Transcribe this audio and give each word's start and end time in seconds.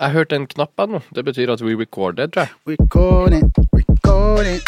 Jeg 0.00 0.10
hørte 0.12 0.36
en 0.36 0.46
knapp 0.46 0.72
her 0.80 0.86
nå. 0.86 1.00
Det 1.14 1.24
betyr 1.24 1.52
at 1.52 1.62
we 1.62 1.76
recorded, 1.80 2.28
tror 2.28 2.42
jeg. 2.42 2.78
Recording, 2.78 3.52
recording. 3.72 4.60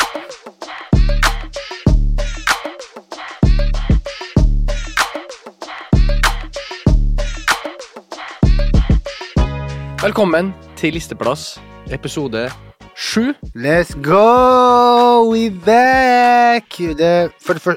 Velkommen 10.02 10.52
til 10.76 10.92
Listeplass, 10.96 11.56
episode 11.92 12.46
sju. 12.96 13.32
Let's 13.56 13.92
go! 14.02 15.30
We 15.32 15.50
back! 15.64 16.76
Det, 16.98 17.30
for, 17.44 17.58
for, 17.60 17.76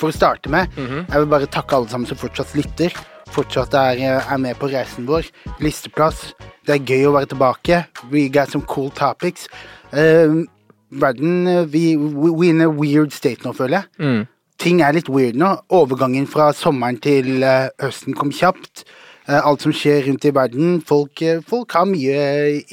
for 0.00 0.08
å 0.10 0.14
starte 0.14 0.50
med, 0.52 0.66
Mhm. 0.76 1.06
jeg 1.08 1.20
vil 1.22 1.26
bare 1.30 1.46
takke 1.46 1.76
alle 1.76 1.88
sammen 1.88 2.06
som 2.08 2.16
fortsatt 2.20 2.54
lytter. 2.56 2.92
Fortsatt 3.34 3.74
er, 3.78 4.00
er 4.18 4.40
med 4.40 4.56
på 4.58 4.70
reisen 4.72 5.06
vår. 5.08 5.28
Listeplass. 5.62 6.32
Det 6.66 6.76
er 6.76 6.86
gøy 6.86 7.08
å 7.08 7.14
være 7.16 7.30
tilbake. 7.32 7.82
We 8.12 8.28
got 8.32 8.52
some 8.52 8.64
cool 8.68 8.90
topics. 8.90 9.48
Uh, 9.92 10.44
verden 10.90 11.46
eh, 11.46 11.64
vi, 11.68 11.96
we, 11.96 12.48
in 12.48 12.64
a 12.64 12.68
weird 12.68 13.12
state 13.12 13.44
nå, 13.44 13.52
føler 13.56 13.80
jeg. 13.80 13.90
Mm. 14.00 14.22
Ting 14.58 14.80
er 14.82 14.96
litt 14.96 15.10
weird 15.12 15.38
nå. 15.38 15.52
Overgangen 15.74 16.26
fra 16.30 16.50
sommeren 16.56 16.98
til 17.04 17.44
uh, 17.44 17.68
høsten 17.82 18.16
kom 18.18 18.32
kjapt. 18.34 18.86
Uh, 19.28 19.42
alt 19.42 19.64
som 19.64 19.74
skjer 19.76 20.06
rundt 20.08 20.24
i 20.24 20.34
verden. 20.34 20.78
Folk, 20.88 21.20
eh, 21.22 21.42
folk 21.44 21.76
har 21.76 21.88
mye 21.88 22.20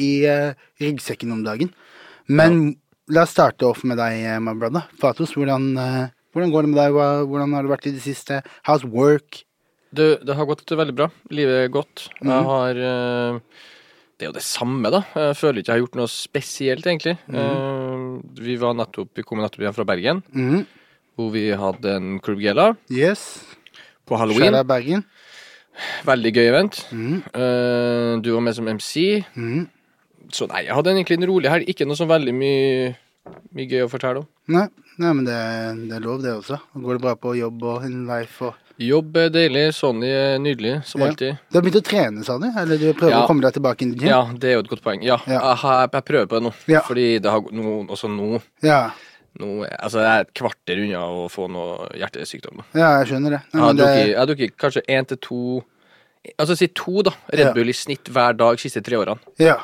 i 0.02 0.12
eh, 0.24 0.56
ryggsekken 0.82 1.34
om 1.36 1.44
dagen. 1.46 1.74
Men 2.28 2.78
la 3.12 3.26
oss 3.26 3.36
starte 3.36 3.68
off 3.68 3.84
med 3.86 4.00
deg, 4.02 4.22
eh, 4.24 4.40
my 4.42 4.56
brother. 4.58 4.88
Fatos, 5.02 5.36
hvordan, 5.36 5.78
eh, 5.78 6.08
hvordan 6.34 6.52
går 6.54 6.62
det 6.66 6.72
med 6.72 6.80
deg? 6.80 6.96
Hvordan 7.30 7.54
har 7.54 7.62
det 7.64 7.74
vært 7.74 7.88
i 7.88 7.96
det 7.98 8.02
siste? 8.02 8.42
How's 8.66 8.86
work? 8.88 9.44
Du, 9.96 10.04
det 10.28 10.36
har 10.36 10.48
gått 10.50 10.72
veldig 10.76 10.96
bra. 10.98 11.08
Livet 11.32 11.64
er 11.66 11.72
godt. 11.74 12.08
Jeg 12.20 12.28
Mhm. 12.28 12.46
har 12.50 12.70
eh, 12.76 13.40
Det 14.18 14.26
er 14.26 14.30
jo 14.32 14.36
det 14.38 14.44
samme, 14.48 14.90
da. 14.92 15.02
Jeg 15.16 15.36
føler 15.36 15.60
ikke 15.60 15.72
jeg 15.74 15.76
har 15.76 15.84
gjort 15.86 15.96
noe 16.00 16.08
spesielt, 16.08 16.86
egentlig. 16.88 17.18
Mm. 17.28 18.22
vi 18.40 18.56
var 18.56 18.74
nettopp, 18.78 19.10
vi 19.16 19.24
kom 19.24 19.40
nettopp 19.44 19.60
hjem 19.66 19.74
fra 19.76 19.84
Bergen, 19.84 20.22
mm. 20.34 20.66
hvor 21.18 21.32
vi 21.34 21.50
hadde 21.52 21.96
en 21.98 22.20
Club 22.22 22.40
Yes. 22.90 23.44
på 24.08 24.16
halloween. 24.18 24.54
Skjæra 24.54 24.64
Bergen. 24.66 25.04
Veldig 26.06 26.32
gøy 26.34 26.48
event. 26.48 26.86
Mhm. 26.92 27.24
Eh, 27.34 28.22
du 28.22 28.32
var 28.34 28.42
med 28.42 28.56
som 28.56 28.68
MC. 28.68 29.26
Mhm. 29.36 29.68
Så 30.32 30.48
nei, 30.48 30.64
jeg 30.66 30.74
hadde 30.74 30.94
egentlig 30.96 31.18
en 31.22 31.28
rolig 31.30 31.50
helg. 31.52 31.68
Ikke 31.68 31.86
noe 31.86 31.96
så 32.00 32.08
veldig 32.08 32.34
mye, 32.34 32.96
mye 33.54 33.68
gøy 33.68 33.84
å 33.86 33.90
fortelle 33.92 34.18
om. 34.24 34.28
Nei, 34.48 34.68
nei, 34.98 35.14
men 35.14 35.26
det, 35.28 35.90
det 35.90 35.96
er 35.98 36.04
lov, 36.06 36.22
det 36.24 36.32
også. 36.34 36.60
Går 36.76 36.94
det 36.98 37.02
bra 37.02 37.16
på 37.16 37.34
jobb 37.38 37.64
og 37.64 37.84
in 37.88 38.06
life 38.08 38.42
og 38.46 38.54
Jobb 38.78 39.16
er 39.16 39.30
deilig. 39.32 39.70
Sonny 39.74 40.10
er 40.12 40.34
nydelig, 40.44 40.82
som 40.84 41.00
Ja. 41.00 41.08
alltid. 41.08 41.38
Du 41.50 41.56
har 41.58 41.64
begynt 41.64 41.78
å 41.80 41.84
trene, 41.88 42.24
sa 42.28 42.38
du? 42.38 42.46
Eller 42.60 42.78
du 42.78 42.90
prøver 42.94 43.12
Ja. 43.14 43.22
å 43.24 43.28
komme 43.30 43.42
deg 43.46 43.54
tilbake 43.56 43.82
inn 43.86 43.94
i 43.94 44.00
gym? 44.02 44.10
Ja, 44.10 44.26
det 44.36 44.50
er 44.50 44.54
jo 44.56 44.60
et 44.66 44.68
godt 44.68 44.82
poeng. 44.84 45.02
Ja, 45.02 45.16
Ja. 45.28 45.40
Jeg, 45.56 45.92
jeg 45.94 46.04
prøver 46.04 46.28
på 46.28 46.36
det 46.42 46.44
nå. 46.44 46.82
Fordi 46.84 47.06
det 47.22 47.32
har 47.32 47.40
nå, 47.42 47.88
også 47.88 48.10
nå, 48.12 48.42
Ja. 48.62 48.92
nå 49.40 49.64
Altså, 49.80 50.00
jeg 50.04 50.12
er 50.18 50.20
et 50.26 50.34
kvarter 50.34 50.84
unna 50.84 51.06
å 51.08 51.30
få 51.32 51.48
noe 51.50 51.88
hjertesykdom. 51.96 52.64
ja, 52.76 53.00
jeg 53.00 53.08
skjønner 53.14 53.30
det. 53.38 53.42
Jeg 53.54 53.54
Nei, 53.54 53.62
har 53.62 53.68
men 53.74 53.76
det 53.78 53.86
drukket, 53.86 54.08
jeg 54.08 54.18
har 54.18 54.28
drukket 54.28 54.58
kanskje 54.58 54.86
én 54.90 55.08
til 55.08 55.18
to 55.18 55.64
Altså 56.40 56.58
si 56.58 56.68
to, 56.68 57.02
da. 57.04 57.12
Red. 57.32 57.54
Bull 57.54 57.70
i 57.70 57.72
snitt 57.72 58.04
hver 58.10 58.36
dag 58.36 58.58
de 58.58 58.62
siste 58.68 58.84
tre 58.84 58.98
årene. 58.98 59.20
ja. 59.40 59.56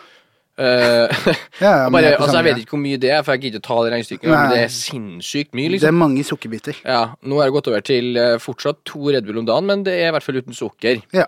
Eh, 0.57 1.07
Ja, 1.61 1.89
bare, 1.89 2.01
jeg 2.03 2.17
altså, 2.19 2.37
jeg 2.41 2.47
vet 2.49 2.61
ikke 2.63 2.75
hvor 2.75 2.81
mye 2.83 2.97
det 3.01 3.11
er, 3.11 3.21
for 3.23 3.33
jeg 3.37 3.41
gidder 3.45 3.61
ikke 3.61 3.67
ta 3.67 3.77
det 3.85 3.91
regnestykket. 3.93 4.29
Men 4.31 4.49
det 4.51 4.59
er 4.65 4.73
sinnssykt 4.75 5.53
mye, 5.57 5.69
Det 5.69 5.75
liksom. 5.77 5.87
er 5.93 5.99
mange 6.01 6.23
sukkerbiter. 6.27 6.81
Ja, 6.85 7.03
Nå 7.23 7.39
er 7.41 7.49
det 7.49 7.55
gått 7.57 7.69
over 7.71 7.81
til 7.87 8.17
eh, 8.17 8.37
fortsatt 8.41 8.83
to 8.85 9.07
Red 9.11 9.25
Bull 9.29 9.39
om 9.43 9.45
dagen, 9.47 9.65
men 9.69 9.83
det 9.87 9.93
er 9.99 10.09
i 10.09 10.15
hvert 10.17 10.23
fall 10.27 10.41
uten 10.41 10.57
sukker. 10.57 11.01
Ja. 11.15 11.25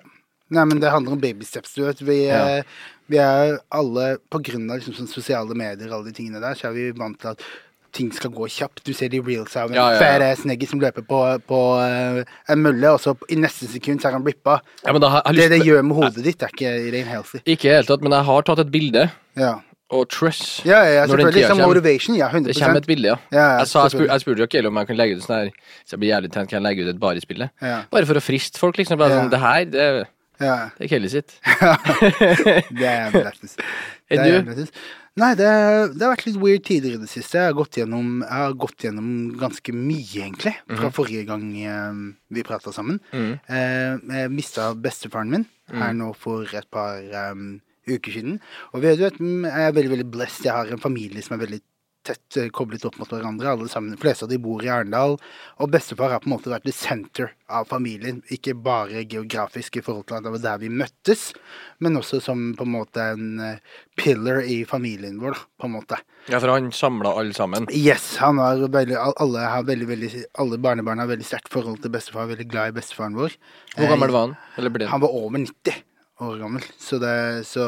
Nei, 0.53 0.65
men 0.69 0.79
det 0.83 0.91
handler 0.91 1.15
om 1.15 1.21
baby 1.23 1.45
steps, 1.47 1.73
du 1.73 1.85
vet. 1.87 2.01
Vi, 2.05 2.25
Ja. 2.27 2.41
eh, 2.59 2.63
vi 3.09 3.17
er 3.17 3.57
alle, 3.73 4.17
på 4.31 4.39
grunn 4.43 4.69
av 4.71 4.77
liksom, 4.79 5.07
sosiale 5.09 5.55
medier 5.57 5.87
og 5.89 5.99
alle 6.01 6.11
de 6.11 6.17
tingene 6.19 6.39
der, 6.43 6.53
så 6.55 6.69
er 6.69 6.75
vi 6.77 6.91
vant 6.91 7.17
til 7.19 7.31
at 7.33 7.41
ting 7.93 8.11
skal 8.15 8.31
gå 8.33 8.47
kjapt. 8.49 8.81
Du 8.85 8.93
ser 8.97 9.11
de 9.13 9.21
reels 9.23 9.55
av 9.59 9.69
en 9.71 9.77
Ja, 9.77 9.89
ja, 9.95 10.13
ja. 10.19 10.31
ass 10.33 10.69
som 10.69 10.81
løper 10.81 11.05
på, 11.07 11.19
på 11.49 11.59
uh, 11.79 12.23
en 12.49 12.63
mølle, 12.63 12.93
og 12.95 13.01
så 13.03 13.13
i 13.29 13.37
neste 13.39 13.69
sekund 13.71 14.01
så 14.01 14.09
er 14.09 14.17
han 14.17 14.25
blippa. 14.25 14.59
Ja, 14.85 14.95
men 14.95 15.03
da 15.03 15.11
har 15.13 15.27
jeg 15.29 15.43
Det 15.43 15.59
det 15.59 15.67
gjør 15.67 15.85
med 15.85 15.99
hodet 15.99 16.25
ditt, 16.25 16.41
er 16.41 16.53
ikke 16.53 16.73
rein 16.95 17.09
healthy. 17.09 17.43
Ikke 17.45 17.69
i 17.69 17.69
det 17.69 17.77
hele 17.81 17.91
tatt, 17.91 18.01
men 18.05 18.15
jeg 18.17 18.29
har 18.31 18.49
tatt 18.49 18.63
et 18.65 18.73
bilde, 18.73 19.11
Ja, 19.39 19.59
og 19.93 20.07
truss 20.09 20.63
ja, 20.65 20.79
ja 20.89 21.03
den 21.05 21.11
selvfølgelig. 21.13 21.45
Som 21.51 21.61
motivation, 21.61 22.15
ja. 22.17 22.29
100 22.31 22.49
Det 22.53 22.57
kommer 22.61 22.81
et 22.81 22.87
bilde, 22.89 23.11
ja. 23.11 23.17
Ja, 23.29 23.37
ja, 23.37 23.59
jeg, 23.61 23.69
sa, 23.69 23.83
jeg, 23.85 23.93
spur, 23.93 24.07
jeg 24.09 24.23
spurte 24.23 24.41
jo 24.43 24.47
ikke 24.49 24.63
om 24.69 24.79
jeg 24.81 24.89
kunne 24.89 25.01
legge 25.01 25.19
ut 25.19 25.25
sånn 25.25 25.35
her 25.35 25.51
Hvis 25.53 25.93
jeg 25.93 26.01
blir 26.01 26.09
jævlig 26.09 26.31
tent, 26.33 26.49
kan 26.49 26.57
jeg 26.59 26.65
legge 26.65 26.87
ut 26.87 26.91
et 26.95 27.01
barisbilde? 27.03 27.49
Ja. 27.61 27.77
Bare 27.93 28.09
for 28.09 28.17
å 28.17 28.23
friste 28.23 28.61
folk, 28.61 28.79
liksom. 28.81 28.97
Bare 29.01 29.13
Ja. 29.13 29.21
sånn, 29.21 29.31
det 29.33 29.41
her, 29.43 29.65
det, 29.69 30.07
Ja. 30.41 30.55
det 30.79 30.87
er 30.87 30.91
Kelly 30.95 31.09
sitt. 31.13 31.35
Det 32.79 32.89
er 32.89 33.13
lættis. 33.13 33.57
Enn 34.11 34.25
du? 34.25 34.65
Nei, 35.21 35.33
det, 35.37 35.47
det 35.93 36.01
har 36.01 36.15
vært 36.15 36.23
litt 36.25 36.39
weird 36.41 36.63
tider 36.65 36.95
i 36.95 37.01
det 37.01 37.09
siste. 37.11 37.37
Jeg 37.37 37.51
har 37.51 37.57
gått 37.57 37.77
gjennom, 37.77 38.23
har 38.25 38.55
gått 38.57 38.85
gjennom 38.87 39.09
ganske 39.37 39.75
mye, 39.75 40.23
egentlig, 40.23 40.55
fra 40.71 40.89
forrige 40.95 41.27
gang 41.27 41.43
eh, 41.61 41.99
vi 42.33 42.45
prata 42.47 42.73
sammen. 42.73 42.97
Mm. 43.13 43.35
Eh, 43.45 43.91
jeg 44.17 44.31
mista 44.33 44.71
bestefaren 44.73 45.29
min 45.29 45.45
her 45.69 45.93
nå 45.97 46.09
for 46.17 46.49
et 46.57 46.65
par 46.73 46.97
eh, 46.97 47.45
uker 47.93 48.17
siden. 48.17 48.39
Og 48.73 48.81
vi, 48.81 48.95
du 48.97 49.05
vet, 49.05 49.21
mm, 49.21 49.45
jeg 49.51 49.67
er 49.67 49.77
veldig 49.77 49.93
veldig 49.93 50.09
blessed. 50.17 50.47
Jeg 50.47 50.57
har 50.57 50.73
en 50.73 50.81
familie 50.81 51.21
som 51.25 51.37
er 51.37 51.45
veldig 51.45 51.61
tett 52.07 52.37
eh, 52.39 52.49
koblet 52.53 52.83
opp 52.87 52.97
mot 52.99 53.09
hverandre. 53.09 53.51
Alle 53.53 53.69
sammen, 53.71 53.93
De 53.95 53.99
fleste 54.01 54.25
av 54.27 54.31
de 54.31 54.39
bor 54.41 54.63
i 54.63 54.69
Arendal. 54.71 55.15
Og 55.63 55.71
bestefar 55.73 56.13
har 56.13 56.23
på 56.23 56.29
en 56.29 56.35
måte 56.35 56.51
vært 56.51 56.67
the 56.67 56.73
center 56.75 57.31
av 57.49 57.67
familien. 57.69 58.21
Ikke 58.33 58.55
bare 58.55 59.03
geografisk 59.03 59.77
i 59.79 59.83
forhold 59.85 60.07
til 60.09 60.19
at 60.19 60.25
det 60.27 60.33
var 60.35 60.43
der 60.43 60.61
vi 60.63 60.71
møttes, 60.73 61.29
men 61.83 61.99
også 61.99 62.21
som 62.23 62.49
på 62.59 62.67
en 62.67 62.73
måte 62.75 63.07
en 63.13 63.39
eh, 63.43 63.79
pillar 63.99 64.43
i 64.43 64.61
familien 64.69 65.19
vår, 65.21 65.37
da, 65.37 65.47
på 65.61 65.69
en 65.69 65.75
måte. 65.77 66.01
Ja, 66.31 66.39
for 66.39 66.53
han 66.53 66.71
samla 66.75 67.15
alle 67.19 67.35
sammen. 67.35 67.67
Yes, 67.75 68.13
han 68.23 68.39
har 68.39 68.61
veldig, 68.67 68.95
alle, 68.99 69.47
har 69.55 69.65
veldig, 69.67 69.87
veldig, 69.89 70.11
alle 70.39 70.59
barnebarn 70.63 71.01
har 71.03 71.09
veldig 71.11 71.27
sterkt 71.27 71.51
forhold 71.53 71.81
til 71.83 71.91
bestefar. 71.95 72.29
Veldig 72.31 72.47
glad 72.51 72.71
i 72.71 72.77
bestefaren 72.79 73.17
vår. 73.19 73.35
Hvor 73.75 73.87
Eh, 73.87 73.91
gammel 73.91 74.13
var 74.13 74.27
han? 74.29 74.37
Eller 74.57 74.71
ble 74.71 74.87
han? 74.87 74.95
Han 74.95 75.03
var 75.03 75.17
over 75.23 75.43
90 75.43 75.81
år 76.29 76.39
gammel. 76.41 76.63
Så 76.79 76.99
det 77.01 77.13
Så, 77.47 77.63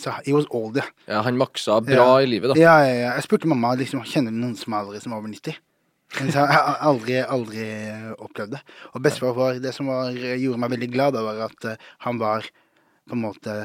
så 0.00 0.14
he 0.26 0.32
was 0.34 0.46
old, 0.50 0.76
ja. 0.80 0.84
Ja, 1.08 1.22
han 1.26 1.38
maksa 1.40 1.80
bra 1.84 1.94
Ja. 1.94 2.20
i 2.22 2.26
livet, 2.30 2.54
da. 2.54 2.58
Ja, 2.60 2.76
ja, 2.86 2.94
ja. 2.94 3.10
Jeg 3.18 3.26
spurte 3.28 3.48
mamma 3.50 3.74
liksom, 3.78 4.02
kjenner 4.04 4.30
du 4.34 4.38
noen 4.42 4.56
som 4.58 4.72
er 4.74 4.84
aldri 4.84 5.00
som 5.04 5.12
er 5.12 5.20
over 5.22 5.28
90. 5.32 5.58
Men 6.20 6.30
så 6.32 6.46
har 6.46 6.54
jeg 6.54 6.78
aldri, 6.88 7.16
aldri 7.20 7.64
opplevd 8.16 8.54
det. 8.56 8.62
Og 8.94 9.02
bestefar 9.04 9.34
var 9.36 9.58
Det 9.60 9.74
som 9.76 9.86
var, 9.92 10.10
gjorde 10.16 10.58
meg 10.62 10.70
veldig 10.72 10.90
glad, 10.94 11.12
da, 11.18 11.22
var 11.26 11.42
at 11.50 11.64
eh, 11.68 11.76
han 12.06 12.18
var 12.18 12.48
på 13.08 13.12
en 13.16 13.22
måte 13.26 13.58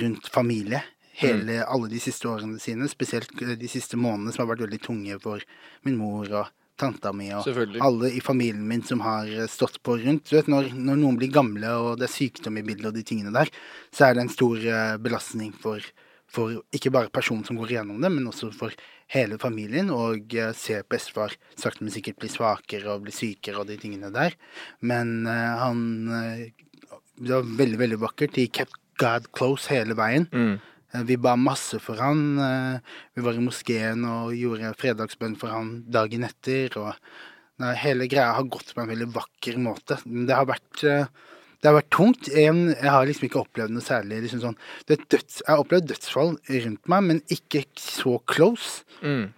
rundt 0.00 0.26
familie. 0.28 0.82
Hele, 1.14 1.60
alle 1.62 1.86
de 1.92 2.00
siste 2.02 2.26
årene 2.26 2.58
sine, 2.58 2.88
spesielt 2.90 3.30
eh, 3.42 3.54
de 3.54 3.68
siste 3.70 3.94
månedene, 3.96 4.32
som 4.34 4.42
har 4.42 4.56
vært 4.56 4.64
veldig 4.66 4.80
tunge 4.82 5.20
for 5.22 5.44
min 5.86 5.96
mor 6.00 6.26
og 6.34 6.50
tanta 6.80 7.12
mi 7.14 7.28
og 7.34 7.46
alle 7.84 8.10
i 8.16 8.22
familien 8.24 8.64
min 8.68 8.82
som 8.86 9.02
har 9.04 9.28
eh, 9.30 9.50
stått 9.50 9.80
på 9.86 9.98
rundt. 10.02 10.26
Du 10.28 10.36
vet, 10.36 10.50
når, 10.50 10.72
når 10.74 10.98
noen 11.00 11.18
blir 11.20 11.32
gamle 11.34 11.70
og 11.80 12.00
det 12.00 12.08
er 12.08 12.14
sykdom 12.14 12.58
i 12.58 12.64
bildet 12.66 12.90
og 12.90 12.96
de 12.96 13.04
tingene 13.06 13.34
der, 13.34 13.52
så 13.94 14.08
er 14.08 14.16
det 14.16 14.24
en 14.24 14.32
stor 14.32 14.58
eh, 14.58 14.96
belastning 15.02 15.52
for, 15.64 15.84
for 16.30 16.58
ikke 16.74 16.92
bare 16.94 17.12
personen 17.14 17.46
som 17.46 17.58
går 17.60 17.76
igjennom 17.76 18.02
det, 18.02 18.10
men 18.14 18.28
også 18.30 18.50
for 18.54 18.74
hele 19.14 19.38
familien. 19.42 19.92
Og 19.94 20.34
eh, 20.34 20.52
se 20.58 20.80
bestefar 20.90 21.36
sakte, 21.54 21.84
men 21.84 21.94
sikkert 21.94 22.20
bli 22.22 22.32
svakere 22.32 22.94
og 22.94 23.06
bli 23.06 23.14
sykere 23.14 23.62
og 23.62 23.70
de 23.70 23.78
tingene 23.80 24.12
der. 24.14 24.36
Men 24.82 25.22
uh, 25.28 25.54
han 25.62 25.82
Det 27.14 27.30
var 27.30 27.44
veldig, 27.46 27.78
veldig 27.78 28.00
vakkert. 28.02 28.34
De 28.34 28.48
kept 28.50 28.80
God 28.98 29.28
close 29.34 29.70
hele 29.70 29.94
veien. 29.98 30.26
Mm. 30.32 30.58
Eh, 30.94 31.02
Vi 31.02 31.16
ba 31.16 31.34
masse 31.36 31.80
for 31.82 31.96
han. 32.00 32.38
eh, 32.38 32.78
Vi 33.16 33.22
var 33.26 33.34
i 33.34 33.42
moskeen 33.44 34.04
og 34.06 34.32
gjorde 34.38 34.74
fredagsbønn 34.78 35.36
for 35.38 35.48
han 35.50 35.84
dagen 35.90 36.24
etter. 36.24 36.70
Og 36.78 36.94
hele 37.82 38.08
greia 38.10 38.32
har 38.34 38.44
gått 38.50 38.74
på 38.74 38.82
en 38.82 38.88
veldig 38.90 39.12
vakker 39.14 39.58
måte. 39.62 39.98
Men 40.06 40.26
det 40.26 40.34
har 40.36 40.46
vært 40.46 40.84
eh, 40.84 41.06
det 41.62 41.70
har 41.70 41.78
vært 41.80 41.94
tungt. 41.96 42.26
Jeg 42.28 42.76
har 42.84 43.06
liksom 43.08 43.24
ikke 43.24 43.40
opplevd 43.40 43.70
noe 43.72 43.80
særlig 43.80 44.18
liksom 44.26 44.40
sånn, 44.42 44.56
døds, 44.86 45.38
Jeg 45.40 45.48
har 45.48 45.62
opplevd 45.62 45.86
dødsfall 45.88 46.34
rundt 46.60 46.88
meg, 46.92 47.02
men 47.08 47.20
ikke 47.32 47.64
så 47.80 48.18
close 48.28 48.82
Mm. 49.00 49.32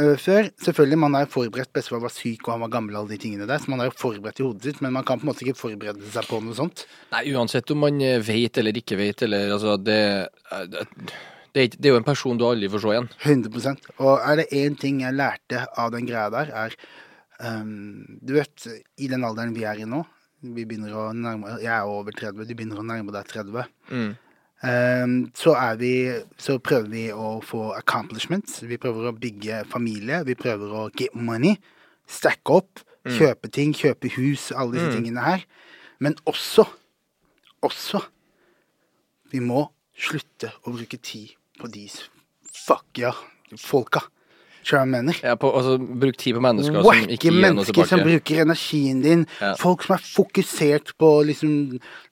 Eh, 0.00 0.14
før. 0.20 0.48
Selvfølgelig, 0.64 0.98
man 1.02 1.18
er 1.18 1.30
forberedt. 1.30 1.72
Bestefar 1.74 2.02
var 2.02 2.12
syk, 2.14 2.46
og 2.46 2.54
han 2.54 2.64
var 2.64 2.72
gammel, 2.76 2.96
alle 2.98 3.12
de 3.14 3.20
tingene 3.20 3.48
der. 3.48 3.60
Så 3.62 3.72
man 3.72 3.82
er 3.82 3.90
jo 3.90 3.96
forberedt 3.98 4.40
i 4.40 4.46
hodet 4.46 4.68
sitt, 4.68 4.80
men 4.84 4.94
man 4.96 5.06
kan 5.06 5.20
på 5.20 5.26
en 5.26 5.32
måte 5.32 5.46
ikke 5.46 5.58
forberede 5.58 6.10
seg 6.14 6.28
på 6.30 6.40
noe 6.44 6.56
sånt. 6.58 6.86
Nei, 7.14 7.26
uansett 7.34 7.70
om 7.74 7.84
man 7.86 8.00
eh, 8.04 8.18
vet 8.24 8.60
eller 8.62 8.80
ikke 8.80 8.98
vet, 9.00 9.26
eller 9.26 9.54
altså 9.56 9.76
Det, 9.80 10.00
eh, 10.52 10.66
det, 11.54 11.68
det 11.76 11.88
er 11.88 11.94
jo 11.94 12.00
en 12.00 12.06
person 12.06 12.40
du 12.40 12.46
aldri 12.48 12.70
får 12.72 12.84
se 12.84 12.96
igjen. 12.96 13.12
100% 13.22 13.88
Og 13.98 14.14
er 14.18 14.42
det 14.42 14.50
én 14.58 14.78
ting 14.80 15.04
jeg 15.04 15.16
lærte 15.16 15.66
av 15.78 15.94
den 15.94 16.08
greia 16.08 16.26
der, 16.34 16.50
er 16.64 16.76
um, 17.40 18.18
Du 18.20 18.34
vet, 18.38 18.68
i 18.98 19.10
den 19.10 19.24
alderen 19.26 19.54
vi 19.54 19.66
er 19.68 19.82
i 19.82 19.88
nå 19.88 20.02
vi 20.52 20.66
begynner 20.68 20.92
å 20.96 21.06
nærme, 21.16 21.56
Jeg 21.62 21.72
er 21.72 21.88
over 21.88 22.12
30, 22.12 22.44
du 22.44 22.54
begynner 22.54 22.80
å 22.82 22.86
nærme 22.86 23.14
deg 23.14 23.28
30. 23.30 23.70
Mm. 23.90 24.12
Ehm, 24.62 25.30
så, 25.34 25.54
vi, 25.78 26.12
så 26.38 26.58
prøver 26.58 26.88
vi 26.88 27.04
å 27.12 27.40
få 27.44 27.72
accomplishments. 27.76 28.62
Vi 28.62 28.76
prøver 28.76 29.10
å 29.10 29.16
bygge 29.18 29.64
familie. 29.68 30.22
Vi 30.24 30.34
prøver 30.34 30.70
å 30.72 30.90
get 30.96 31.14
money. 31.14 31.56
Stacke 32.06 32.50
opp. 32.60 32.80
Kjøpe 33.04 33.50
ting. 33.52 33.74
Kjøpe 33.74 34.08
hus. 34.16 34.50
Alle 34.52 34.72
disse 34.78 34.92
tingene 34.96 35.20
her. 35.20 35.44
Men 36.00 36.14
også 36.26 36.64
Også 37.64 38.00
Vi 39.32 39.40
må 39.40 39.70
slutte 39.96 40.52
å 40.66 40.72
bruke 40.72 40.98
tid 41.00 41.30
på 41.58 41.68
de 41.72 41.86
s- 41.88 42.10
fuck 42.52 42.84
ja, 42.98 43.12
folka. 43.56 44.00
Skjønner 44.64 44.80
hva 44.80 44.84
jeg 44.84 44.92
mener? 44.94 45.18
Ja, 45.20 45.34
på, 45.36 45.50
altså, 45.52 45.74
bruk 45.76 46.16
tid 46.20 46.36
på 46.38 46.42
mennesker 46.44 46.78
som 46.78 47.00
ikke 47.04 47.28
gir 47.28 47.34
noe 47.34 47.44
mennesker 47.44 47.88
som 47.90 48.02
bruker 48.06 48.42
energien 48.46 49.02
din. 49.04 49.24
Ja. 49.42 49.50
Folk 49.60 49.84
som 49.84 49.96
er 49.98 50.04
fokusert 50.06 50.94
på 51.00 51.10
liksom, 51.28 51.52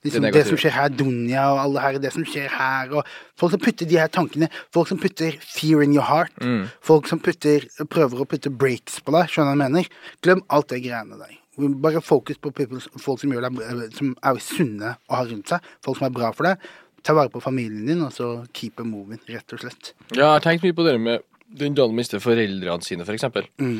liksom 0.05 0.19
det, 0.19 0.27
negative. 0.27 0.51
som 0.51 0.61
skjer 0.61 0.75
her, 0.77 0.91
Dunja 0.93 1.47
og 1.49 1.61
alle 1.63 1.85
her, 1.85 1.97
det 2.03 2.13
som 2.13 2.27
skjer 2.29 2.51
her. 2.53 2.93
Og 2.93 3.09
folk 3.41 3.55
som 3.55 3.63
putter 3.63 3.89
de 3.89 3.97
her 3.97 4.11
tankene. 4.13 4.51
Folk 4.75 4.91
som 4.91 5.01
putter 5.01 5.39
fear 5.41 5.81
in 5.81 5.95
your 5.97 6.05
heart. 6.05 6.35
Mm. 6.43 6.67
Folk 6.85 7.09
som 7.09 7.21
putter, 7.23 7.65
prøver 7.89 8.21
å 8.21 8.29
putte 8.29 8.53
breaks 8.53 9.01
på 9.01 9.17
deg. 9.17 9.33
Skjønner 9.33 9.57
du 9.57 9.63
hva 9.63 9.71
jeg 9.71 9.77
mener? 9.79 10.05
Glem 10.21 10.45
alt 10.53 10.69
det 10.69 10.83
greiene 10.85 11.17
der. 11.23 11.39
Bare 11.81 12.01
fokus 12.01 12.37
på 12.41 12.53
people, 12.53 12.79
folk 13.01 13.21
som, 13.21 13.33
gjør 13.33 13.49
deg, 13.49 13.83
som 13.97 14.13
er 14.25 14.39
sunne 14.41 14.95
å 15.09 15.17
ha 15.19 15.25
rundt 15.25 15.49
seg. 15.53 15.73
Folk 15.85 15.99
som 15.99 16.09
er 16.09 16.15
bra 16.15 16.31
for 16.37 16.49
deg. 16.49 16.71
Ta 17.03 17.11
vare 17.17 17.27
på 17.29 17.41
familien 17.43 17.89
din, 17.89 18.01
og 18.05 18.13
så 18.15 18.29
keep 18.55 18.79
it 18.79 18.87
moving, 18.87 19.19
rett 19.27 19.53
og 19.53 19.59
slett. 19.59 19.91
Ja, 20.13 20.21
jeg 20.21 20.29
har 20.29 20.43
tenkt 20.45 20.63
mye 20.63 20.75
på 20.77 20.85
det 20.87 20.95
med 21.03 21.25
den 21.59 21.75
dagen 21.77 21.95
mister 21.95 22.19
foreldrene 22.23 22.83
sine, 22.85 23.05
for 23.05 23.13
eksempel. 23.15 23.47
Mm. 23.61 23.79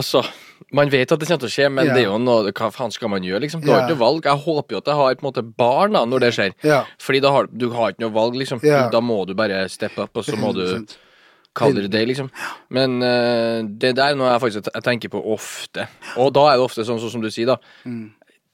Altså, 0.00 0.22
man 0.72 0.88
vet 0.92 1.10
at 1.12 1.20
det 1.20 1.26
kommer 1.28 1.42
til 1.42 1.50
å 1.50 1.52
skje, 1.52 1.68
men 1.72 1.86
Ja. 1.88 1.94
det 1.94 2.02
er 2.04 2.08
jo 2.08 2.18
noe 2.22 2.52
Hva 2.52 2.70
faen 2.72 2.92
skal 2.92 3.08
man 3.10 3.22
gjøre, 3.26 3.40
liksom? 3.42 3.60
Du 3.60 3.70
har 3.72 3.88
ikke 3.88 3.98
valg. 3.98 4.24
Jeg 4.24 4.38
håper 4.44 4.70
jo 4.76 4.78
at 4.78 4.86
jeg 4.86 4.94
har 5.00 5.14
på 5.14 5.24
en 5.24 5.28
måte 5.32 5.56
barn 5.56 5.92
da, 5.92 6.04
når 6.06 6.20
det 6.20 6.30
skjer. 6.36 6.54
Ja. 6.64 6.84
Fordi 6.98 7.20
da 7.20 7.30
har 7.32 7.46
du 7.50 7.70
har 7.70 7.92
ikke 7.92 8.04
noe 8.06 8.14
valg, 8.14 8.34
liksom. 8.36 8.60
Da 8.62 9.00
må 9.00 9.26
du 9.26 9.34
bare 9.34 9.68
steppe 9.68 9.98
opp, 10.06 10.16
og 10.16 10.24
så 10.24 10.36
må 10.38 10.54
du 10.54 10.62
100%. 10.64 10.96
kalle 11.54 11.82
det 11.82 11.90
det, 11.90 12.06
liksom. 12.08 12.30
Men 12.70 13.02
uh, 13.02 13.62
det 13.66 13.96
der 13.96 14.12
er 14.12 14.16
noe 14.16 14.30
jeg 14.30 14.40
faktisk 14.40 14.70
jeg 14.72 14.82
tenker 14.86 15.08
på 15.10 15.20
ofte. 15.34 15.88
Og 16.16 16.32
da 16.32 16.46
er 16.52 16.56
det 16.56 16.64
ofte 16.64 16.84
sånn, 16.86 17.00
sånn 17.02 17.10
som 17.18 17.20
du 17.20 17.28
sier, 17.30 17.46
da. 17.46 17.58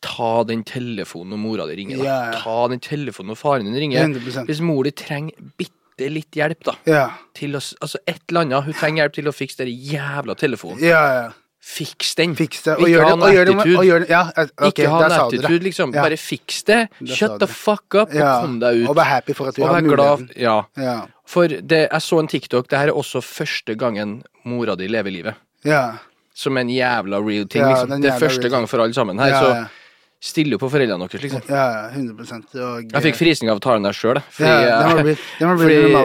Ta 0.06 0.42
den 0.44 0.62
telefonen 0.64 1.30
når 1.34 1.38
mora 1.40 1.66
di 1.66 1.76
ringer. 1.76 1.98
Da. 1.98 2.02
Mm. 2.02 2.32
Ja. 2.32 2.40
Ta 2.42 2.68
den 2.68 2.80
telefonen 2.80 3.32
når 3.34 3.38
faren 3.40 3.64
din 3.68 3.74
ringer. 3.76 4.08
100%. 4.08 4.46
Hvis 4.46 4.60
mor 4.64 4.84
di 4.84 4.90
trenger 4.92 5.34
bitte 5.58 5.72
litt 5.98 6.30
hjelp, 6.36 6.62
da. 6.64 6.74
Ja. 6.84 7.06
Til 7.34 7.56
å, 7.56 7.60
altså 7.80 7.98
et 8.06 8.20
eller 8.28 8.40
annet. 8.44 8.64
Hun 8.64 8.74
trenger 8.76 9.02
hjelp 9.04 9.14
til 9.14 9.28
å 9.28 9.32
fikse 9.34 9.56
den 9.64 9.68
jævla 9.72 10.34
telefonen. 10.36 10.82
Ja, 10.84 11.02
ja. 11.14 11.26
Fiks 11.66 12.14
den. 12.14 12.36
Fiks 12.38 12.62
det. 12.62 12.76
Og 12.76 12.84
Ikke 12.86 12.90
gjør 12.92 13.02
ha 13.02 13.10
det, 13.10 13.46
det, 13.48 13.54
med- 13.56 13.66
attitude. 13.66 14.06
Ja, 14.08 14.20
okay, 14.30 14.68
ikke 14.70 14.90
ha 14.92 14.98
en 15.02 15.10
det. 15.10 15.16
attitude, 15.24 15.64
liksom. 15.64 15.94
Ja. 15.96 16.02
Bare 16.04 16.16
fiks 16.16 16.62
det. 16.68 16.88
Shut 17.10 17.40
the 17.40 17.46
fuck 17.50 17.94
up, 17.98 18.12
og 18.14 18.42
kom 18.44 18.60
deg 18.60 18.82
ut. 18.84 18.88
Og 18.88 18.94
vær 18.96 19.08
happy 19.10 19.34
for 19.34 19.48
at 19.48 19.56
du 19.56 19.62
Og 19.64 19.68
har 19.72 19.80
glad. 19.82 20.20
muligheten. 20.20 20.28
Ja. 20.38 20.62
Ja. 20.78 21.06
For 21.26 21.48
det, 21.48 21.88
jeg 21.90 22.00
så 22.06 22.20
en 22.22 22.28
TikTok. 22.28 22.68
Det 22.70 22.78
her 22.78 22.88
er 22.92 22.94
også 22.94 23.18
første 23.24 23.74
gangen 23.74 24.22
mora 24.44 24.76
di 24.76 24.86
lever 24.86 25.10
livet. 25.10 25.34
Ja. 25.64 25.98
Som 26.34 26.56
en 26.58 26.68
jævla 26.68 27.18
real 27.18 27.48
ting. 27.48 27.62
Ja, 27.64 27.82
liksom. 27.82 28.00
Det 28.00 28.12
er 28.12 28.18
første 28.20 28.48
gang 28.52 28.68
for 28.68 28.78
alle 28.84 28.94
sammen 28.94 29.18
her. 29.18 29.28
Ja, 29.34 29.40
Så 29.40 29.68
ja. 30.16 30.26
still 30.26 30.54
jo 30.54 30.58
på 30.58 30.68
foreldrene 30.72 31.06
deres, 31.06 31.22
liksom. 31.22 31.42
Ja, 31.48 31.64
ja, 31.72 31.88
100 31.92 32.62
og, 32.64 32.92
Jeg 32.92 33.04
fikk 33.08 33.18
frisning 33.18 33.50
av 33.52 33.60
å 33.60 33.64
ta 33.64 33.76
den 33.76 33.88
der 33.88 33.96
sjøl. 33.96 34.20
Ja, 34.40 34.54
fordi, 34.90 35.16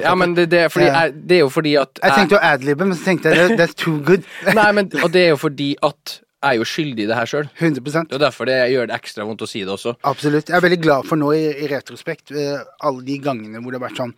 ja, 0.04 0.16
men 0.16 0.36
det, 0.38 0.50
det, 0.52 0.66
er 0.66 0.74
fordi 0.74 0.90
jeg, 0.90 1.14
det 1.28 1.38
er 1.38 1.46
jo 1.46 1.54
fordi 1.54 1.78
at 1.82 2.02
Jeg 2.04 2.18
tenkte 2.20 2.40
å 2.40 2.44
adlibbe, 2.52 2.90
men 2.90 2.98
så 2.98 3.08
tenkte 3.12 3.32
jeg 3.32 3.54
det- 3.54 3.60
that's 3.62 3.78
too 3.78 4.00
good. 4.00 4.28
Nei, 4.60 4.68
men, 4.76 4.92
og 5.02 5.12
det 5.16 5.26
er 5.30 5.34
jo 5.34 5.40
fordi 5.42 5.74
at 5.82 6.20
jeg 6.42 6.58
er 6.58 6.58
jo 6.58 6.66
skyldig 6.66 7.04
i 7.04 7.08
det 7.10 7.16
her 7.16 7.30
sjøl. 7.30 7.50
100 7.60 7.82
Det 8.10 8.18
er 8.18 8.22
derfor 8.24 8.50
det 8.50 8.58
gjør 8.74 8.88
det 8.90 8.96
ekstra 8.98 9.26
vondt 9.30 9.44
å 9.46 9.50
si 9.50 9.62
det 9.62 9.70
også. 9.76 9.94
Absolutt. 10.10 10.50
Jeg 10.50 10.58
er 10.58 10.64
veldig 10.66 10.80
glad 10.82 11.06
for 11.06 11.22
nå 11.22 11.30
i, 11.38 11.44
i 11.54 11.70
retrospekt 11.70 12.34
eh, 12.34 12.64
alle 12.82 13.04
de 13.06 13.18
gangene 13.22 13.62
hvor 13.62 13.72
det 13.72 13.78
har 13.78 13.90
vært 13.90 14.02
sånn 14.02 14.16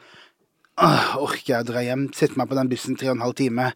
Åh, 0.82 1.18
orker 1.22 1.52
jeg 1.52 1.62
å 1.62 1.66
dra 1.68 1.82
hjem, 1.86 2.08
sette 2.18 2.40
meg 2.40 2.48
på 2.50 2.56
den 2.58 2.70
bussen 2.72 2.96
tre 2.98 3.12
og 3.12 3.20
en 3.20 3.26
halv 3.28 3.36
time, 3.38 3.68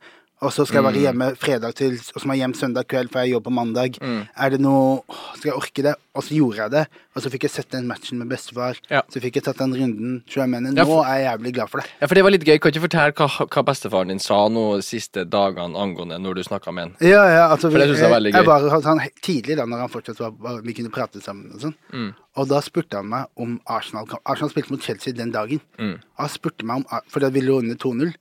og 0.41 0.51
så 0.53 0.65
skal 0.67 0.83
jeg 0.83 0.83
Mm. 0.83 0.89
være 0.93 1.01
hjemme 1.05 1.27
fredag 1.37 1.73
til, 1.75 1.93
og 2.15 2.21
så 2.21 2.25
må 2.27 2.33
jeg 2.37 2.41
hjem 2.45 2.53
søndag 2.53 2.85
kveld, 2.87 3.09
for 3.11 3.19
jeg 3.19 3.31
jobber 3.33 3.49
mandag. 3.51 3.97
Mm. 4.01 4.27
Er 4.37 4.49
det 4.49 4.59
noe 4.61 5.01
Skal 5.37 5.49
jeg 5.51 5.57
orke 5.57 5.81
det? 5.83 5.95
Og 6.17 6.23
så 6.23 6.33
gjorde 6.33 6.57
jeg 6.57 6.71
det, 6.71 6.87
og 7.15 7.21
så 7.21 7.29
fikk 7.29 7.43
jeg 7.43 7.51
sett 7.51 7.69
den 7.69 7.85
matchen 7.87 8.17
med 8.17 8.27
bestefar. 8.29 8.75
Ja. 8.89 9.01
Så 9.09 9.21
fikk 9.21 9.35
jeg 9.35 9.43
tatt 9.43 9.57
den 9.57 9.73
runden. 9.73 10.23
Så 10.27 10.41
jeg 10.41 10.49
mener, 10.49 10.73
Ja, 10.73 10.83
nå 10.83 10.85
for- 10.87 11.05
er 11.05 11.17
jeg 11.19 11.39
jævlig 11.39 11.53
glad 11.53 11.69
for 11.69 11.77
det. 11.81 11.87
Ja, 12.01 12.07
for 12.07 12.15
det 12.15 12.23
var 12.23 12.31
litt 12.31 12.43
gøy. 12.45 12.59
Kan 12.59 12.71
du 12.71 12.79
ikke 12.79 12.89
fortelle 12.89 13.13
hva, 13.13 13.47
hva 13.47 13.63
bestefaren 13.63 14.07
din 14.07 14.19
sa 14.19 14.47
nå 14.49 14.75
de 14.77 14.81
siste 14.81 15.25
dagene 15.29 15.75
angående 15.77 16.17
når 16.19 16.35
du 16.35 16.41
snakka 16.43 16.73
med 16.73 16.83
han? 16.83 16.95
Ja, 17.01 17.23
ja, 17.29 17.43
altså 17.53 17.69
For 17.71 17.77
det 17.77 17.89
synes 17.89 17.99
jeg 18.01 18.09
var 18.09 18.19
veldig 18.19 18.31
gøy. 18.33 18.37
jeg 18.37 18.45
var 18.45 18.69
hos 18.69 18.83
han 18.85 18.99
tidlig 19.21 19.55
da 19.57 19.65
når 19.65 19.77
han 19.79 19.89
fortsatt 19.89 20.19
var, 20.19 20.31
var 20.31 20.61
Vi 20.61 20.73
kunne 20.73 20.89
prate 20.91 21.21
sammen 21.21 21.51
og 21.53 21.61
sånn. 21.61 21.75
Mm. 21.93 22.13
Og 22.37 22.47
da 22.47 22.59
spurte 22.61 22.93
han 22.97 23.05
meg 23.09 23.25
om 23.37 23.59
Arsenal 23.67 24.05
Arsenal 24.25 24.49
spilte 24.49 24.71
mot 24.71 24.81
Chelsea 24.81 25.13
den 25.13 25.31
dagen. 25.31 25.61
Mm. 25.79 25.93
Og 25.95 26.17
han 26.17 26.29
spurte 26.29 26.63
meg 26.65 26.77
om 26.77 26.85
For 27.07 27.19
da 27.19 27.29
ville 27.29 27.51
hun 27.53 27.65
under 27.69 27.75
2-0. 27.75 28.13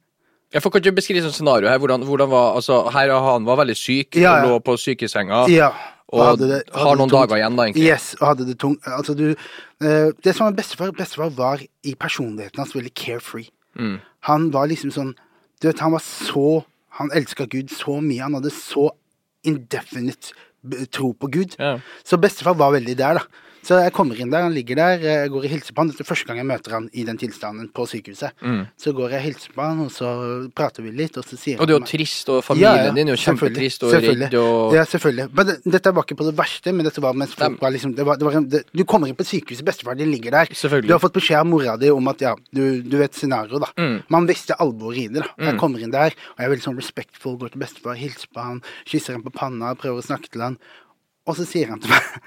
Jeg 0.56 0.64
får 0.64 0.78
ikke 0.80 0.94
beskrive 0.96 1.22
sånn 1.26 1.34
scenario 1.36 1.68
her. 1.68 1.78
Hvordan, 1.82 2.04
hvordan 2.08 2.30
var, 2.32 2.54
altså, 2.56 2.78
her 2.94 3.12
han 3.12 3.44
var 3.44 3.58
veldig 3.60 3.76
syk 3.76 4.16
Ja, 4.16 4.38
ja. 4.40 4.46
og 4.46 4.48
lå 4.48 4.60
på 4.64 4.76
sykesenga. 4.80 5.44
Ja. 5.52 5.68
Og 6.14 6.22
hadde 6.22 6.46
det- 6.48 6.62
hadde 6.72 6.84
har 6.86 6.96
noen 6.96 7.10
tungt. 7.10 7.28
dager 7.28 7.36
igjen, 7.40 7.56
da, 7.58 7.62
egentlig. 7.66 7.82
Yes, 7.90 8.14
og 8.20 8.28
hadde 8.28 8.46
det 8.46 8.58
tungt. 8.62 8.80
Altså, 8.86 9.14
du 9.18 9.24
uh, 9.34 10.12
Det 10.22 10.34
som 10.36 10.46
var 10.46 10.52
bestefar 10.56 10.92
Bestefar 10.96 11.30
var 11.36 11.58
i 11.84 11.94
personligheten 11.98 12.62
hans 12.62 12.72
veldig 12.76 12.94
carefree. 12.94 13.48
Mm. 13.76 13.98
Han 14.30 14.50
var 14.54 14.68
liksom 14.70 14.90
sånn 14.94 15.14
Du 15.60 15.66
vet, 15.68 15.78
han 15.80 15.92
var 15.92 16.00
så 16.00 16.64
Han 17.00 17.10
elska 17.12 17.44
Gud 17.50 17.68
så 17.74 17.98
mye. 18.00 18.22
Han 18.22 18.34
hadde 18.38 18.50
så 18.54 18.90
indefinite 19.44 20.32
tro 20.90 21.12
på 21.12 21.28
Gud. 21.30 21.56
Ja. 21.58 21.78
Så 22.04 22.16
bestefar 22.18 22.56
var 22.58 22.72
veldig 22.74 22.96
der, 22.98 23.18
da. 23.20 23.20
Så 23.66 23.80
jeg 23.82 23.92
kommer 23.96 24.18
inn 24.20 24.30
der, 24.30 24.44
han 24.46 24.54
ligger 24.54 24.78
der, 24.78 25.00
jeg 25.02 25.30
går 25.32 25.46
og 25.46 25.50
hilser 25.50 25.74
på 25.74 25.82
han. 25.82 25.88
Dette 25.90 26.04
er 26.04 26.06
første 26.06 26.28
gang 26.28 26.38
jeg 26.38 26.46
møter 26.46 26.74
han 26.76 26.84
i 26.94 27.02
den 27.06 27.18
tilstanden 27.18 27.66
på 27.74 27.86
sykehuset. 27.90 28.36
Mm. 28.38 28.60
Så 28.78 28.92
går 28.94 29.16
jeg 29.16 29.18
og 29.18 29.24
hilser 29.24 29.56
på 29.56 29.64
han, 29.64 29.80
og 29.82 29.90
så 29.94 30.10
prater 30.54 30.86
vi 30.86 30.92
litt, 30.94 31.18
og 31.18 31.26
så 31.26 31.38
sier 31.40 31.58
han 31.58 31.64
Og 31.64 31.70
det 31.70 31.74
er 31.74 31.80
jo 31.80 31.88
trist, 31.90 32.30
og 32.30 32.44
familien 32.46 32.94
din 32.94 33.10
er 33.10 33.16
jo 33.16 33.22
kjempetrist 33.24 33.86
og 33.88 33.96
redd 33.96 34.36
og 34.38 34.76
Ja, 34.76 34.84
selvfølgelig. 34.86 35.26
Men 35.34 35.50
det, 35.50 35.56
dette 35.78 35.94
var 35.96 36.06
ikke 36.06 36.18
på 36.20 36.28
det 36.28 36.36
verste, 36.38 36.76
men 36.76 36.86
dette 36.86 37.02
var 37.02 37.18
mens 37.18 37.34
folk 37.34 37.58
var 37.64 37.74
liksom 37.74 37.96
det 37.98 38.06
var, 38.06 38.20
det 38.20 38.28
var 38.28 38.38
en, 38.38 38.46
Du 38.46 38.84
kommer 38.86 39.10
inn 39.10 39.18
på 39.18 39.26
sykehuset, 39.26 39.66
bestefar 39.66 39.98
din 39.98 40.12
ligger 40.14 40.38
der. 40.38 40.54
Selvfølgelig. 40.54 40.92
Du 40.92 40.94
har 40.94 41.02
fått 41.02 41.18
beskjed 41.18 41.42
av 41.42 41.50
mora 41.50 41.76
di 41.80 41.90
om 41.90 42.14
at 42.14 42.22
ja, 42.22 42.36
du, 42.54 42.64
du 42.86 42.96
vet 43.02 43.18
scenarioet, 43.18 43.66
da. 43.66 43.72
Mm. 43.82 43.98
Man 44.14 44.30
visste 44.30 44.60
alvoret 44.62 45.02
i 45.02 45.08
det, 45.10 45.26
da. 45.26 45.34
Jeg 45.50 45.58
kommer 45.58 45.82
inn 45.82 45.94
der, 45.94 46.14
og 46.14 46.38
jeg 46.38 46.46
er 46.46 46.54
veldig 46.54 46.68
sånn 46.70 46.78
respectful, 46.78 47.38
går 47.42 47.56
til 47.56 47.66
bestefar, 47.66 47.98
hilser 47.98 48.30
på 48.30 48.46
han, 48.46 48.64
kysser 48.86 49.18
ham 49.18 49.26
på 49.26 49.34
panna, 49.34 49.74
prøver 49.74 50.04
å 50.04 50.10
snakke 50.12 50.30
til 50.30 50.46
han. 50.46 50.60
Og 51.26 51.34
så 51.34 51.46
sier 51.48 51.74
han 51.74 51.82
til 51.82 51.90
meg 51.90 52.20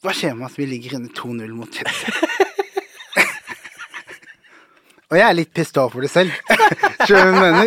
Hva 0.00 0.14
skjer 0.16 0.32
med 0.36 0.48
at 0.48 0.56
vi 0.56 0.64
ligger 0.68 0.96
inne 0.96 1.10
2-0 1.12 1.50
mot 1.52 1.74
Chelsea? 1.76 2.12
Og 5.10 5.16
jeg 5.18 5.26
er 5.26 5.34
litt 5.34 5.50
pissed 5.50 5.78
off 5.82 5.96
over 5.96 6.04
det 6.06 6.10
selv. 6.12 6.30
Jeg 7.10 7.30
mener? 7.34 7.66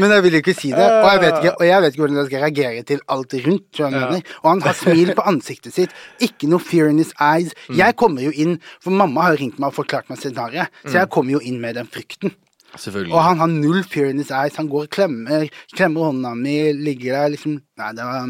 Men 0.00 0.14
jeg 0.14 0.24
vil 0.24 0.36
jo 0.38 0.40
ikke 0.40 0.54
si 0.56 0.70
det. 0.72 0.80
Og 0.80 1.08
jeg 1.10 1.20
vet 1.20 1.34
ikke, 1.36 1.50
og 1.58 1.64
jeg 1.68 1.82
vet 1.84 1.92
ikke 1.92 2.00
hvordan 2.00 2.16
jeg 2.16 2.28
skal 2.30 2.44
reagere 2.46 2.84
til 2.88 3.02
alt 3.16 3.34
rundt. 3.46 3.80
Jeg 3.82 3.92
mener? 3.92 4.30
Og 4.40 4.48
han 4.48 4.62
har 4.64 4.78
smil 4.78 5.12
på 5.18 5.26
ansiktet 5.28 5.76
sitt. 5.76 5.92
Ikke 6.24 6.48
noe 6.48 6.64
fear 6.64 6.88
in 6.88 7.02
his 7.02 7.12
eyes. 7.20 7.52
Jeg 7.76 7.98
kommer 8.00 8.24
jo 8.24 8.32
inn, 8.32 8.56
for 8.80 8.96
mamma 8.96 9.28
har 9.28 9.36
ringt 9.42 9.60
meg 9.60 9.68
og 9.74 9.76
forklart 9.76 10.08
meg 10.08 10.22
scenarioet, 10.22 10.72
så 10.86 11.02
jeg 11.02 11.12
kommer 11.12 11.36
jo 11.36 11.42
inn 11.44 11.60
med 11.60 11.76
den 11.76 11.90
frykten. 11.92 12.32
Selvfølgelig. 12.76 13.14
Og 13.14 13.22
han 13.24 13.40
har 13.42 13.50
null 13.50 13.80
fear 13.82 14.10
in 14.12 14.20
his 14.22 14.30
eyes. 14.30 14.58
Han 14.60 14.68
går 14.70 14.86
og 14.86 14.92
klemmer, 14.94 15.46
klemmer 15.74 16.10
hånda 16.10 16.34
mi, 16.38 16.56
ligger 16.76 17.16
der 17.16 17.32
liksom 17.34 17.56
Nei, 17.80 17.90
det 17.96 18.04
var, 18.04 18.26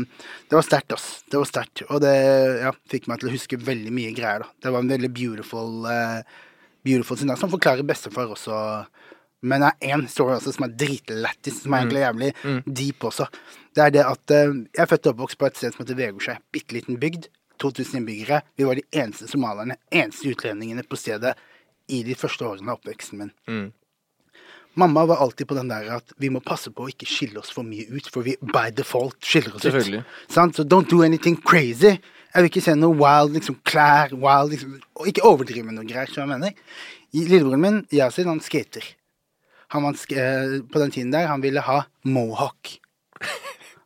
det 0.47 0.55
var 0.55 0.63
sterkt, 0.63 0.95
ass. 0.95 1.09
Det 1.27 1.41
var 1.41 1.49
sterkt. 1.49 1.83
Og 1.89 1.99
det 2.05 2.15
ja, 2.63 2.71
fikk 2.93 3.09
meg 3.11 3.21
til 3.21 3.31
å 3.31 3.35
huske 3.35 3.59
veldig 3.67 3.93
mye 3.97 4.13
greier, 4.15 4.45
da. 4.45 4.63
Det 4.63 4.73
var 4.73 4.85
en 4.85 4.93
veldig 4.95 5.11
beautiful 5.17 5.89
uh, 5.89 6.47
Beautiful 6.87 7.19
scene, 7.19 7.35
som 7.37 7.51
forklarer 7.53 7.85
bestefar 7.85 8.31
også. 8.33 8.55
Men 9.45 9.65
det 9.65 9.73
er 9.73 9.97
én 9.97 10.07
story 10.09 10.39
også 10.39 10.55
som 10.57 10.65
er 10.65 10.77
dritlættis, 10.81 11.59
som 11.65 11.75
er 11.75 11.83
egentlig 11.83 12.01
jævlig 12.07 12.31
deep 12.79 13.05
også. 13.11 13.27
Det 13.77 13.85
er 13.85 13.93
det 13.99 14.07
at 14.07 14.37
uh, 14.37 14.55
jeg 14.65 14.85
er 14.87 14.89
født 14.89 15.11
og 15.11 15.13
oppvokst 15.17 15.41
på 15.41 15.51
et 15.51 15.61
sted 15.61 15.75
som 15.75 15.85
heter 15.85 15.99
Vegårshei. 15.99 16.39
Bitte 16.55 16.79
liten 16.79 17.01
bygd. 17.03 17.29
2000 17.61 18.01
innbyggere. 18.01 18.41
Vi 18.57 18.65
var 18.65 18.79
de 18.79 18.87
eneste 18.97 19.29
somalierne, 19.29 19.77
eneste 19.93 20.31
utlendingene 20.33 20.85
på 20.89 20.97
stedet 20.97 21.35
i 21.93 22.03
de 22.07 22.17
første 22.19 22.47
årene 22.47 22.71
av 22.71 22.79
oppveksten 22.79 23.21
min. 23.21 23.33
Mm. 23.51 23.67
Mamma 24.79 25.03
var 25.11 25.17
alltid 25.25 25.49
på 25.51 25.57
den 25.59 25.69
der 25.69 25.89
at 25.97 26.13
vi 26.23 26.31
må 26.31 26.41
passe 26.45 26.71
på 26.71 26.87
å 26.87 26.91
ikke 26.93 27.09
skille 27.09 27.41
oss 27.43 27.51
for 27.51 27.67
mye 27.67 27.89
ut, 27.91 28.07
for 28.13 28.23
vi 28.27 28.37
by 28.41 28.69
default 28.75 29.19
skiller 29.27 29.57
oss 29.59 29.67
ut. 29.67 29.91
Sant? 30.31 30.57
Så 30.57 30.65
don't 30.65 30.89
do 30.91 31.03
anything 31.03 31.37
crazy. 31.37 31.97
Jeg 32.31 32.45
vil 32.45 32.51
ikke 32.53 32.63
se 32.63 32.77
noe 32.79 32.95
wild 32.95 33.35
liksom, 33.35 33.59
klær, 33.67 34.15
wild 34.15 34.55
liksom, 34.55 34.77
Og 35.01 35.09
ikke 35.11 35.25
overdrive 35.27 35.67
med 35.67 35.81
noe 35.81 35.89
greier, 35.89 36.07
skjønner 36.07 36.37
jeg 36.37 36.43
mener. 36.45 36.85
Lillebroren 37.17 37.65
min, 37.65 37.81
Yasin, 37.91 38.31
han 38.31 38.43
skater. 38.45 38.85
Han 39.75 39.87
var, 39.87 39.99
eh, 40.15 40.61
på 40.63 40.83
den 40.83 40.95
tiden 40.95 41.11
der, 41.11 41.27
han 41.27 41.43
ville 41.43 41.63
ha 41.67 41.81
mohawk. 42.07 42.77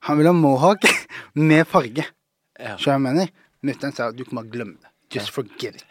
Han 0.05 0.19
ville 0.19 0.33
ha 0.33 0.37
mohawk 0.37 0.85
med 1.51 1.65
farge. 1.69 2.05
Hva 2.61 2.77
jeg 2.99 3.01
mener? 3.01 3.33
Mutter'n 3.65 3.97
sa 3.97 4.11
du 4.13 4.25
kan 4.25 4.43
bare 4.43 4.53
glemme 4.53 4.77
det. 4.77 4.91
Just 5.15 5.31
forget 5.35 5.75
it. 5.81 5.85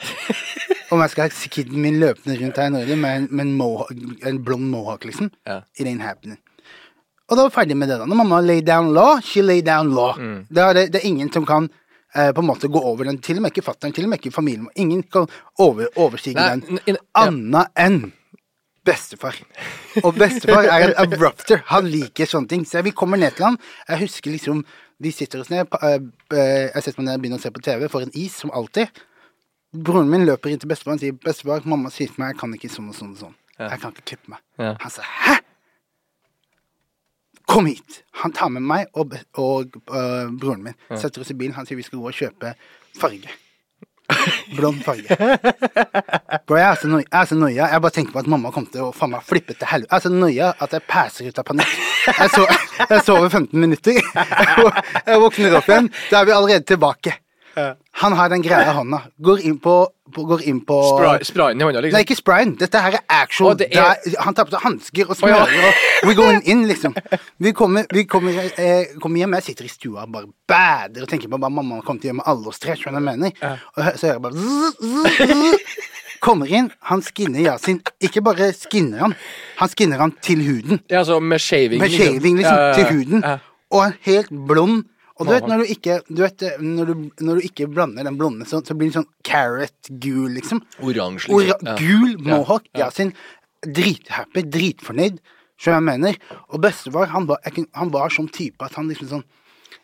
Om 0.91 0.99
jeg 1.01 1.09
skal 1.13 1.23
ha 1.29 1.49
kiden 1.49 1.81
min 1.81 1.99
løpende 1.99 2.35
rundt 2.41 2.57
her 2.57 2.67
i 2.69 2.73
Norge 2.75 2.95
med, 2.95 3.15
en- 3.17 3.27
med 3.31 3.45
en, 3.45 3.53
mohawk, 3.57 3.91
en 4.27 4.43
blond 4.45 4.67
mohawk, 4.69 5.05
liksom. 5.05 5.31
Ja. 5.47 5.61
It 5.79 5.87
ain't 5.87 6.01
happening. 6.05 6.37
Og 7.29 7.37
da 7.37 7.43
var 7.45 7.49
vi 7.49 7.55
ferdig 7.55 7.77
med 7.77 7.87
det. 7.89 7.97
da. 7.99 8.05
Når 8.05 8.15
mamma 8.19 8.41
lay 8.41 8.61
down 8.61 8.91
law, 8.93 9.19
she 9.23 9.41
lay 9.41 9.61
down 9.65 9.89
law. 9.95 10.13
Mm. 10.19 10.45
Det, 10.49 10.57
er 10.63 10.73
det, 10.73 10.95
er 11.01 11.07
ingen 11.07 11.31
som 11.33 11.45
kan 11.49 11.69
eh, 12.15 12.31
på 12.35 12.43
en 12.43 12.47
måte 12.47 12.67
gå 12.69 12.79
over 12.79 13.03
den. 13.09 13.17
Til 13.23 13.37
og 13.39 13.41
med 13.47 13.51
ikke 13.55 13.63
fatter'n, 13.65 13.93
til 13.95 14.03
og 14.05 14.09
med 14.11 14.19
ikke 14.21 14.31
familien. 14.35 14.67
Ingen 14.75 15.03
kan 15.03 15.25
over, 15.57 15.87
overstige 15.95 16.35
Nei, 16.35 16.49
den. 16.49 16.61
n- 16.77 16.83
n- 16.93 16.99
ja. 16.99 17.25
Anna 17.25 17.63
enn 17.79 18.11
bestefar. 18.85 19.37
Og 20.03 20.13
bestefar 20.19 20.67
er 20.67 20.89
en 20.89 20.95
abrupter. 21.05 21.61
Han 21.71 21.87
liker 21.87 22.27
sånne 22.29 22.49
ting. 22.51 22.65
Så 22.67 22.83
vi 22.83 22.91
kommer 22.91 23.17
ned 23.17 23.31
til 23.37 23.45
han. 23.47 23.57
Jeg 23.89 24.03
husker 24.05 24.31
liksom 24.35 24.65
Vi 25.03 25.09
sitter 25.11 25.41
oss 25.41 25.49
ned, 25.49 25.67
eh, 25.83 25.95
eh, 26.37 26.69
jeg 26.75 26.83
setter 26.83 27.01
meg 27.01 27.05
ned 27.09 27.15
og 27.17 27.21
begynner 27.23 27.39
å 27.39 27.41
se 27.43 27.49
på 27.51 27.59
TV, 27.65 27.87
får 27.91 28.03
en 28.05 28.11
is, 28.15 28.35
som 28.39 28.51
alltid. 28.55 28.87
Broren 29.73 30.09
min 30.09 30.25
løper 30.27 30.51
inn 30.53 30.59
til 30.61 30.69
bestefar 30.69 30.93
og 30.93 31.01
sier 31.01 31.15
'Bestefar, 31.17 31.63
mamma 31.65 31.89
sier 31.89 32.11
til 32.11 32.21
meg 32.21 32.33
jeg 32.33 32.39
kan 32.41 32.53
ikke 32.53 32.69
sånn 32.69 32.91
og 32.91 32.95
sånn 32.95 33.15
og 33.15 33.17
sånn'. 33.17 33.37
Ja. 33.57 33.69
Jeg 33.71 33.81
kan 33.81 33.91
ikke 33.91 34.05
klippe 34.11 34.29
meg. 34.35 34.39
Ja. 34.59 34.75
Han 34.79 34.91
sa 34.91 35.01
'hæ?' 35.01 35.39
Kom 37.47 37.65
hit! 37.65 38.03
Han 38.23 38.31
tar 38.31 38.49
med 38.49 38.61
meg 38.61 38.87
og, 38.93 39.13
og 39.35 39.75
øh, 39.89 40.31
broren 40.39 40.63
min. 40.63 40.75
Setter 40.95 41.21
oss 41.21 41.31
i 41.31 41.33
bilen. 41.33 41.53
Han 41.53 41.65
sier 41.65 41.77
vi 41.77 41.83
skal 41.83 41.99
gå 41.99 42.07
og 42.07 42.13
kjøpe 42.13 42.53
farge. 42.95 43.29
Blond 44.55 44.83
farge. 44.83 45.17
Bro, 46.47 46.55
jeg 46.57 46.69
er 46.69 46.75
så 46.81 46.87
noia. 46.87 47.03
Jeg 47.11 47.37
nøy. 47.37 47.51
Jeg 47.57 47.81
bare 47.81 47.91
tenker 47.91 48.13
på 48.13 48.19
at 48.19 48.29
mamma 48.31 48.51
kom 48.51 48.65
til 48.65 48.87
å 48.87 48.91
faen 48.95 49.13
meg 49.15 49.25
flippe 49.27 49.57
til 49.57 49.67
helvete. 49.69 49.91
Jeg 49.91 49.97
er 49.99 50.05
så 50.05 50.13
noia 50.13 50.53
at 50.65 50.75
jeg 50.77 50.85
passer 50.87 51.27
ut 51.27 51.41
av 51.41 51.47
panikk. 51.49 51.75
Jeg 52.13 53.01
sover 53.03 53.29
15 53.29 53.59
minutter. 53.59 53.99
Jeg 53.99 55.19
våkner 55.25 55.59
opp 55.59 55.69
igjen. 55.69 55.91
Da 56.11 56.21
er 56.21 56.29
vi 56.29 56.35
allerede 56.37 56.67
tilbake. 56.73 57.17
Han 58.01 58.13
har 58.17 58.29
den 58.33 58.41
greia 58.41 58.71
i 58.71 58.73
hånda. 58.75 58.99
Går 59.21 59.41
inn 59.45 59.59
på, 59.61 59.73
på, 60.13 60.23
går 60.27 60.41
inn 60.49 60.59
på 60.65 60.77
Spray, 60.89 61.23
sprayen 61.27 61.61
i 61.61 61.63
hånda, 61.67 61.81
Nei, 61.81 61.89
liksom. 61.91 62.01
ikke 62.05 62.17
sprayen. 62.17 62.53
Dette 62.59 62.81
her 62.81 62.97
er 62.97 63.03
actual. 63.21 63.53
Er- 63.61 63.69
Der, 63.73 64.15
han 64.25 64.33
tar 64.33 64.45
på 64.49 64.55
seg 64.55 64.63
hansker 64.65 65.09
og 65.09 65.15
smører. 65.19 65.53
og 66.01 66.07
we 66.09 66.15
going 66.17 66.41
in, 66.49 66.65
liksom. 66.67 66.95
Vi 67.39 67.51
kommer, 67.53 67.85
vi 67.93 68.03
kommer, 68.09 68.33
eh, 68.57 68.85
kommer 69.01 69.17
hjem, 69.21 69.33
jeg 69.39 69.43
sitter 69.43 69.65
i 69.65 69.71
stua 69.71 70.03
og 70.07 70.11
bare 70.11 70.27
bader 70.47 71.05
og 71.05 71.09
tenker 71.09 71.29
på 71.29 71.37
hva 71.37 71.49
mamma 71.53 71.81
kommer 71.85 72.01
til 72.01 72.09
å 72.09 72.13
gjøre 72.13 72.21
med 72.23 72.29
alle 72.33 72.47
oss 72.53 72.59
tre. 72.59 72.75
Skjønner 72.75 72.99
jeg 73.01 73.09
mener? 73.19 73.57
Og 73.77 73.83
så 73.99 74.07
hører 74.07 74.13
jeg 74.13 74.21
bare 74.21 74.33
zzz, 74.33 74.77
zzz, 74.81 75.33
zzz. 75.33 75.89
Kommer 76.23 76.47
inn, 76.47 76.69
han 76.87 77.01
skinner 77.03 77.41
Yasin. 77.43 77.81
Ikke 77.99 78.21
bare 78.23 78.53
skinner 78.55 78.99
han, 79.03 79.15
han 79.59 79.69
skinner 79.69 79.99
han 79.99 80.13
til 80.23 80.39
huden. 80.45 80.79
Ja, 80.89 81.01
altså 81.03 81.19
med 81.19 81.41
shaving. 81.43 81.81
Med 81.83 81.91
shaving, 81.91 82.37
liksom, 82.39 82.55
Ja, 82.55 82.61
ja, 82.61 82.67
ja. 82.69 82.73
til 82.79 82.85
huden. 82.95 83.23
Ja. 83.27 83.37
Og 83.73 83.85
en 83.89 83.93
helt 84.05 84.29
blond. 84.47 84.85
Og 85.19 85.27
du 85.27 85.31
vet 85.35 85.45
når 85.45 85.61
du 85.61 85.71
ikke, 85.75 85.99
du 86.09 86.21
vet, 86.23 86.43
når 86.59 86.89
du, 86.89 86.93
når 87.21 87.37
du 87.37 87.43
ikke 87.45 87.67
blander 87.69 88.07
den 88.07 88.17
blonde, 88.17 88.47
så, 88.49 88.63
så 88.65 88.73
blir 88.73 88.89
den 88.89 89.03
sånn 89.03 89.09
carrot-gul, 89.27 90.31
liksom. 90.39 90.63
Oransje, 90.81 91.29
liksom. 91.29 91.37
Ora 91.37 91.57
Ja. 91.69 91.75
Gul 91.77 92.17
mohawk. 92.25 92.65
Ja, 92.73 92.87
ja. 92.87 92.89
sin 92.91 93.13
drithappy, 93.63 94.43
dritfornøyd. 94.49 95.19
som 95.63 95.73
jeg 95.77 95.83
mener? 95.85 96.17
Og 96.49 96.59
bestefar, 96.65 97.07
han 97.13 97.27
var, 97.29 97.39
jeg, 97.45 97.67
han 97.77 97.91
var 97.93 98.09
sånn 98.11 98.27
type 98.33 98.65
at 98.65 98.73
han 98.79 98.89
liksom 98.89 99.07
sånn 99.11 99.23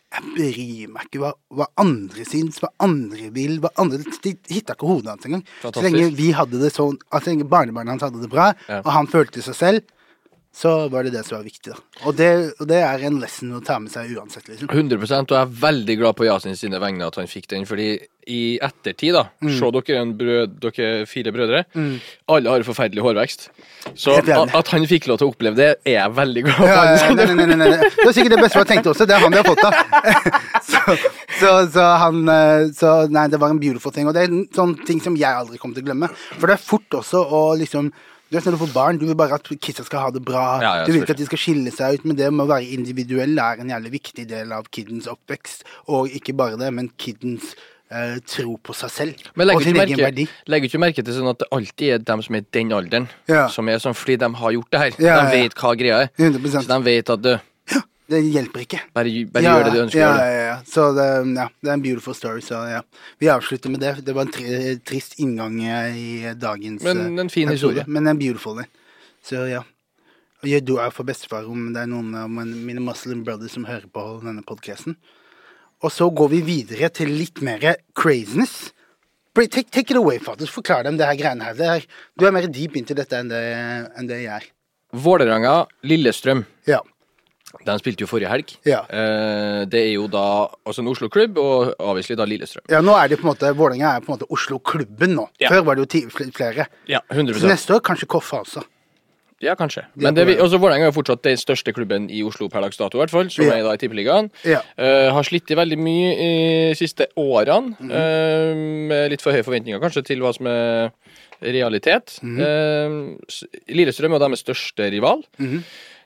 Jeg 0.10 0.24
bryr 0.34 0.88
meg 0.90 1.06
ikke 1.06 1.20
hva, 1.22 1.30
hva 1.54 1.68
andre 1.78 2.26
syns, 2.26 2.58
hva 2.64 2.72
andre 2.82 3.30
vil, 3.36 3.60
hva 3.62 3.70
andre 3.78 4.00
De 4.24 4.34
hitta 4.50 4.74
ikke 4.74 4.90
hodet 4.90 5.12
hans 5.14 5.28
engang. 5.30 5.44
Så 5.62 5.84
lenge 5.86 6.10
vi 6.18 6.32
hadde 6.34 6.58
det 6.58 6.72
sånn 6.74 6.98
Altså, 7.14 7.36
barnebarnet 7.46 7.94
hans 7.94 8.08
hadde 8.08 8.24
det 8.24 8.32
bra, 8.34 8.50
Ja. 8.68 8.82
og 8.82 8.90
han 8.96 9.08
følte 9.08 9.44
seg 9.46 9.56
selv, 9.56 9.86
så 10.60 10.74
var 10.92 11.06
det 11.08 11.14
det 11.16 11.22
som 11.24 11.38
var 11.38 11.46
viktig, 11.48 11.72
da. 11.72 11.78
Og 12.10 12.16
det, 12.20 12.30
og 12.60 12.68
det 12.68 12.82
er 12.84 13.04
en 13.08 13.20
lesson 13.22 13.54
å 13.56 13.62
ta 13.64 13.78
med 13.80 13.94
seg 13.94 14.10
uansett, 14.18 14.50
liksom. 14.50 14.68
100% 14.68 15.32
og 15.32 15.36
jeg 15.38 15.46
er 15.46 15.54
veldig 15.62 15.96
glad 16.02 16.18
på 16.20 16.26
Yasin 16.28 16.58
sine 16.60 16.82
vegne 16.84 17.08
at 17.08 17.16
han 17.16 17.30
fikk 17.32 17.48
den, 17.54 17.64
fordi 17.70 17.94
i 18.30 18.60
ettertid, 18.62 19.16
da 19.16 19.24
Mm. 19.40 19.54
Se 19.56 19.70
dere 19.72 20.02
brød, 20.20 20.58
dere 20.62 21.06
fire 21.08 21.32
brødre. 21.32 21.62
Alle 22.28 22.52
har 22.52 22.66
forferdelig 22.68 23.02
hårvekst. 23.02 23.48
Så 23.96 24.18
at, 24.20 24.28
at 24.30 24.68
han 24.74 24.86
fikk 24.90 25.08
lov 25.08 25.22
til 25.22 25.30
å 25.30 25.32
oppleve 25.32 25.56
det, 25.56 25.70
er 25.88 25.96
jeg 25.96 26.16
veldig 26.18 26.44
glad 26.44 26.60
for. 26.60 26.68
Ja, 26.68 26.84
ja, 26.92 27.14
nei, 27.18 27.26
nei, 27.40 27.48
nei, 27.48 27.58
nei. 27.64 27.70
Det 27.80 28.06
var 28.06 28.14
sikkert 28.18 28.36
det 28.36 28.42
beste 28.44 28.60
jeg 28.60 28.70
tenkte 28.74 28.92
også. 28.92 29.08
Det 29.10 29.16
er 29.16 29.24
han 29.24 29.34
vi 29.34 29.40
har 29.40 29.48
fått 29.48 29.64
av. 29.64 29.74
Så, 30.70 30.96
så, 31.40 31.50
så 31.74 31.84
han 32.02 32.30
eh, 32.30 32.68
Så 32.76 32.92
nei, 33.10 33.24
det 33.32 33.40
var 33.42 33.54
en 33.54 33.60
beautiful 33.62 33.94
ting. 33.96 34.08
Og 34.10 34.14
det 34.14 34.26
er 34.26 34.30
en 34.34 34.44
sånn 34.54 34.76
ting 34.86 35.00
som 35.02 35.16
jeg 35.18 35.32
aldri 35.32 35.58
kommer 35.62 35.80
til 35.80 35.88
å 35.88 35.90
glemme. 35.90 36.10
For 36.36 36.50
det 36.50 36.58
er 36.58 36.62
fort 36.68 37.00
også 37.00 37.24
å 37.24 37.42
liksom 37.58 37.90
du 38.30 38.38
vet 38.38 38.46
Når 38.46 38.52
du 38.58 38.62
får 38.62 38.74
barn, 38.74 38.98
du 39.02 39.06
vil 39.10 39.16
bare 39.18 39.34
at 39.40 39.48
kidsa 39.50 39.84
skal 39.88 40.00
ha 40.06 40.10
det 40.14 40.22
bra. 40.26 40.44
Ja, 40.62 40.74
ja, 40.80 40.86
du 40.86 40.92
vil 40.94 41.02
ikke 41.02 41.16
at 41.18 41.22
de 41.22 41.26
skal 41.26 41.42
skille 41.42 41.72
seg 41.74 41.98
ut, 42.00 42.06
men 42.06 42.16
det 42.20 42.28
med 42.34 42.46
å 42.46 42.52
være 42.52 42.68
individuell 42.76 43.38
er 43.42 43.60
en 43.64 43.70
jævlig 43.74 43.92
viktig 43.98 44.28
del 44.30 44.52
av 44.54 44.68
kiddens 44.72 45.08
oppvekst. 45.10 45.66
Og 45.90 46.10
ikke 46.14 46.36
bare 46.38 46.58
det, 46.62 46.70
men 46.78 46.92
kiddens 47.02 47.56
eh, 47.90 48.20
tro 48.30 48.54
på 48.62 48.76
seg 48.78 48.92
selv 48.94 49.30
Men 49.36 49.50
og 49.56 49.64
sin 49.66 49.74
ikke, 49.74 49.82
egen 49.88 49.98
merke, 49.98 50.06
verdi. 50.12 50.28
legger 50.54 50.70
ikke 50.70 50.82
merke 50.86 51.04
til 51.06 51.16
sånn 51.18 51.32
at 51.34 51.40
det 51.42 51.50
alltid 51.58 51.94
er 51.96 52.04
dem 52.12 52.22
som 52.22 52.36
er 52.38 52.46
i 52.46 52.50
den 52.60 52.74
alderen, 52.78 53.08
Ja. 53.32 53.48
som 53.50 53.68
er 53.70 53.82
sånn 53.82 53.98
fordi 53.98 54.20
de 54.22 54.30
har 54.44 54.52
gjort 54.60 54.70
det 54.72 54.80
her. 54.86 54.92
De 55.00 55.24
vet 55.34 55.56
hva 55.58 55.74
greia 55.82 56.02
er. 56.06 56.12
100%. 56.20 56.68
Så 56.68 56.68
de 56.70 56.80
vet 56.86 57.10
at 57.10 57.22
du, 57.26 57.32
Det 58.10 58.20
hjelper 58.26 58.64
ikke. 58.64 58.80
bare, 58.96 59.12
bare 59.30 59.46
gjør 59.46 59.68
det 59.68 59.74
du 59.74 59.80
ønsker 59.84 60.00
å 60.00 60.02
ja, 60.02 60.10
gjøre. 60.10 60.30
Ja, 60.34 60.46
ja, 60.48 60.56
Så 60.66 60.86
det, 60.98 61.08
ja, 61.38 61.46
det 61.62 61.70
er 61.70 61.76
en 61.76 61.84
beautiful 61.84 62.16
story. 62.18 62.42
Så 62.42 62.62
ja, 62.72 62.80
vi 63.22 63.30
avslutter 63.30 63.74
med 63.74 63.84
det. 63.86 63.92
Det 64.08 64.16
var 64.18 64.26
en 64.26 64.34
tri 64.34 64.78
trist 64.82 65.20
inngang 65.22 65.60
eh, 65.62 66.00
i 66.00 66.34
dagens 66.34 66.86
Men 66.88 67.04
eh, 67.06 67.22
en 67.26 67.30
fin 67.34 67.52
historie. 67.54 67.86
Men 67.88 68.10
en 68.10 68.22
beautiful 68.22 68.64
en. 68.64 68.72
Så 69.26 69.46
ja. 69.52 69.62
Og 70.40 70.48
gjør 70.48 70.66
du 70.66 70.74
er 70.80 70.92
for 70.96 71.08
bestefar 71.08 71.48
om 71.52 71.70
det 71.76 71.84
er 71.84 71.90
noen 71.92 72.16
av 72.16 72.30
mine 72.32 72.82
muslim 72.82 73.26
brothers 73.28 73.54
som 73.58 73.68
hører 73.68 73.90
på 73.92 74.06
denne 74.24 74.42
podcasten. 74.48 74.96
Og 75.84 75.92
så 75.94 76.10
går 76.12 76.32
vi 76.34 76.44
videre 76.48 76.90
til 76.96 77.12
litt 77.14 77.44
mer 77.46 77.62
craziness. 77.96 78.72
Take, 79.40 79.70
take 79.72 79.94
it 79.94 80.00
away, 80.00 80.18
fader. 80.20 80.50
Forklar 80.52 80.88
dem 80.88 80.98
det 81.00 81.08
her 81.08 81.20
greiene 81.20 81.46
her. 81.46 81.56
Det 81.56 81.68
er, 81.72 81.86
du 82.20 82.26
er 82.28 82.34
mer 82.36 82.48
deep 82.52 82.76
into 82.80 82.96
dette 82.98 83.16
enn 83.16 83.30
det, 83.32 83.44
enn 83.96 84.10
det 84.10 84.24
jeg 84.26 84.34
er. 84.36 84.48
Vålerenga, 85.00 85.54
Lillestrøm. 85.88 86.44
Ja. 86.68 86.82
De 87.66 87.76
spilte 87.80 88.02
jo 88.06 88.08
forrige 88.08 88.30
helg. 88.30 88.52
Ja. 88.66 88.82
Eh, 88.90 89.66
det 89.66 89.80
er 89.88 89.94
jo 89.96 90.08
da 90.08 90.48
altså 90.66 90.80
en 90.84 90.88
Oslo-klubb, 90.92 91.38
og 91.38 91.74
obviously 91.80 92.16
da 92.16 92.26
Lillestrøm. 92.30 92.64
Ja, 92.70 92.80
nå 92.82 92.94
er 92.96 93.08
det 93.10 93.20
på 93.20 93.26
en 93.28 93.34
måte 93.34 93.54
Vålerenga 93.58 93.96
er 93.98 94.02
på 94.06 94.14
en 94.14 94.18
måte 94.20 94.30
Oslo-klubben 94.30 95.16
nå. 95.18 95.28
Ja. 95.42 95.50
Før 95.50 95.64
var 95.66 95.76
det 95.76 95.86
jo 95.88 95.92
ti, 95.96 96.02
flere. 96.32 96.68
Ja, 96.88 97.00
100 97.10 97.34
Så 97.40 97.48
neste 97.50 97.74
år 97.76 97.82
kanskje 97.82 98.08
Koffa 98.08 98.44
også. 98.46 98.64
Ja, 99.42 99.54
kanskje. 99.56 99.86
Men 99.96 100.14
det, 100.14 100.26
på 100.26 100.28
vi- 100.28 100.36
vei. 100.36 100.42
altså, 100.44 100.58
Vålerenga 100.60 100.84
er 100.88 100.92
jo 100.92 100.98
fortsatt 101.02 101.22
den 101.24 101.38
største 101.38 101.72
klubben 101.74 102.10
i 102.12 102.22
Oslo 102.28 102.50
per 102.50 102.60
dags 102.62 102.76
dato, 102.78 102.98
i 102.98 103.00
hvert 103.06 103.10
fall, 103.10 103.30
som 103.32 103.46
Ja. 103.46 103.54
er 103.56 103.64
da 103.64 103.72
i 103.72 103.78
Tippeligaen. 103.78 104.30
Ja. 104.44 104.60
Eh, 104.78 105.10
har 105.12 105.24
slitt 105.24 105.50
i 105.50 105.56
veldig 105.56 105.78
mye 105.80 106.10
i 106.12 106.74
de 106.74 106.76
siste 106.76 107.08
årene, 107.16 107.76
Mhm. 107.80 107.90
eh, 107.92 108.54
med 108.90 109.12
litt 109.12 109.22
for 109.22 109.32
høye 109.32 109.44
forventninger 109.46 109.80
kanskje 109.80 110.04
til 110.06 110.20
hva 110.20 110.34
som 110.36 110.46
er 110.48 110.92
realitet. 111.42 112.20
Mhm. 112.22 112.40
Eh, 112.40 113.18
s- 113.30 113.46
Lillestrøm 113.70 114.14
er 114.16 114.20
deres 114.20 114.44
største 114.44 114.92
rival 114.92 115.24
Mhm. 115.40 115.64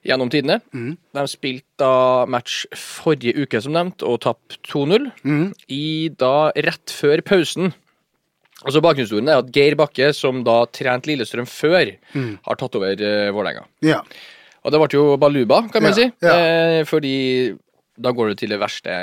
Gjennom 0.07 0.31
tidene. 0.33 0.59
De 0.73 1.23
spilte 1.31 1.63
da 1.81 2.25
match 2.29 2.63
forrige 2.77 3.35
uke, 3.43 3.61
som 3.63 3.75
nevnt, 3.75 4.03
og 4.07 4.21
tapte 4.25 4.59
2-0. 4.69 5.09
Mm. 5.23 5.47
I 5.71 5.85
da 6.19 6.51
rett 6.55 6.93
før 6.93 7.23
pausen. 7.25 7.73
Altså 8.63 8.79
Bakgrunnshistorien 8.83 9.31
er 9.31 9.41
at 9.41 9.51
Geir 9.55 9.75
Bakke, 9.79 10.11
som 10.15 10.43
da 10.47 10.61
trente 10.71 11.09
Lillestrøm 11.11 11.47
før, 11.49 11.95
mm. 12.13 12.31
har 12.45 12.59
tatt 12.59 12.77
over 12.79 12.95
uh, 13.03 13.31
Vålerenga. 13.35 13.65
Ja. 13.83 13.99
Og 14.63 14.71
det 14.71 14.79
ble 14.79 14.95
jo 14.95 15.05
baluba, 15.19 15.65
kan 15.73 15.83
man 15.83 15.91
Ja, 15.91 15.97
si. 15.97 16.05
ja. 16.23 16.33
Eh, 16.39 16.81
fordi 16.87 17.15
da 17.99 18.13
går 18.15 18.31
du 18.31 18.39
til 18.39 18.49
det 18.49 18.57
verste 18.57 18.93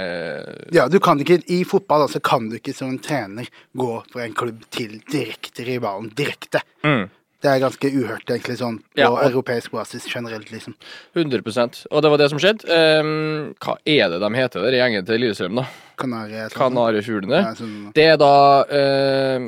ja, 0.75 0.89
du 0.91 0.97
kan 0.99 1.21
ikke 1.23 1.37
I 1.47 1.61
fotball 1.69 2.09
altså, 2.09 2.19
kan 2.19 2.49
du 2.51 2.57
ikke 2.57 2.73
som 2.75 2.89
en 2.91 2.99
trener 2.99 3.47
gå 3.79 3.91
fra 4.11 4.25
en 4.25 4.35
klubb 4.35 4.65
til 4.75 4.97
direkte 5.13 5.63
rivalen. 5.69 6.09
Direkte. 6.17 6.65
Mm. 6.83 7.05
Det 7.41 7.49
er 7.49 7.61
ganske 7.63 7.89
uhørt, 7.89 8.29
egentlig, 8.29 8.59
sånn 8.61 8.79
på 8.83 9.01
Ja, 9.01 9.09
og- 9.09 9.23
europeisk 9.25 9.73
basis 9.73 10.05
generelt, 10.07 10.51
liksom. 10.53 10.75
100% 11.17 11.87
Og 11.91 12.03
det 12.03 12.11
var 12.11 12.19
det 12.19 12.29
som 12.29 12.39
skjedde. 12.39 12.69
Um, 12.69 13.55
hva 13.59 13.77
er 13.87 14.11
det 14.11 14.21
de 14.21 14.31
heter, 14.35 14.61
der 14.61 14.75
i 14.77 14.81
gjengen 14.81 15.07
til 15.07 15.21
Lillestrøm, 15.21 15.57
da? 15.57 15.65
Kanarifuglene. 15.97 17.41
Ja, 17.41 17.55
sånn, 17.55 17.93
Det 17.95 18.05
er 18.05 18.17
da 18.21 18.65
uh, 18.65 19.41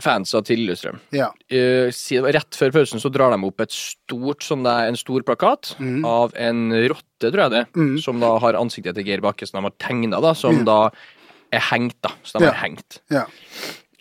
fansa 0.00 0.42
til 0.44 0.58
Lillestrøm. 0.58 1.00
ja. 1.12 1.30
Uh, 1.50 1.88
rett 2.32 2.56
før 2.58 2.72
pausen 2.72 3.00
så 3.00 3.10
drar 3.12 3.30
de 3.34 3.46
opp 3.46 3.60
et 3.60 3.70
stort, 3.72 4.44
sånn 4.44 4.66
er 4.66 4.88
en 4.88 4.96
stor 4.96 5.22
plakat 5.22 5.74
mm. 5.78 6.04
av 6.04 6.32
en 6.36 6.70
rotte, 6.88 7.32
tror 7.32 7.44
jeg 7.48 7.50
det, 7.50 7.66
mm. 7.74 7.98
som 8.02 8.20
da 8.20 8.38
har 8.38 8.54
ansiktet 8.60 8.94
til 8.94 9.04
Geir 9.04 9.20
Bakke, 9.24 9.46
som 9.48 9.60
de 9.62 9.70
har 9.70 9.76
tegna, 9.78 10.20
da, 10.20 10.34
som 10.34 10.64
da 10.64 10.90
er 11.52 11.60
hengt, 11.70 11.96
da. 12.02 12.12
Så 12.24 12.38
de 12.38 12.44
Ja. 12.44 12.52
har 12.52 12.68
hengt. 12.68 13.00
ja. 13.10 13.24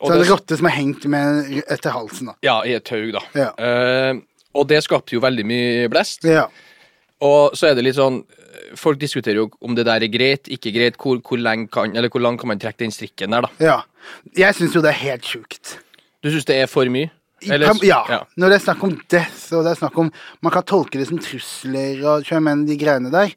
Og 0.02 0.10
Så 0.10 0.14
en 0.16 0.20
det- 0.24 0.30
rotte 0.32 0.58
som 0.58 0.66
er 0.66 0.76
hengt 0.76 1.06
med 1.06 1.64
etter 1.70 1.94
halsen, 1.94 2.32
da. 2.32 2.34
Ja, 2.42 2.62
i 2.66 2.74
et 2.74 2.84
tau, 2.84 3.12
da. 3.12 3.22
Ja. 3.38 3.52
Eh, 3.58 4.20
og 4.56 4.68
det 4.68 4.84
skapte 4.84 5.14
jo 5.14 5.22
veldig 5.22 5.46
mye 5.46 5.88
blest. 5.90 6.26
Ja. 6.26 6.48
Og 7.22 7.54
så 7.54 7.70
er 7.70 7.76
det 7.76 7.86
litt 7.86 8.00
sånn 8.00 8.24
Folk 8.76 9.00
diskuterer 9.00 9.36
jo 9.36 9.50
om 9.62 9.76
det 9.76 9.84
der 9.86 10.04
er 10.04 10.08
greit, 10.08 10.48
ikke 10.48 10.72
greit. 10.72 10.96
Hvor, 10.98 11.20
hvor, 11.20 11.68
kan, 11.72 11.96
eller 11.96 12.10
hvor 12.10 12.22
langt 12.22 12.40
kan 12.40 12.48
man 12.48 12.60
trekke 12.60 12.80
den 12.80 12.92
strikken 12.92 13.32
der, 13.32 13.42
da? 13.42 13.50
ja. 13.60 13.82
Jeg 14.36 14.56
syns 14.56 14.74
jo 14.76 14.82
det 14.82 14.90
er 14.90 15.00
helt 15.00 15.24
sjukt. 15.24 15.78
Du 16.24 16.30
syns 16.32 16.46
det 16.46 16.56
er 16.56 16.68
for 16.68 16.86
mye? 16.86 17.12
Eller, 17.50 17.74
ja. 17.84 18.04
ja. 18.10 18.20
Når 18.38 18.50
det 18.50 18.56
er 18.60 18.64
snakk 18.66 18.84
om 18.84 18.96
death, 19.10 19.54
og 19.58 19.64
det 19.66 19.72
er 19.72 19.80
snakk 19.80 19.98
om 19.98 20.12
Man 20.42 20.54
kan 20.54 20.64
tolke 20.64 21.00
det 21.00 21.08
som 21.10 21.18
trusler 21.18 22.04
og 22.06 22.24
jeg 22.28 22.68
de 22.68 22.78
greiene 22.78 23.12
der. 23.12 23.34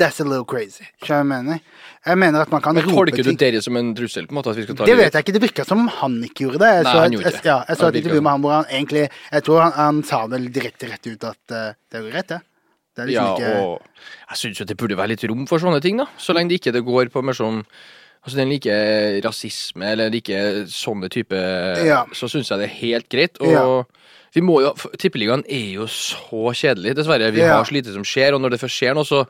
That's 0.00 0.20
a 0.20 0.24
little 0.24 0.46
crazy. 0.48 0.86
Skjønner 1.04 1.20
jeg 1.20 1.28
mener? 1.28 1.58
Jeg 2.06 2.18
mener 2.18 2.40
at 2.46 2.50
man 2.50 2.62
kan 2.64 2.78
rope 2.80 2.94
Tolker 2.94 3.22
du 3.22 3.28
ting 3.28 3.36
det 3.38 3.60
som 3.62 3.76
en 3.76 3.90
trussel? 3.94 4.24
på 4.26 4.32
en 4.32 4.38
måte, 4.38 4.50
at 4.54 4.56
vi 4.56 4.62
skal 4.64 4.78
ta 4.78 4.86
Det 4.88 4.96
vet 4.96 5.12
jeg 5.12 5.24
ikke. 5.26 5.34
Det 5.36 5.42
virka 5.42 5.66
som 5.68 5.82
om 5.84 5.90
han 6.00 6.14
ikke 6.24 6.46
gjorde 6.46 6.62
det. 6.62 6.70
Jeg 6.72 6.84
Nei, 6.86 6.92
så 6.92 6.96
han 7.02 7.04
et, 7.04 7.12
gjorde 7.18 7.32
jeg, 7.32 7.44
ja, 7.44 7.58
jeg 7.68 7.76
så 7.76 7.90
et 7.90 7.98
intervju 8.00 8.22
med 8.22 8.32
han 8.32 8.40
hvor 8.46 8.54
han 8.56 8.70
egentlig 8.72 9.04
Jeg 9.10 9.44
tror 9.44 9.60
han, 9.66 9.72
han 9.76 10.02
sa 10.08 10.22
vel 10.32 10.48
direkte 10.54 10.88
rett 10.88 11.06
ut 11.12 11.26
at 11.28 11.40
uh, 11.52 11.74
det 11.76 11.98
er 12.00 12.06
jo 12.06 12.12
greit, 12.14 12.28
det. 12.32 12.40
Det 12.92 13.02
er 13.04 13.10
liksom 13.10 13.26
Ja, 13.26 13.34
ikke 13.36 13.66
og 13.66 14.06
jeg 14.32 14.40
syns 14.42 14.60
jo 14.62 14.68
det 14.72 14.76
burde 14.80 14.96
være 14.96 15.12
litt 15.12 15.24
rom 15.28 15.44
for 15.46 15.58
sånne 15.60 15.80
ting, 15.84 16.00
da. 16.00 16.08
Så 16.16 16.32
lenge 16.36 16.52
det 16.52 16.60
ikke 16.62 16.72
det 16.72 16.84
går 16.88 17.12
på 17.12 17.22
mer 17.24 17.36
sånn 17.36 17.60
Altså 18.22 18.38
den 18.38 18.52
like 18.52 18.74
rasisme 19.24 19.82
eller 19.92 20.10
like 20.14 20.40
sånne 20.70 21.08
type 21.10 21.36
Ja. 21.84 22.04
Så 22.14 22.28
syns 22.30 22.48
jeg 22.52 22.60
det 22.60 22.68
er 22.70 22.76
helt 22.80 23.08
greit. 23.10 23.40
Og 23.42 23.50
Ja. 23.50 23.64
vi 24.32 24.40
må 24.40 24.60
jo 24.62 24.72
Tippeligaen 24.96 25.42
er 25.50 25.72
jo 25.74 25.84
så 25.90 26.52
kjedelig, 26.54 26.94
dessverre. 26.96 27.32
Vi 27.34 27.40
Ja. 27.40 27.56
har 27.58 27.64
så 27.64 27.74
lite 27.74 27.92
som 27.92 28.04
skjer, 28.04 28.32
og 28.32 28.40
når 28.40 28.50
det 28.54 28.60
først 28.60 28.78
skjer 28.78 28.94
noe, 28.94 29.04
så 29.04 29.26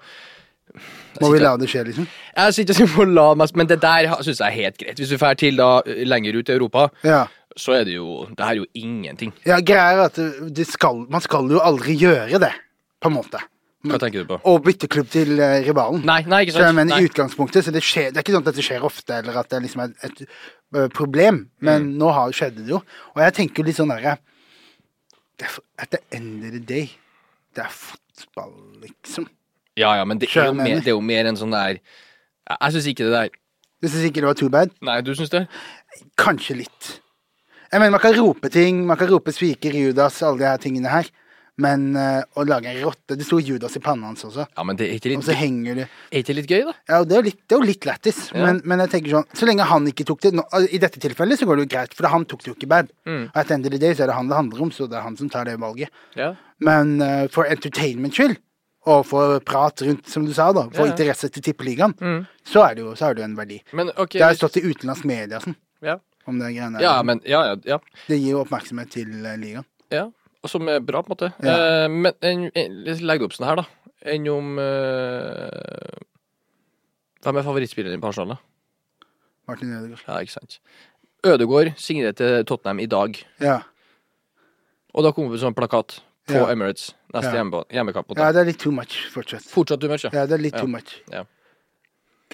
Må 1.20 1.32
vi 1.32 1.38
la 1.42 1.56
det 1.60 1.68
skje, 1.68 1.84
liksom? 1.90 2.06
Jeg 2.36 2.54
sitter 2.54 2.72
og 2.84 2.88
sier 2.88 3.06
la 3.12 3.34
meg 3.34 3.54
Men 3.56 3.66
det 3.66 3.80
der 3.82 4.08
syns 4.22 4.38
jeg 4.40 4.48
er 4.48 4.56
helt 4.62 4.78
greit. 4.78 4.96
Hvis 4.98 5.10
du 5.12 5.16
drar 5.20 5.34
til 5.36 5.56
da 5.56 5.82
lenger 5.86 6.38
ut 6.38 6.48
i 6.48 6.52
Europa, 6.52 6.88
Ja. 7.04 7.26
så 7.56 7.74
er 7.80 7.84
det 7.84 7.94
jo 7.98 8.26
Det 8.30 8.40
her 8.44 8.52
er 8.52 8.60
jo 8.62 8.66
ingenting. 8.74 9.32
ja 9.46 9.60
greia 9.60 9.92
er 9.92 10.04
at 10.06 10.14
det 10.16 10.54
det 10.54 10.66
skal, 10.66 11.06
man 11.10 11.20
skal 11.20 11.48
jo 11.50 11.60
aldri 11.60 11.96
gjøre 11.98 12.38
det, 12.40 12.52
på 13.00 13.08
en 13.08 13.14
måte. 13.18 13.38
Hva 13.84 13.98
tenker 13.98 14.22
du 14.22 14.26
på? 14.30 14.36
Å 14.46 14.58
bytte 14.62 14.86
klubb 14.86 15.08
til 15.10 15.40
uh, 15.40 15.58
rivalen. 15.66 16.04
Nei, 16.06 16.22
nei, 16.22 16.44
ikke 16.44 16.52
sant. 16.54 16.62
Så 16.62 16.66
jeg 16.68 16.74
mener 16.76 16.94
Nei. 16.94 17.00
i 17.02 17.08
utgangspunktet, 17.08 17.64
så 17.66 17.72
det, 17.74 17.82
skjer, 17.82 18.12
det 18.12 18.16
er 18.20 18.22
ikke 18.22 18.32
sånn 18.36 18.44
at 18.46 18.50
dette 18.54 18.62
skjer 18.62 18.84
ofte, 18.86 19.16
eller 19.18 19.38
at 19.40 19.48
det 19.50 19.58
liksom 19.64 19.80
er 19.82 19.90
et, 20.06 20.20
eh, 20.76 20.86
problem, 20.94 21.48
men 21.60 21.82
Mm. 21.90 21.98
nå 21.98 22.12
har, 22.14 22.30
skjedde 22.30 22.62
det 22.62 22.68
jo. 22.70 22.76
Og 23.16 23.18
jeg 23.24 23.34
tenker 23.34 23.64
litt 23.66 23.74
sånn 23.76 23.88
derre 23.90 24.18
er 25.40 25.48
At 25.78 25.90
the 25.90 25.98
end 26.12 26.44
of 26.44 26.52
the 26.52 26.60
day, 26.60 26.92
det 27.56 27.64
er 27.64 27.70
fotball, 27.74 28.52
liksom. 28.84 29.26
Ja, 29.78 29.94
ja, 29.96 30.04
men 30.04 30.20
det 30.20 30.28
er, 30.28 30.50
jo 30.50 30.56
mer, 30.56 30.80
det 30.84 30.92
er 30.92 30.96
jo 30.96 31.04
mer 31.04 31.28
en 31.30 31.38
sånn 31.40 31.54
der 31.54 31.78
Jeg, 31.78 32.72
syns 32.74 32.88
ikke 32.90 33.06
det 33.06 33.14
der 33.14 33.30
Du 33.80 33.88
syns 33.88 34.04
ikke 34.08 34.20
det 34.20 34.28
var 34.28 34.36
too 34.38 34.52
bad? 34.52 34.74
Nei, 34.84 34.98
du 35.04 35.14
syns 35.16 35.32
det? 35.32 35.46
Kanskje 36.20 36.58
litt. 36.60 36.90
Jeg 37.72 37.80
mener, 37.80 37.92
man 37.94 38.02
kan 38.02 38.14
rope 38.16 38.48
ting, 38.52 38.84
man 38.88 38.98
kan 39.00 39.08
rope 39.10 39.32
spiker, 39.32 39.74
Judas, 39.76 40.20
alle 40.24 40.40
de 40.40 40.46
her 40.48 40.60
tingene 40.60 40.92
her. 40.92 41.08
Men 41.60 41.90
eh, 42.00 42.22
å 42.40 42.44
lage 42.48 42.70
en 42.70 42.78
rotte 42.80 43.16
Det 43.18 43.26
sto 43.26 43.36
Judas 43.42 43.74
i 43.76 43.80
panna 43.84 44.08
hans 44.08 44.24
også. 44.24 44.46
Ja, 44.56 44.64
men 44.64 44.78
det 44.78 44.86
er 44.86 44.94
ikke 44.96 45.10
litt, 45.10 45.20
Og 45.20 45.26
så 45.26 45.34
henger 45.36 45.82
det 45.82 45.84
er 45.84 46.22
ikke 46.22 46.36
litt 46.38 46.48
gøy, 46.48 46.62
da? 46.64 46.72
Ja, 46.88 47.00
det 47.04 47.16
er 47.16 47.20
jo 47.20 47.26
litt, 47.26 47.40
det 47.44 47.56
er 47.56 47.60
jo 47.60 47.68
litt 47.68 47.88
lættis. 47.88 48.20
Ja. 48.32 48.46
Men, 48.46 48.62
men 48.68 48.82
jeg 48.84 48.92
tenker 48.94 49.16
sånn 49.18 49.28
Så 49.36 49.48
lenge 49.48 49.66
han 49.68 49.90
ikke 49.90 50.06
tok 50.08 50.22
det 50.24 50.32
nå, 50.38 50.46
I 50.64 50.80
dette 50.80 51.02
tilfellet 51.02 51.40
så 51.40 51.48
går 51.48 51.60
det 51.60 51.66
jo 51.66 51.72
greit, 51.74 51.96
for 51.98 52.08
han 52.12 52.24
tok 52.28 52.44
det 52.44 52.52
jo 52.52 52.56
ikke 52.56 52.70
bad. 52.72 52.88
Mm. 53.08 53.26
Og 53.26 53.42
at 53.44 53.52
endelig 53.56 53.82
det 53.84 53.92
så 53.98 54.06
er 54.06 54.12
det 54.12 54.16
han 54.16 54.32
det 54.32 54.38
handler 54.38 54.64
om, 54.64 54.72
så 54.72 54.88
det 54.88 54.96
er 55.00 55.04
han 55.04 55.18
som 55.20 55.28
tar 55.32 55.50
det 55.50 55.58
valget. 55.60 55.92
Ja. 56.16 56.32
Men 56.64 56.96
eh, 57.04 57.26
for 57.32 57.48
entertainment 57.52 58.16
skyld, 58.16 58.40
og 58.86 59.04
for 59.06 59.38
prat 59.46 59.82
rundt, 59.86 60.08
som 60.10 60.24
du 60.26 60.32
sa, 60.34 60.48
da, 60.52 60.64
for 60.74 60.86
Ja, 60.88 60.92
interesse 60.92 61.28
til 61.30 61.42
tippeligaen, 61.42 61.94
Mm. 62.00 62.26
så 62.44 62.64
er 62.68 62.74
det 62.74 62.82
jo 62.84 62.94
så 62.98 63.10
er 63.10 63.14
det 63.14 63.22
jo 63.22 63.28
en 63.28 63.36
verdi. 63.36 63.60
Men 63.72 63.90
okay, 63.96 64.18
Det 64.18 64.26
har 64.26 64.34
stått 64.34 64.56
i 64.58 64.64
utenlandsk 64.66 65.04
media 65.04 65.38
sånn, 65.40 65.54
ja. 65.82 65.98
om 66.26 66.38
det 66.38 66.50
greiene 66.56 66.80
ja, 66.82 66.96
men 67.02 67.20
Ja, 67.24 67.44
ja. 67.52 67.56
ja. 67.64 67.78
Det 68.08 68.18
gir 68.18 68.32
jo 68.32 68.40
oppmerksomhet 68.44 68.90
til 68.90 69.24
eh, 69.24 69.36
ligaen. 69.38 69.64
ja. 69.90 70.08
Og 70.42 70.50
Som 70.50 70.66
er 70.68 70.80
bra, 70.80 71.02
på 71.06 71.12
en 71.12 71.14
måte. 71.14 71.28
Eh, 71.38 71.86
men 71.88 72.12
en, 72.20 72.50
en, 72.56 72.72
legg 73.06 73.20
det 73.20 73.26
opp 73.28 73.32
sånn 73.36 73.46
her, 73.46 73.60
da. 73.62 73.64
Enn 74.10 74.26
om 74.28 74.58
eh, 74.58 76.00
Hvem 77.22 77.36
er 77.38 77.44
favorittspilleren 77.46 77.94
din 77.94 78.00
på 78.02 78.08
Arsenal, 78.10 78.34
da? 78.34 79.06
Martin 79.46 79.70
Ødegaard. 79.76 80.02
Ja, 80.08 80.16
ikke 80.18 80.34
sant. 80.34 80.58
Ødegaard 81.22 81.76
signerer 81.78 82.16
til 82.18 82.44
Tottenham 82.50 82.80
i 82.82 82.88
dag. 82.90 83.20
Ja. 83.38 83.60
Og 84.92 85.06
da 85.06 85.12
kommer 85.14 85.30
det 85.36 85.42
sånn 85.44 85.54
plakat 85.54 86.00
på 86.26 86.34
Ja. 86.34 86.46
Emirates 86.52 86.94
neste 87.12 87.32
Ja. 87.32 87.42
hjemme, 87.42 87.64
hjemmekamp. 87.70 88.12
ja, 88.16 88.32
det 88.32 88.40
er 88.40 88.44
litt 88.44 88.58
too 88.58 88.72
much 88.72 89.10
fortsatt. 89.12 89.42
Fortsatt 89.50 89.80
too 89.80 89.88
much, 89.90 90.04
ja. 90.04 90.10
Ja, 90.12 90.26
det 90.26 90.32
er 90.38 90.42
litt 90.42 90.54
too 90.56 90.66
much. 90.68 91.00
Ja. 91.10 91.24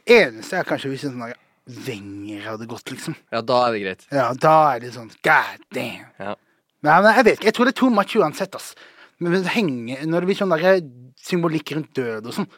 Eneste 0.07 0.59
er 0.59 0.65
kanskje 0.65 0.91
hvis 0.93 1.05
en 1.05 1.19
sånn 1.19 1.35
Wenger 1.69 2.41
hadde 2.47 2.67
gått, 2.67 2.85
liksom. 2.89 3.15
Ja, 3.31 3.43
da 3.43 3.67
er 3.69 3.73
det 3.73 3.81
greit. 3.83 4.07
Ja, 4.11 4.33
da 4.33 4.75
er 4.77 4.81
det 4.81 4.93
sånn 4.95 5.11
God 5.23 5.61
damn. 5.71 6.37
Men 6.83 7.05
jeg 7.05 7.25
vet 7.25 7.35
ikke, 7.39 7.45
jeg 7.45 7.55
tror 7.55 7.65
det 7.67 7.75
er 7.77 7.81
too 7.81 7.91
much 7.91 8.15
uansett, 8.17 8.55
ass. 8.55 8.75
Men 9.21 9.43
henge, 9.45 9.99
når 10.07 10.21
det 10.21 10.27
blir 10.31 10.39
sånn 10.39 10.55
der 10.57 10.81
symbolikk 11.21 11.73
rundt 11.77 11.93
død 11.93 12.27
og 12.27 12.33
sånn, 12.33 12.49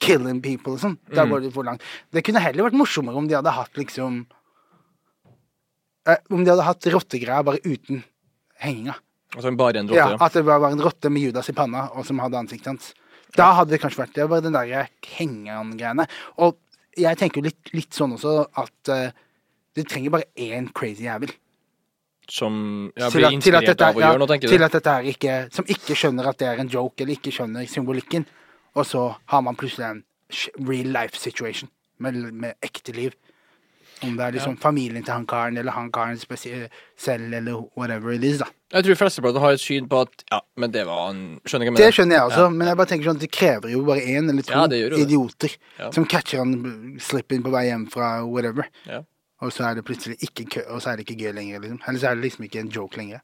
killing 0.00 0.40
people 0.40 0.72
og 0.74 0.80
sånn, 0.80 0.96
da 1.12 1.24
Mm. 1.24 1.30
går 1.30 1.42
det 1.42 1.52
for 1.52 1.64
langt. 1.64 1.82
Det 2.10 2.24
kunne 2.24 2.40
heller 2.40 2.64
vært 2.70 2.78
morsommere 2.78 3.16
om 3.16 3.26
de 3.28 3.34
hadde 3.34 3.52
hatt 3.52 3.74
liksom 3.74 4.26
eh, 6.06 6.16
Om 6.30 6.44
de 6.44 6.50
hadde 6.50 6.62
hatt 6.64 6.80
rottegreier 6.92 7.44
bare 7.44 7.60
uten 7.64 8.02
henginga. 8.60 8.94
Altså 9.34 9.50
bare 9.58 9.82
en 9.82 9.88
rotte. 9.90 9.98
Ja. 9.98 10.18
at 10.20 10.36
det 10.36 10.44
var 10.46 10.66
en 10.70 10.82
rotte 10.82 11.10
med 11.10 11.26
Judas 11.26 11.48
i 11.50 11.56
panna, 11.56 11.88
og 11.94 12.06
som 12.06 12.20
hadde 12.22 12.38
ansiktet 12.38 12.70
hans. 12.70 12.92
Da 13.34 13.50
hadde 13.58 13.74
det 13.74 13.80
kanskje 13.82 14.04
vært 14.04 14.14
det. 14.14 14.28
Bare 14.30 14.44
den 14.44 14.54
der 14.54 14.90
hengeren-greiene. 15.16 16.06
Og 16.44 16.58
jeg 16.98 17.18
tenker 17.18 17.40
jo 17.40 17.48
litt, 17.48 17.72
litt 17.74 17.96
sånn 17.96 18.14
også 18.14 18.36
at 18.62 18.92
uh, 18.94 19.08
det 19.74 19.88
trenger 19.90 20.14
bare 20.14 20.30
én 20.38 20.68
crazy 20.74 21.08
jævel. 21.08 21.32
Som 22.30 22.54
ja, 22.96 23.10
til, 23.10 23.18
blir 23.18 23.28
at, 23.28 23.36
inspirert 23.36 23.68
dette, 23.68 23.88
av 23.90 23.98
å 23.98 24.00
ja, 24.00 24.12
gjøre 24.12 24.22
noe, 24.22 24.30
tenker 24.30 24.52
til 24.52 24.62
du? 24.62 24.64
at 24.64 24.72
dette 24.78 24.92
er 24.96 25.08
ikke 25.10 25.32
Som 25.52 25.66
ikke 25.68 25.96
skjønner 25.98 26.30
at 26.30 26.38
det 26.40 26.46
er 26.48 26.62
en 26.62 26.70
joke, 26.72 27.02
eller 27.02 27.18
ikke 27.18 27.34
skjønner 27.34 27.66
symbolikken. 27.68 28.24
Og 28.78 28.86
så 28.88 29.02
har 29.32 29.44
man 29.44 29.58
plutselig 29.58 29.90
en 29.90 30.00
real 30.64 30.88
life 30.94 31.18
situation 31.20 31.68
med, 31.98 32.16
med 32.32 32.56
ekte 32.64 32.94
liv. 32.96 33.12
Om 34.02 34.16
det 34.18 34.24
er 34.26 34.32
liksom 34.34 34.56
familien 34.60 35.04
til 35.04 35.12
han 35.14 35.24
karen, 35.26 35.56
eller 35.56 35.72
han 35.72 35.90
karen 35.92 36.18
selv, 36.18 37.32
eller 37.32 37.62
whatever 37.76 38.12
it 38.12 38.24
is, 38.24 38.38
da. 38.38 38.46
Jeg 38.74 38.84
tror 38.84 38.94
flesteparten 38.98 39.40
har 39.40 39.52
et 39.54 39.60
syn 39.62 39.86
på 39.88 40.00
at 40.02 40.24
ja, 40.32 40.40
men 40.58 40.70
det 40.74 40.82
var 40.86 41.06
han 41.06 41.40
Skjønner 41.46 41.70
du 41.70 41.70
hva 41.70 41.78
jeg 41.78 41.86
Det 41.86 41.94
skjønner 41.94 42.16
jeg 42.16 42.24
også, 42.26 42.40
Ja, 42.42 42.48
men 42.50 42.66
jeg 42.68 42.76
bare 42.80 42.90
tenker 42.90 43.04
sånn 43.06 43.20
at 43.20 43.22
det 43.22 43.30
krever 43.30 43.70
jo 43.70 43.84
bare 43.86 44.00
én 44.02 44.28
eller 44.28 44.42
to 44.42 44.52
Ja, 44.52 44.66
det 44.66 44.80
det. 44.90 44.98
idioter 45.06 45.56
Ja. 45.78 45.90
som 45.94 46.04
catcher 46.06 46.38
han 46.42 46.98
slippen 46.98 47.42
på 47.44 47.50
vei 47.54 47.66
hjem 47.68 47.86
fra 47.90 48.24
whatever. 48.26 48.66
Ja. 48.86 49.02
Og 49.40 49.52
så 49.52 49.64
er 49.70 49.74
det 49.78 49.84
plutselig 49.84 50.18
ikke 50.26 50.48
kø, 50.50 50.60
og 50.74 50.82
så 50.82 50.90
er 50.90 50.96
det 50.96 51.06
ikke 51.08 51.20
gøy 51.22 51.32
lenger, 51.34 51.60
liksom. 51.60 51.80
Eller 51.86 51.98
så 52.00 52.10
er 52.10 52.14
det 52.16 52.24
liksom 52.24 52.44
ikke 52.48 52.60
en 52.60 52.68
joke 52.74 52.96
lenger. 52.96 53.20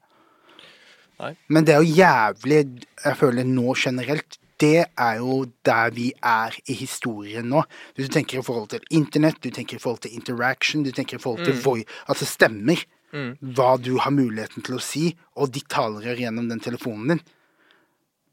Nei. 1.19 1.35
Men 1.49 1.65
det 1.65 1.75
er 1.75 1.81
jo 1.83 1.93
jævlig 1.99 2.85
Jeg 3.05 3.17
føler 3.17 3.43
nå 3.45 3.75
generelt 3.77 4.37
det 4.61 4.85
er 4.85 5.17
jo 5.17 5.41
der 5.65 5.89
vi 5.95 6.11
er 6.21 6.55
i 6.69 6.75
historien 6.77 7.47
nå. 7.49 7.63
Hvis 7.95 8.07
du 8.09 8.13
tenker 8.13 8.39
i 8.39 8.45
forhold 8.45 8.69
til 8.75 8.85
internett, 8.93 9.41
du 9.41 9.49
tenker 9.49 9.79
i 9.79 9.81
forhold 9.81 10.03
til 10.05 10.13
interaction, 10.13 10.83
du 10.85 10.91
tenker 10.93 11.17
i 11.17 11.21
forhold 11.23 11.41
Mm. 11.41 11.45
til 11.49 11.61
voi, 11.65 11.85
altså 12.07 12.25
stemmer. 12.29 12.83
Hva 13.11 13.73
du 13.81 13.97
har 13.99 14.11
muligheten 14.15 14.63
til 14.63 14.77
å 14.77 14.81
si, 14.81 15.09
og 15.35 15.51
ditt 15.51 15.67
talerør 15.67 16.15
gjennom 16.15 16.47
den 16.47 16.61
telefonen 16.63 17.07
din. 17.09 17.19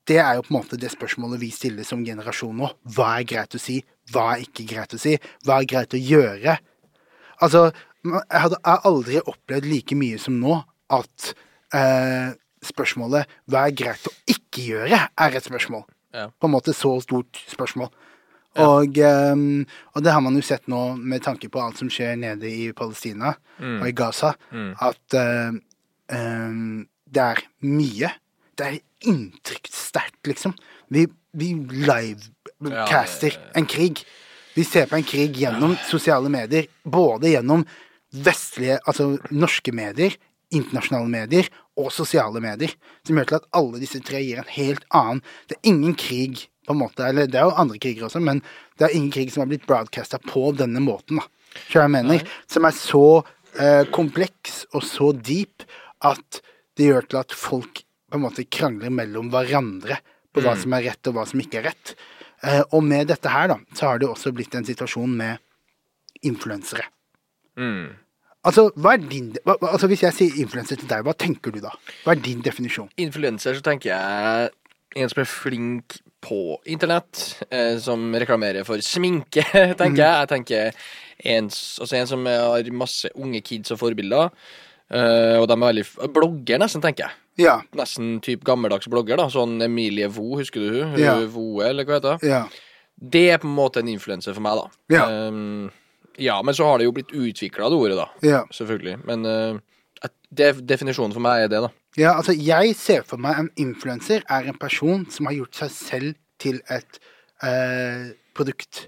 Det 0.07 0.19
er 0.23 0.37
jo 0.37 0.43
på 0.47 0.55
en 0.55 0.61
måte 0.63 0.79
det 0.79 0.93
spørsmålet 0.93 1.41
vi 1.41 1.51
stiller 1.51 1.85
som 1.85 2.05
generasjon 2.07 2.55
nå. 2.57 2.69
Hva 2.87 3.19
er 3.19 3.25
greit 3.25 3.57
å 3.57 3.59
si? 3.61 3.81
Hva 4.13 4.37
er 4.37 4.45
ikke 4.47 4.69
greit 4.71 4.95
å 4.95 4.99
si? 5.03 5.17
Hva 5.45 5.59
er 5.61 5.67
greit 5.67 5.97
å 5.99 6.01
gjøre? 6.01 6.59
Altså, 7.43 7.73
jeg 8.05 8.41
har 8.65 8.81
aldri 8.87 9.19
opplevd 9.21 9.67
like 9.67 9.99
mye 9.99 10.19
som 10.23 10.39
nå 10.41 10.63
at 10.91 11.35
eh, 11.75 12.33
spørsmålet 12.65 13.27
'hva 13.51 13.67
er 13.67 13.75
greit 13.77 14.07
å 14.07 14.15
ikke 14.27 14.63
gjøre?' 14.71 15.09
er 15.19 15.37
et 15.37 15.45
spørsmål. 15.45 15.85
Ja. 16.15 16.29
På 16.41 16.49
en 16.49 16.55
måte 16.55 16.75
så 16.77 16.95
stort 17.05 17.41
spørsmål. 17.49 17.91
Og, 18.59 18.99
um, 18.99 19.67
og 19.95 20.03
det 20.03 20.13
har 20.15 20.23
man 20.25 20.37
jo 20.39 20.43
sett 20.43 20.67
nå 20.73 20.83
med 20.97 21.23
tanke 21.23 21.51
på 21.53 21.61
alt 21.63 21.79
som 21.79 21.91
skjer 21.93 22.17
nede 22.19 22.49
i 22.49 22.71
Palestina 22.77 23.35
og 23.61 23.85
i 23.87 23.95
Gaza, 23.95 24.33
at 24.83 25.19
ehm, 25.19 25.61
ehm, 26.15 26.87
det 27.07 27.23
er 27.23 27.43
mye. 27.67 28.11
Det 28.59 28.67
er 28.67 28.79
inntrykkssterkt, 29.13 30.21
liksom. 30.27 30.57
Vi, 30.91 31.05
vi 31.39 31.53
livecaster 31.55 33.37
Ja, 33.37 33.45
en 33.61 33.69
krig. 33.71 34.03
Vi 34.57 34.65
ser 34.67 34.89
på 34.91 34.99
en 34.99 35.07
krig 35.07 35.37
gjennom 35.39 35.77
sosiale 35.87 36.31
medier, 36.33 36.67
både 36.83 37.31
gjennom 37.37 37.63
vestlige, 38.11 38.81
altså 38.89 39.13
norske 39.31 39.75
medier, 39.77 40.17
internasjonale 40.55 41.11
medier 41.13 41.51
og 41.79 41.93
sosiale 41.95 42.43
medier, 42.43 42.75
som 43.07 43.19
gjør 43.19 43.31
til 43.31 43.39
at 43.39 43.49
alle 43.61 43.81
disse 43.83 44.01
tre 44.05 44.21
gir 44.25 44.41
en 44.43 44.53
helt 44.53 44.87
annen 44.95 45.23
Det 45.49 45.59
er 45.59 45.71
ingen 45.71 45.95
krig, 45.99 46.49
på 46.67 46.75
en 46.75 46.83
måte, 46.83 47.07
eller 47.07 47.31
det 47.31 47.39
er 47.41 47.49
jo 47.49 47.57
andre 47.57 47.79
kriger 47.81 48.09
også, 48.09 48.21
men 48.21 48.43
det 48.77 48.89
er 48.89 48.97
ingen 48.97 49.13
krig 49.15 49.33
som 49.33 49.45
har 49.45 49.51
blitt 49.51 49.67
broadcasta 49.69 50.21
på 50.21 50.51
denne 50.59 50.83
måten, 50.85 51.23
da. 51.23 51.29
Jeg 51.73 51.91
mener? 51.91 52.23
Som 52.51 52.67
er 52.69 52.75
så 52.77 53.05
eh, 53.57 53.87
kompleks 53.95 54.67
og 54.77 54.85
så 54.85 55.11
deep 55.17 55.65
at 56.05 56.43
det 56.77 56.91
gjør 56.91 57.09
til 57.09 57.21
at 57.23 57.35
folk 57.35 57.83
på 58.09 58.19
en 58.19 58.25
måte 58.25 58.45
krangler 58.45 58.93
mellom 58.95 59.31
hverandre 59.33 59.99
på 60.33 60.45
hva 60.45 60.55
som 60.61 60.77
er 60.77 60.87
rett 60.91 61.11
og 61.11 61.17
hva 61.17 61.25
som 61.29 61.41
ikke 61.43 61.63
er 61.63 61.71
rett. 61.71 61.95
Eh, 62.45 62.63
og 62.71 62.85
med 62.87 63.09
dette 63.11 63.33
her, 63.33 63.49
da, 63.51 63.59
så 63.75 63.91
har 63.91 64.03
det 64.03 64.11
også 64.11 64.33
blitt 64.37 64.55
en 64.55 64.67
situasjon 64.69 65.17
med 65.19 65.41
influensere. 66.29 66.87
Mm. 67.59 67.97
Altså, 68.49 68.69
hva 68.81 68.95
er 68.97 69.03
din 69.11 69.31
hva, 69.45 69.59
altså, 69.69 69.89
Hvis 69.91 70.03
jeg 70.07 70.17
sier 70.17 70.39
influenser 70.43 70.81
til 70.81 70.89
deg, 70.91 71.05
hva 71.07 71.15
tenker 71.19 71.53
du 71.55 71.61
da? 71.65 71.75
Hva 72.05 72.15
er 72.15 72.23
din 72.25 72.41
definisjon? 72.45 72.89
Influenser, 73.01 73.59
så 73.59 73.65
tenker 73.67 73.93
jeg 73.93 74.55
en 74.99 75.11
som 75.13 75.21
er 75.21 75.29
flink 75.29 75.99
på 76.25 76.57
internett, 76.67 77.43
eh, 77.53 77.77
som 77.83 78.09
reklamerer 78.19 78.65
for 78.67 78.81
sminke, 78.83 79.45
tenker 79.81 80.01
jeg. 80.03 80.15
Jeg 80.25 80.31
tenker 80.33 80.81
en, 81.35 81.51
altså 81.53 81.99
en 82.01 82.09
som 82.11 82.25
har 82.27 82.71
masse 82.75 83.11
unge 83.15 83.43
kids 83.45 83.75
og 83.75 83.79
forbilder. 83.85 84.33
eh, 84.91 85.37
og 85.39 85.47
de 85.47 85.55
er 85.55 85.63
veldig 85.67 85.85
Blogger, 86.17 86.59
nesten, 86.65 86.83
tenker 86.83 87.07
jeg. 87.07 87.21
Ja. 87.45 87.59
Nesten 87.79 88.17
typ 88.25 88.43
gammeldags 88.49 88.89
blogger, 88.91 89.21
da. 89.21 89.29
Sånn 89.31 89.61
Emilie 89.63 90.09
Vo, 90.11 90.33
husker 90.41 90.65
du 90.65 90.73
hun? 90.73 90.97
Ja. 90.99 91.15
Voe, 91.31 91.69
eller 91.69 91.87
hva 91.87 92.01
heter 92.01 92.17
det? 92.17 92.33
Ja. 92.33 92.41
Det 92.99 93.29
er 93.31 93.39
på 93.39 93.47
en 93.47 93.55
måte 93.55 93.85
en 93.85 93.93
influenser 93.93 94.35
for 94.35 94.43
meg, 94.43 94.59
da. 94.59 94.97
Ja. 94.97 95.05
Um, 95.29 95.69
ja, 96.19 96.37
men 96.43 96.57
så 96.57 96.67
har 96.69 96.79
det 96.79 96.89
jo 96.89 96.95
blitt 96.97 97.15
utvikla, 97.15 97.71
det 97.71 97.79
ordet, 97.79 97.99
da. 97.99 98.07
Ja. 98.27 98.43
Selvfølgelig. 98.55 98.99
Men 99.09 99.27
uh, 99.27 100.11
def 100.35 100.61
definisjonen 100.67 101.15
for 101.17 101.25
meg 101.25 101.47
er 101.47 101.53
det, 101.53 101.63
da. 101.67 101.71
ja, 101.99 102.13
altså, 102.17 102.35
jeg 102.35 102.75
ser 102.79 103.07
for 103.09 103.23
meg 103.23 103.41
en 103.41 103.51
influenser 103.61 104.27
er 104.27 104.51
en 104.51 104.59
person 104.59 105.07
som 105.13 105.31
har 105.31 105.39
gjort 105.39 105.63
seg 105.63 105.75
selv 105.75 106.21
til 106.43 106.61
et 106.75 107.01
uh, 107.45 108.11
produkt. 108.37 108.87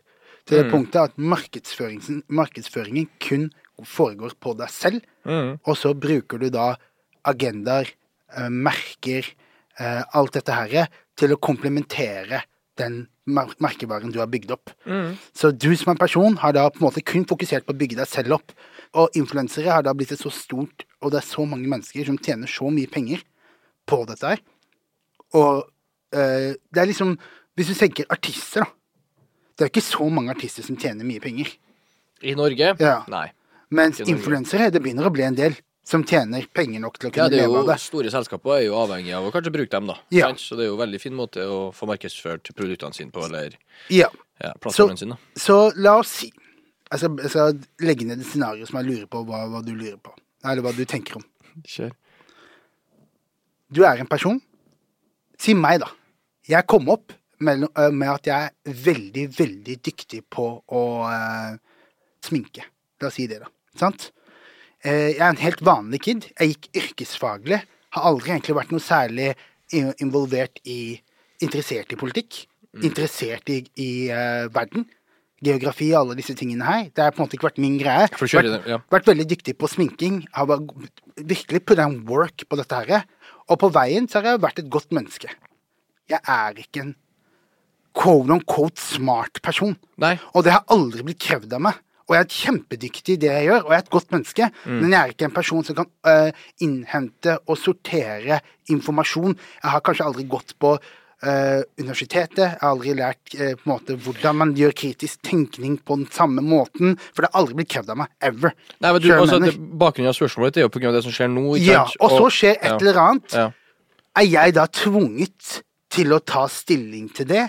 Til 0.48 0.64
det 0.64 0.70
punktet 0.72 1.12
at 1.12 1.18
markedsføringen, 1.18 2.24
markedsføringen 2.26 3.06
kun 3.22 3.50
foregår 3.86 4.34
på 4.42 4.56
deg 4.58 4.72
selv, 4.72 5.04
og 5.24 5.76
så 5.78 5.92
bruker 5.94 6.40
du 6.42 6.48
da 6.52 6.72
agendaer, 7.28 7.86
uh, 8.34 8.48
merker, 8.50 9.28
eh, 9.80 10.02
alt 10.16 10.36
dette 10.36 10.56
her 10.56 10.90
til 11.18 11.34
å 11.34 11.40
komplementere 11.40 12.42
den 12.80 13.04
mer 13.34 13.52
merkevaren 13.62 14.12
du 14.12 14.18
har 14.20 14.30
bygd 14.30 14.52
opp. 14.56 14.72
Så 15.36 15.52
du 15.54 15.70
som 15.78 15.92
en 15.94 16.00
person 16.00 16.36
har 16.42 16.54
da 16.56 16.66
på 16.70 16.82
en 16.82 16.88
måte 16.88 17.04
kun 17.06 17.26
fokusert 17.28 17.66
på 17.66 17.74
å 17.74 17.80
bygge 17.80 17.98
deg 18.00 18.10
selv 18.10 18.38
opp. 18.40 18.54
Og 18.98 19.16
influensere 19.18 19.70
har 19.70 19.84
da 19.86 19.94
blitt 19.94 20.12
et 20.14 20.22
så 20.22 20.32
stort, 20.34 20.86
og 21.00 21.12
det 21.12 21.20
er 21.20 21.28
så 21.28 21.44
mange 21.46 21.68
mennesker 21.70 22.08
som 22.08 22.18
tjener 22.18 22.50
så 22.50 22.70
mye 22.74 22.90
penger 22.90 23.22
på 23.88 24.02
dette 24.08 24.34
her. 24.34 24.42
Og 25.38 25.64
øh, 26.14 26.52
det 26.58 26.82
er 26.82 26.90
liksom 26.90 27.18
Hvis 27.58 27.66
du 27.66 27.74
tenker 27.74 28.06
artister, 28.08 28.64
da. 28.64 28.70
Det 29.58 29.66
er 29.66 29.70
ikke 29.74 29.82
så 29.84 30.06
mange 30.08 30.32
artister 30.32 30.64
som 30.64 30.78
tjener 30.80 31.04
mye 31.04 31.20
penger. 31.20 31.50
I 32.24 32.32
Norge? 32.38 32.70
Ja. 32.80 33.02
Nei. 33.10 33.26
Mens 33.76 34.00
influensere, 34.00 34.70
det 34.72 34.80
begynner 34.80 35.04
å 35.04 35.12
bli 35.12 35.26
en 35.26 35.36
del 35.36 35.58
som 35.86 36.04
tjener 36.06 36.44
penger 36.54 36.82
nok 36.82 36.98
til 36.98 37.08
å 37.08 37.10
Ja, 37.10 37.24
kunne 37.24 37.36
er 37.40 37.46
leve 37.48 37.62
av 37.62 37.70
det. 37.70 37.76
Store 37.82 38.10
selskaper 38.12 38.56
er 38.58 38.64
jo 38.66 38.76
avhengig 38.78 39.14
av 39.16 39.26
å 39.26 39.32
kanskje 39.34 39.52
bruke 39.54 39.70
dem, 39.72 39.88
da. 39.90 39.96
Ja. 40.14 40.28
Så 40.38 40.56
det 40.58 40.66
er 40.66 40.70
jo 40.70 40.76
en 40.76 40.82
veldig 40.84 41.00
fin 41.02 41.16
måte 41.16 41.46
å 41.48 41.60
få 41.74 41.88
markedsført 41.90 42.52
produktene 42.54 42.94
sine 42.94 43.10
på, 43.14 43.24
eller 43.26 43.56
Ja. 43.88 44.10
ja, 44.42 44.52
plattformen 44.60 44.98
sin, 45.00 45.14
da. 45.14 45.16
Så 45.36 45.72
la 45.76 45.98
oss 45.98 46.08
si 46.20 46.32
Jeg 46.90 46.98
skal, 46.98 47.16
jeg 47.22 47.30
skal 47.30 47.58
legge 47.86 48.04
ned 48.04 48.18
et 48.18 48.26
scenario 48.26 48.66
som 48.66 48.80
jeg 48.80 48.88
lurer 48.90 49.06
på 49.06 49.20
hva, 49.24 49.44
hva 49.46 49.60
du 49.62 49.70
lurer 49.70 49.96
på. 50.02 50.10
Eller 50.42 50.62
hva 50.64 50.72
du 50.74 50.84
tenker 50.84 51.20
om. 51.20 51.24
Kjør. 51.62 51.92
Du 53.70 53.84
er 53.86 54.00
en 54.02 54.08
person. 54.10 54.40
Si 55.38 55.54
meg, 55.54 55.78
da. 55.84 55.86
Jeg 56.50 56.66
kom 56.66 56.88
opp 56.90 57.12
mellom, 57.38 57.70
øh, 57.78 57.92
med 57.94 58.10
at 58.10 58.26
jeg 58.26 58.50
er 58.66 58.74
veldig, 58.88 59.26
veldig 59.38 59.76
dyktig 59.86 60.24
på 60.28 60.48
å 60.66 60.82
uh, 61.06 61.54
sminke. 62.26 62.66
La 63.00 63.06
oss 63.06 63.14
si 63.20 63.28
det, 63.30 63.38
da. 63.44 63.46
Sant? 63.78 64.10
Eh, 64.84 65.12
jeg 65.16 65.20
er 65.20 65.28
en 65.28 65.42
helt 65.42 65.62
vanlig 65.64 66.00
kid. 66.06 66.26
Jeg 66.38 66.54
gikk 66.54 66.82
yrkesfaglig. 66.82 67.60
Har 67.96 68.06
aldri 68.08 68.32
egentlig 68.32 68.56
vært 68.56 68.72
noe 68.74 68.84
særlig 68.84 69.32
involvert 69.70 70.60
i 70.66 71.00
Interessert 71.40 71.92
i 71.94 71.96
politikk. 71.96 72.42
Interessert 72.84 73.48
i, 73.48 73.62
i 73.80 73.90
uh, 74.12 74.46
verden. 74.52 74.84
Geografi 75.40 75.88
og 75.94 76.02
alle 76.02 76.16
disse 76.18 76.34
tingene 76.36 76.66
her. 76.66 76.82
Det 76.92 77.00
har 77.00 77.14
på 77.16 77.22
en 77.22 77.24
måte 77.24 77.38
ikke 77.38 77.48
vært 77.48 77.60
min 77.64 77.78
greie. 77.80 78.10
Vært, 78.12 78.66
ja. 78.68 78.76
vært 78.92 79.08
veldig 79.08 79.24
dyktig 79.30 79.54
på 79.56 79.70
sminking. 79.72 80.18
Har 80.36 80.50
virkelig 81.16 81.62
put 81.64 81.80
on 81.80 82.02
work 82.10 82.44
på 82.44 82.58
dette 82.60 82.82
her. 82.82 83.06
Og 83.48 83.56
på 83.62 83.70
veien 83.72 84.04
så 84.04 84.20
har 84.20 84.34
jeg 84.34 84.42
vært 84.44 84.60
et 84.60 84.68
godt 84.72 84.92
menneske. 84.92 85.32
Jeg 86.12 86.20
er 86.20 86.60
ikke 86.60 86.84
en 86.84 86.92
quote 87.96 88.36
on 88.36 88.44
quote 88.44 88.80
smart 88.80 89.40
person. 89.42 89.72
Nei. 89.96 90.18
Og 90.34 90.44
det 90.44 90.52
har 90.58 90.68
aldri 90.76 91.06
blitt 91.08 91.24
krevd 91.24 91.56
av 91.56 91.64
meg. 91.70 91.80
Og 92.10 92.16
jeg 92.16 92.26
er 92.26 92.32
kjempedyktig 92.34 93.14
i 93.14 93.20
det 93.22 93.28
jeg 93.30 93.44
gjør, 93.46 93.60
og 93.62 93.70
jeg 93.70 93.78
er 93.78 93.84
et 93.84 93.92
godt 93.94 94.08
menneske. 94.10 94.46
Mm. 94.64 94.78
Men 94.80 94.94
jeg 94.94 95.00
er 95.00 95.12
ikke 95.12 95.28
en 95.28 95.36
person 95.36 95.66
som 95.66 95.76
kan 95.78 95.90
uh, 96.10 96.46
innhente 96.66 97.36
og 97.46 97.58
sortere 97.58 98.40
informasjon. 98.74 99.36
Jeg 99.62 99.70
har 99.76 99.84
kanskje 99.86 100.08
aldri 100.10 100.26
gått 100.30 100.58
på 100.58 100.78
Uh, 101.20 101.60
universitetet. 101.76 102.38
Jeg 102.38 102.56
har 102.62 102.70
aldri 102.70 102.94
lært 102.96 103.34
uh, 103.36 103.50
på 103.52 103.66
en 103.66 103.68
måte 103.68 103.92
hvordan 104.06 104.38
man 104.40 104.54
gjør 104.56 104.70
kritisk 104.72 105.18
tenkning 105.28 105.74
på 105.84 105.98
den 105.98 106.06
samme 106.08 106.40
måten. 106.40 106.94
For 107.12 107.20
det 107.20 107.28
har 107.28 107.42
aldri 107.42 107.58
blitt 107.58 107.68
krevd 107.74 107.92
av 107.92 107.98
meg. 108.00 108.08
Ever. 108.24 108.54
Nei, 108.80 108.92
men 108.94 109.04
du, 109.04 109.08
altså, 109.12 109.36
det, 109.42 109.52
Bakgrunnen 109.82 110.08
av 110.08 110.16
spørsmålet 110.16 110.54
ditt 110.54 110.62
er 110.62 110.64
jo 110.64 110.72
på 110.72 110.80
grunn 110.80 110.94
av 110.94 110.96
det 110.96 111.02
som 111.04 111.12
skjer 111.12 111.28
nå. 111.28 111.42
Ja, 111.60 111.82
sant? 111.90 112.00
og 112.06 112.14
så 112.14 112.30
skjer 112.38 112.56
et 112.56 112.70
ja. 112.70 112.78
eller 112.78 113.02
annet. 113.02 113.36
Ja. 113.36 113.44
Er 114.16 114.28
jeg 114.30 114.56
da 114.56 114.64
tvunget 114.80 115.60
til 115.92 116.16
å 116.16 116.22
ta 116.24 116.46
stilling 116.48 117.12
til 117.20 117.28
det? 117.34 117.44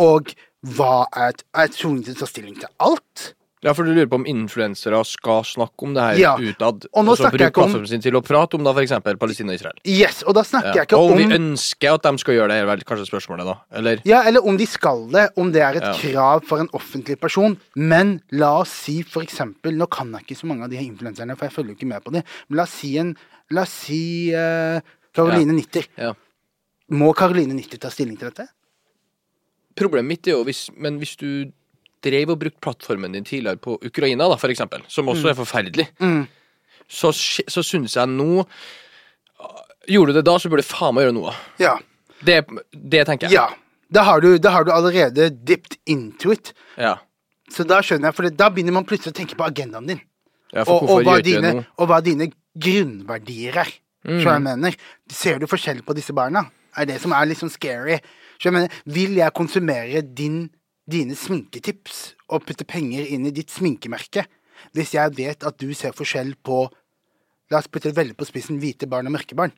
Og 0.00 0.32
hva 0.72 1.04
er, 1.12 1.36
er 1.52 1.68
jeg 1.68 1.76
tvunget 1.82 2.08
til 2.08 2.16
å 2.16 2.22
ta 2.24 2.32
stilling 2.32 2.56
til 2.64 2.72
alt? 2.88 3.28
Ja, 3.62 3.72
for 3.72 3.86
du 3.86 3.92
lurer 3.94 4.08
på 4.10 4.18
om 4.18 4.26
influensere 4.26 4.98
skal 5.06 5.44
snakke 5.46 5.86
om 5.86 5.94
det 5.94 6.02
her 6.02 6.18
Ja. 6.18 6.36
utad. 6.36 6.86
Og 6.92 7.04
nå 7.04 7.14
så 7.16 7.22
snakker 7.28 7.38
jeg 7.38 7.52
ikke 7.52 7.62
om- 7.62 7.86
sin 7.86 8.00
til 8.00 8.12
å 8.12 8.22
prate 8.22 8.54
om 8.54 8.64
da, 8.64 8.72
eksempel 8.72 9.16
Palestina 9.16 9.52
og 9.52 9.54
Israel. 9.60 9.78
Yes, 9.86 10.22
og 10.26 10.34
da 10.34 10.42
snakker 10.42 10.74
Ja. 10.74 10.74
jeg 10.82 10.88
ikke 10.88 10.98
Og 10.98 11.10
om 11.10 11.12
om 11.12 11.18
vi 11.18 11.34
ønsker 11.36 11.94
at 11.94 12.02
de 12.02 12.18
skal 12.18 12.34
gjøre 12.34 12.48
det, 12.48 12.56
er 12.62 12.66
vel 12.66 12.80
kanskje 12.80 13.06
spørsmålet, 13.10 13.44
da? 13.44 13.56
Eller? 13.72 14.00
Ja, 14.04 14.22
eller 14.26 14.40
om 14.46 14.56
de 14.56 14.66
skal 14.66 15.08
det, 15.08 15.30
om 15.36 15.52
det 15.52 15.62
er 15.62 15.76
et 15.76 15.82
Ja. 15.82 15.92
krav 15.94 16.44
for 16.44 16.58
en 16.58 16.68
offentlig 16.68 17.20
person. 17.20 17.58
Men 17.76 18.20
la 18.32 18.60
oss 18.60 18.70
si 18.70 19.02
eksempel 19.02 19.72
Nå 19.76 19.88
kan 19.88 20.10
jeg 20.12 20.26
ikke 20.26 20.40
så 20.42 20.44
mange 20.46 20.64
av 20.64 20.70
de 20.70 20.76
her 20.76 20.84
influenserne, 20.84 21.36
for 21.36 21.46
jeg 21.46 21.54
følger 21.54 21.68
jo 21.68 21.74
ikke 21.76 21.88
med 21.88 22.04
på 22.04 22.12
det. 22.12 22.24
Men 22.48 22.56
la 22.56 22.62
oss 22.64 22.70
si 22.70 22.98
en 22.98 23.16
La 23.50 23.62
oss 23.62 23.70
si 23.70 24.32
uh, 24.32 24.80
Caroline 25.14 25.52
Nitter. 25.52 25.84
Ja. 25.98 26.14
Må 26.90 27.14
Karoline 27.14 27.52
Nitter 27.52 27.78
ta 27.78 27.88
stilling 27.88 28.18
til 28.18 28.30
dette? 28.30 28.48
Problemet 29.76 30.06
mitt 30.06 30.26
er 30.28 30.32
jo 30.36 30.44
hvis 30.44 30.70
Men 30.76 30.98
hvis 31.00 31.16
du 31.20 31.52
drev 32.02 32.30
og 32.34 32.38
brukte 32.42 32.60
plattformen 32.64 33.12
din 33.16 33.24
tidligere 33.28 33.60
på 33.62 33.78
Ukraina, 33.86 34.28
da, 34.30 34.36
for 34.40 34.52
eksempel, 34.52 34.82
som 34.90 35.08
også 35.12 35.30
er 35.32 35.38
forferdelig, 35.38 35.88
Mm. 36.02 36.24
så, 36.88 37.12
så 37.14 37.62
syns 37.64 37.96
jeg 37.96 38.10
nå 38.10 38.44
Gjorde 39.90 40.12
du 40.12 40.18
det 40.20 40.26
da, 40.28 40.36
så 40.38 40.46
burde 40.50 40.62
du 40.62 40.68
faen 40.70 40.94
meg 40.94 41.08
gjøre 41.08 41.14
noe. 41.16 41.32
Ja. 41.58 41.72
Det, 42.22 42.36
det 42.70 43.00
tenker 43.08 43.26
jeg. 43.26 43.34
Ja. 43.34 43.48
Da 43.90 44.04
har, 44.06 44.20
du, 44.22 44.36
da 44.38 44.52
har 44.54 44.62
du 44.64 44.70
allerede 44.70 45.26
dipped 45.42 45.74
into 45.90 46.30
it. 46.30 46.52
Ja. 46.78 46.92
Så 47.50 47.66
da 47.66 47.80
skjønner 47.82 48.12
jeg, 48.12 48.16
for 48.16 48.30
da 48.30 48.46
begynner 48.54 48.76
man 48.76 48.86
plutselig 48.86 49.10
å 49.10 49.16
tenke 49.18 49.34
på 49.36 49.44
agendaen 49.48 49.90
din. 49.90 49.98
Ja, 50.54 50.62
for 50.68 50.84
og, 50.86 50.92
og, 51.00 51.08
hva 51.08 51.16
dine, 51.24 51.50
og 51.74 51.90
hva 51.90 51.98
dine 52.04 52.30
grunnverdier 52.54 53.58
er. 53.64 53.72
Så 54.06 54.22
jeg 54.22 54.42
mener, 54.46 54.78
Ser 55.10 55.42
du 55.42 55.48
forskjell 55.50 55.82
på 55.86 55.94
disse 55.98 56.14
barna? 56.14 56.46
Er 56.78 56.86
det 56.88 57.00
som 57.02 57.12
er 57.18 57.26
litt 57.28 57.42
sånn 57.42 57.50
scary. 57.52 57.98
Så 58.38 58.48
jeg 58.48 58.56
mener, 58.60 58.78
Vil 58.86 59.18
jeg 59.18 59.34
konsumere 59.34 60.00
din, 60.02 60.44
dine 60.92 61.16
sminketips 61.18 62.12
og 62.28 62.44
putte 62.46 62.66
penger 62.68 63.08
inn 63.08 63.26
i 63.28 63.34
ditt 63.34 63.52
sminkemerke 63.52 64.26
hvis 64.76 64.94
jeg 64.94 65.16
vet 65.18 65.44
at 65.44 65.58
du 65.58 65.72
ser 65.74 65.96
forskjell 65.96 66.36
på 66.44 66.66
La 67.52 67.58
oss 67.60 67.68
putte 67.68 67.90
det 67.90 67.98
veldig 67.98 68.14
på 68.16 68.24
spissen 68.24 68.56
hvite 68.62 68.86
barn 68.88 69.10
og 69.10 69.12
mørke 69.12 69.36
barn? 69.36 69.52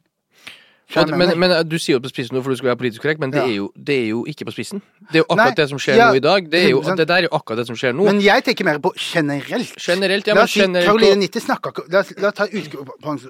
Så 0.92 1.06
Men, 1.08 1.18
men, 1.18 1.38
men 1.40 1.68
Du 1.68 1.78
sier 1.78 1.96
jo 1.96 2.00
på 2.04 2.10
spissen 2.12 2.36
for 2.42 2.50
du 2.52 2.56
skal 2.56 2.68
være 2.74 2.76
politisk 2.76 3.02
korrekt, 3.02 3.20
men 3.20 3.30
det, 3.32 3.40
Ja. 3.40 3.46
er 3.48 3.54
jo, 3.56 3.72
det 3.74 3.94
er 4.02 4.08
jo 4.10 4.24
ikke 4.28 4.44
på 4.44 4.52
spissen. 4.52 4.82
Det 5.10 5.16
er 5.16 5.22
jo 5.22 5.24
akkurat 5.30 5.46
Nei, 5.46 5.54
det 5.56 5.68
som 5.70 5.78
skjer 5.78 5.96
ja, 5.96 6.08
nå 6.10 6.16
i 6.16 6.20
dag. 6.20 6.50
Det, 6.50 6.60
er 6.64 6.70
jo, 6.70 6.82
det 6.82 7.06
der 7.08 7.14
er 7.16 7.22
jo 7.22 7.32
akkurat 7.32 7.56
det 7.62 7.66
som 7.66 7.76
skjer 7.76 7.94
nå. 7.96 8.04
Men 8.04 8.20
jeg 8.20 8.44
tenker 8.44 8.64
mer 8.68 8.78
på 8.84 8.92
generelt. 9.00 9.72
Generelt, 9.80 10.26
ja, 10.26 10.34
la 10.34 10.40
men 10.40 10.44
oss 10.44 10.52
si 10.52 10.60
generelt 10.60 10.86
Caroline 10.86 11.24
og- 11.24 11.42
snakka 11.48 11.72
ikke 11.72 11.84
La 11.92 11.98
oss, 12.00 12.12
la 12.20 12.28
oss 12.28 12.34
ta 12.34 12.46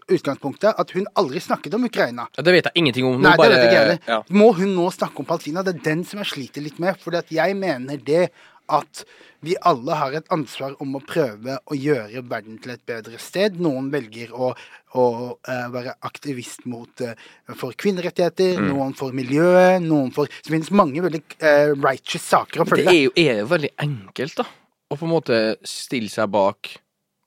utgangspunktet 0.09 0.75
at 0.79 0.91
hun 0.97 1.07
aldri 1.17 1.41
snakket 1.41 1.75
om 1.75 1.85
Ukraina. 1.85 2.27
Ja, 2.37 2.43
det 2.43 2.53
vet 2.57 2.65
jeg 2.71 2.73
ingenting 2.83 3.07
om. 3.07 3.21
Nei, 3.23 3.37
bare, 3.37 3.49
det 3.49 3.57
vet 3.57 3.63
jeg 3.63 3.73
ikke 3.73 3.83
heller. 3.85 3.99
ja. 4.09 4.23
Må 4.31 4.53
hun 4.57 4.75
nå 4.75 4.89
snakke 4.95 5.21
om 5.23 5.29
Palestina? 5.29 5.63
Det 5.63 5.77
er 5.77 5.85
den 5.95 6.05
som 6.05 6.19
jeg 6.23 6.27
sliter 6.33 6.63
litt 6.65 6.79
med. 6.83 6.99
For 7.03 7.11
jeg 7.31 7.57
mener 7.57 7.97
det 7.97 8.31
at 8.69 9.05
vi 9.45 9.55
alle 9.61 9.93
har 10.01 10.15
et 10.17 10.29
ansvar 10.33 10.75
om 10.81 10.95
å 10.97 11.03
prøve 11.05 11.59
å 11.69 11.77
gjøre 11.77 12.23
verden 12.31 12.59
til 12.63 12.73
et 12.73 12.85
bedre 12.89 13.19
sted. 13.21 13.59
Noen 13.61 13.91
velger 13.93 14.33
å, 14.33 14.55
å 14.97 15.05
eh, 15.49 15.67
være 15.75 15.95
aktivist 16.09 16.65
mot, 16.67 16.89
eh, 17.05 17.13
for 17.55 17.73
kvinnerettigheter, 17.77 18.57
Mm. 18.59 18.69
noen 18.73 18.95
for 18.97 19.13
miljøet, 19.13 19.83
noen 19.83 20.13
for 20.15 20.27
Så 20.43 20.51
finnes 20.53 20.71
mange 20.71 21.03
veldig 21.05 21.23
eh, 21.41 21.75
righteous 21.75 22.23
saker 22.23 22.63
å 22.63 22.65
Det 22.65 22.73
følge. 22.79 22.89
er 22.95 23.03
jo, 23.05 23.13
er 23.17 23.41
jo 23.43 23.47
veldig 23.53 23.71
enkelt, 23.79 24.37
da. 24.37 24.45
Å 24.91 24.97
på 24.97 25.05
en 25.05 25.13
måte 25.13 25.57
stille 25.65 26.09
seg 26.09 26.31
bak 26.31 26.77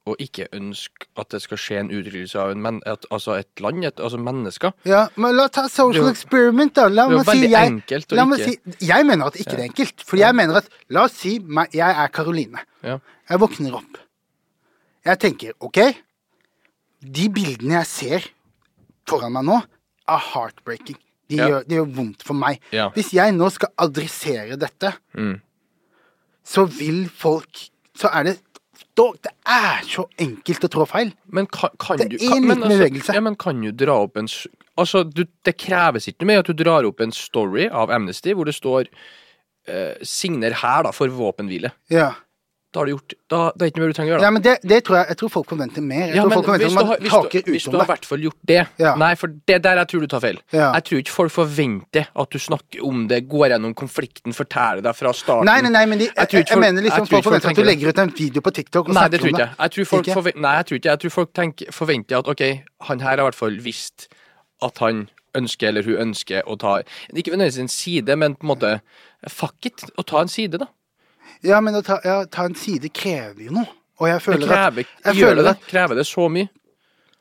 og 0.07 0.15
ikke 0.23 0.47
ønske 0.55 1.07
at 1.19 1.29
det 1.33 1.41
skal 1.43 1.57
skje 1.61 1.79
en 1.81 1.89
utryddelse 1.91 2.39
av 2.39 2.51
en 2.53 2.61
men, 2.63 2.79
et, 2.85 3.05
altså 3.11 3.35
et 3.37 3.61
land, 3.63 3.83
et, 3.85 3.99
altså 3.99 4.17
mennesker. 4.21 4.71
Ja, 4.87 5.07
men 5.15 5.35
la 5.35 5.47
ta 5.53 5.67
social 5.67 6.07
er 6.07 6.11
experiment, 6.15 6.73
da. 6.75 6.87
La 6.89 7.07
meg 7.11 7.25
si 7.27 7.47
jeg, 7.51 8.01
la 8.15 8.25
meg 8.29 8.43
si, 8.43 8.57
jeg 8.87 9.05
mener 9.09 9.27
at 9.31 9.35
ikke 9.39 9.55
det 9.57 9.59
er 9.65 9.69
enkelt. 9.71 10.03
For 10.07 10.17
jeg 10.21 10.35
mener 10.35 10.61
at 10.61 10.69
La 10.89 11.03
oss 11.07 11.17
si 11.21 11.37
meg, 11.39 11.73
jeg 11.75 11.89
er 12.03 12.07
Karoline. 12.15 12.63
Ja. 12.83 12.99
Jeg 13.29 13.39
våkner 13.43 13.75
opp. 13.81 13.97
Jeg 15.07 15.19
tenker 15.23 15.53
OK, 15.63 15.79
de 17.03 17.27
bildene 17.31 17.77
jeg 17.81 17.87
ser 17.91 18.29
foran 19.07 19.31
meg 19.35 19.45
nå, 19.47 19.59
er 20.07 20.23
heartbreaking. 20.33 20.97
De, 21.27 21.35
Ja. 21.35 21.47
gjør, 21.49 21.63
det 21.67 21.75
gjør 21.75 21.89
vondt 21.95 22.23
for 22.23 22.33
meg. 22.39 22.61
Ja. 22.71 22.87
Hvis 22.95 23.11
jeg 23.13 23.33
nå 23.35 23.49
skal 23.51 23.69
adressere 23.77 24.55
dette, 24.55 24.93
Mm. 25.13 25.41
så 26.47 26.63
vil 26.65 27.09
folk 27.09 27.67
Så 27.97 28.11
er 28.13 28.23
det 28.23 28.35
da- 28.97 29.13
Det 29.23 29.31
er 29.45 29.81
så 29.87 30.05
enkelt 30.19 30.65
å 30.67 30.69
trå 30.73 30.85
feil. 30.89 31.11
Men 31.31 31.45
kan, 31.47 31.69
kan 31.79 31.97
Det 32.01 32.09
du 32.09 32.15
er 32.17 32.29
kan, 32.29 32.37
en 32.37 32.47
men, 32.47 32.57
liten 32.63 32.73
bevegelse. 32.79 33.13
Ja, 33.13 33.21
men 33.21 33.35
kan 33.39 33.61
du 33.61 33.71
dra 33.71 33.99
opp 34.03 34.17
en 34.17 34.27
Altså, 34.77 35.01
du, 35.09 35.23
det 35.43 35.55
kreves 35.57 36.05
ikke 36.07 36.25
mer 36.29 36.39
at 36.43 36.45
du 36.45 36.53
drar 36.53 36.85
opp 36.85 36.99
en 37.01 37.11
story 37.11 37.63
av 37.67 37.89
Amnesty 37.89 38.33
hvor 38.37 38.45
det 38.45 38.53
står 38.53 38.85
eh, 39.67 39.95
'signer 40.05 40.53
her', 40.53 40.83
da, 40.83 40.91
for 40.91 41.07
våpenhvile. 41.09 41.71
Ja. 41.89 42.11
Da 42.77 42.83
har 42.83 42.89
du 42.89 42.91
gjort 42.93 43.13
Da, 43.33 43.37
det 43.57 43.65
er 43.65 43.71
ikke 43.71 43.79
noe 43.81 43.87
mer 43.87 43.93
du 43.93 43.97
trenger 43.97 44.11
å 44.11 44.13
gjøre. 44.13 44.21
da. 44.21 44.27
ja, 44.27 44.31
men 44.35 44.43
det, 44.45 44.51
det 44.69 44.77
tror 44.85 44.97
jeg 44.99 45.07
Jeg 45.11 45.17
tror 45.23 45.31
folk 45.33 45.47
forventer 45.49 45.81
mer. 45.87 46.03
Jeg 46.05 46.15
Ja, 46.15 46.21
tror 46.21 46.29
men 46.29 46.37
folk 46.37 46.45
forventer 46.45 46.67
hvis 46.67 46.77
du, 46.77 46.85
har, 46.91 46.99
hvis, 47.01 47.15
du, 47.47 47.51
hvis 47.55 47.65
du 47.65 47.77
har 47.77 47.87
i 47.87 47.89
hvert 47.89 48.05
fall 48.11 48.25
gjort 48.27 48.37
det 48.51 48.59
Ja. 48.83 48.91
Nei, 49.01 49.09
for 49.17 49.33
det 49.49 49.57
der 49.65 49.81
jeg 49.81 49.89
tror 49.91 50.05
du 50.05 50.07
tar 50.13 50.21
feil. 50.27 50.37
Ja. 50.53 50.67
Jeg 50.77 50.85
tror 50.91 51.01
ikke 51.01 51.15
folk 51.15 51.33
forventer 51.39 52.05
at 52.23 52.29
du 52.29 52.37
snakker 52.45 52.85
om 52.85 53.01
det, 53.09 53.19
går 53.33 53.47
gjennom 53.55 53.73
konflikten, 53.81 54.37
forteller 54.37 54.85
deg 54.85 54.95
fra 55.01 55.13
starten. 55.17 55.49
Nei, 55.49 55.57
nei, 55.65 55.73
nei, 55.73 55.85
men 55.89 56.03
de, 56.03 56.11
jeg, 56.13 56.29
Jeg 56.37 56.45
jeg, 56.53 56.61
mener 56.61 56.85
liksom 56.85 57.03
jeg 57.07 57.13
folk 57.17 57.27
forventer 57.31 57.49
at 57.55 57.57
du 57.57 57.63
legger 57.65 57.89
ut 57.89 58.03
en 58.05 58.13
video 58.21 58.45
på 58.45 58.53
TikTok 58.61 58.87
og 58.87 58.93
Nei, 58.93 59.01
snakker 59.01 59.17
det 59.17 59.19
tror 59.25 59.33
om 59.33 59.37
det. 59.41 59.47
jeg. 59.47 59.55
Jeg 59.65 59.71
tror 59.77 59.89
folk, 59.95 60.07
Ikke? 60.07 60.17
forven 60.21 60.41
nei, 60.45 60.53
jeg 60.61 60.65
tror 60.69 60.77
ikke 60.83 60.89
Jeg 60.93 60.99
tror 61.05 61.15
folk 61.17 61.33
tenker, 61.41 61.71
forventer 61.81 62.21
at 62.21 62.27
OK, 62.35 62.43
han 62.91 62.99
her 63.07 63.15
har 63.17 63.23
i 63.25 63.27
hvert 63.31 63.41
fall 63.41 63.57
visst 63.65 64.07
at 64.61 64.77
han 64.85 65.07
ønsker 65.37 65.67
eller 65.69 65.83
hun 65.85 65.97
ønsker 66.07 66.45
å 66.49 66.55
ta 66.57 66.77
Ikke 67.13 67.33
nødvendigvis 67.33 67.59
en 67.61 67.67
side, 67.69 68.15
men 68.17 68.35
på 68.37 68.45
en 68.47 68.53
måte 68.53 68.71
Fuck 69.29 69.65
it, 69.65 69.83
å 69.97 70.03
ta 70.05 70.21
en 70.21 70.29
side, 70.29 70.59
da. 70.61 70.67
Ja, 71.45 71.59
men 71.61 71.77
å 71.77 71.83
ta, 71.85 71.99
ja, 72.05 72.21
ta 72.31 72.47
en 72.47 72.55
side 72.57 72.89
krever 72.93 73.47
jo 73.47 73.57
noe. 73.59 73.69
Og 73.97 74.09
jeg 74.11 74.21
føler 74.21 74.49
krever, 74.49 74.85
at, 74.85 75.05
jeg 75.07 75.21
føler 75.23 75.41
det 75.41 75.45
det? 75.47 75.53
at 75.55 75.69
Krever 75.71 75.97
det 75.97 76.05
så 76.05 76.27
mye? 76.29 76.49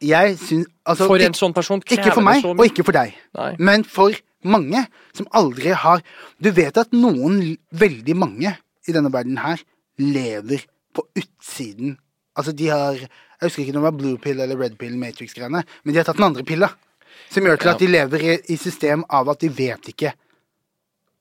jeg 0.03 0.37
syns 0.37 0.67
altså, 0.85 1.07
For 1.09 1.23
en 1.25 1.37
sånn 1.37 1.55
person 1.57 1.81
krever 1.81 2.03
ikke 2.03 2.17
for 2.19 2.27
meg, 2.27 2.41
det 2.41 2.45
så 2.45 2.53
og 2.53 2.67
ikke 2.69 2.85
for 2.85 2.97
deg. 2.97 3.15
Nei. 3.39 3.51
Men 3.59 3.85
for 3.89 4.17
mange 4.47 4.83
som 5.17 5.29
aldri 5.35 5.73
har 5.75 6.03
Du 6.43 6.51
vet 6.55 6.77
at 6.77 6.93
noen, 6.95 7.57
veldig 7.73 8.17
mange 8.17 8.53
i 8.87 8.95
denne 8.95 9.11
verden 9.13 9.41
her, 9.41 9.63
lever 9.99 10.67
på 10.95 11.07
utsiden 11.17 11.97
Altså, 12.37 12.53
de 12.53 12.69
har 12.69 12.99
Jeg 13.01 13.41
husker 13.41 13.63
ikke 13.63 13.73
om 13.73 13.81
det 13.81 13.87
var 13.87 13.97
blue 13.97 14.21
pill 14.21 14.43
eller 14.45 14.61
red 14.61 14.77
pill 14.81 14.97
Matrix-greiene, 15.01 15.65
men 15.65 15.95
de 15.95 16.01
har 16.01 16.07
tatt 16.09 16.17
den 16.17 16.29
andre 16.29 16.45
pilla. 16.45 16.71
Som 17.33 17.45
gjør 17.45 17.59
til 17.61 17.71
at 17.73 17.81
de 17.81 17.89
lever 17.89 18.23
i, 18.25 18.37
i 18.53 18.57
system 18.61 19.03
av 19.13 19.29
at 19.33 19.41
de 19.41 19.51
vet 19.53 19.91
ikke 19.93 20.13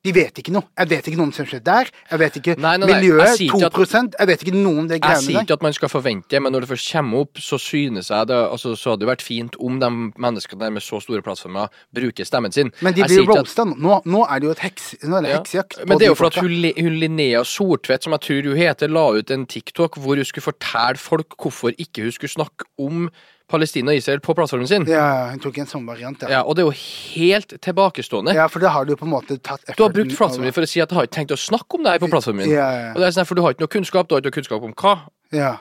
de 0.06 0.14
vet 0.14 0.38
ikke 0.42 0.54
noe. 0.54 0.68
Jeg 0.78 0.90
vet 0.92 1.08
ikke 1.10 1.18
noe 1.20 1.30
om 1.30 1.34
som 1.36 1.48
skjedde 1.50 1.66
der. 1.66 1.90
Jeg 2.12 2.22
vet 2.22 2.36
ikke 2.40 2.56
Nei, 2.62 2.76
nei, 2.78 2.88
nei, 2.88 2.98
miljøet. 3.00 3.40
Jeg 3.42 3.50
2 3.50 3.60
at, 3.66 4.18
Jeg 4.20 4.30
vet 4.30 4.46
ikke 4.46 4.56
noe 4.56 4.84
om 4.84 4.90
det 4.90 5.00
Jeg 5.02 5.24
sier 5.24 5.42
ikke 5.42 5.58
at 5.58 5.66
man 5.66 5.74
skal 5.74 5.90
forvente, 5.90 6.42
men 6.44 6.54
når 6.54 6.66
det 6.66 6.70
først 6.70 6.92
kommer 6.94 7.26
opp, 7.26 7.42
så 7.42 7.60
synes 7.62 8.12
jeg 8.14 8.30
det 8.30 8.38
altså, 8.38 8.76
Så 8.78 8.94
hadde 8.94 9.06
det 9.06 9.10
vært 9.10 9.26
fint 9.26 9.58
om 9.60 9.80
de 9.82 9.90
menneskene 10.22 10.62
der 10.62 10.74
med 10.78 10.86
så 10.86 11.02
store 11.02 11.24
plattformer 11.26 11.74
bruker 11.96 12.28
stemmen 12.28 12.54
sin. 12.54 12.72
Men 12.86 12.94
de 12.94 13.04
blir 13.04 13.24
at- 13.26 13.32
roasta 13.34 13.66
nå. 13.66 14.02
Nå 14.06 14.24
er 14.30 14.40
det 14.40 14.50
jo 14.50 14.52
et 14.52 14.64
heks, 14.68 14.96
nå 15.04 15.18
er 15.18 15.22
det 15.22 15.30
Ja. 15.32 15.40
heksejakt. 15.40 15.80
Men 15.88 15.98
det 15.98 16.06
er 16.06 16.14
jo 16.14 16.16
for 16.16 16.28
at 16.28 16.36
hun, 16.36 16.52
hun 16.52 17.00
Linnea 17.02 17.44
Sortvedt, 17.44 18.04
som 18.04 18.14
jeg 18.14 18.22
tror 18.22 18.44
hun 18.50 18.58
heter, 18.58 18.88
la 18.88 19.10
ut 19.12 19.32
en 19.32 19.46
TikTok 19.46 19.98
hvor 19.98 20.16
hun 20.16 20.26
skulle 20.26 20.54
fortelle 20.54 20.98
folk 20.98 21.36
hvorfor 21.42 21.74
ikke 21.78 22.04
hun 22.04 22.12
skulle 22.12 22.30
snakke 22.30 22.66
om 22.78 23.10
Palestina 23.48 23.92
og 23.94 23.98
Israel 24.00 24.20
på 24.26 24.34
plattformen 24.34 24.68
sin. 24.68 24.86
Ja, 24.90 25.30
hun 25.30 25.40
tok 25.44 25.58
en 25.62 25.68
sånn 25.70 25.86
variant, 25.86 26.24
ja. 26.26 26.30
Ja, 26.30 26.40
og 26.44 26.56
det 26.58 26.64
er 26.64 26.70
jo 26.72 26.78
helt 27.16 27.54
tilbakestående. 27.62 28.34
Ja, 28.34 28.48
for 28.50 28.60
det 28.64 28.72
har 28.74 28.86
du 28.88 28.96
jo 28.96 28.98
på 28.98 29.06
en 29.06 29.14
måte 29.14 29.38
tatt 29.38 29.62
Du 29.78 29.84
har 29.84 29.94
brukt 29.94 30.16
plattformen 30.18 30.50
din 30.50 30.56
for 30.56 30.66
å 30.66 30.70
si 30.72 30.82
at 30.82 30.90
jeg 30.90 30.98
har 30.98 31.06
ikke 31.06 31.18
tenkt 31.20 31.36
å 31.36 31.38
snakke 31.38 31.78
om 31.78 31.86
det 31.86 31.94
her 31.94 32.02
på 32.02 32.10
plattformen 32.10 32.42
min. 32.46 32.56
Ja, 32.56 32.66
ja, 32.74 32.90
Og 32.96 33.00
det 33.04 33.08
er 33.12 33.16
sånn, 33.20 33.28
For 33.30 33.38
du 33.38 33.44
har 33.46 33.54
ikke 33.54 33.66
noe 33.68 33.74
kunnskap, 33.78 34.08
du 34.10 34.16
har 34.16 34.24
ikke 34.24 34.32
noe 34.34 34.40
kunnskap 34.40 34.66
om 34.66 34.74
hva. 34.82 34.96
ja. 35.32 35.54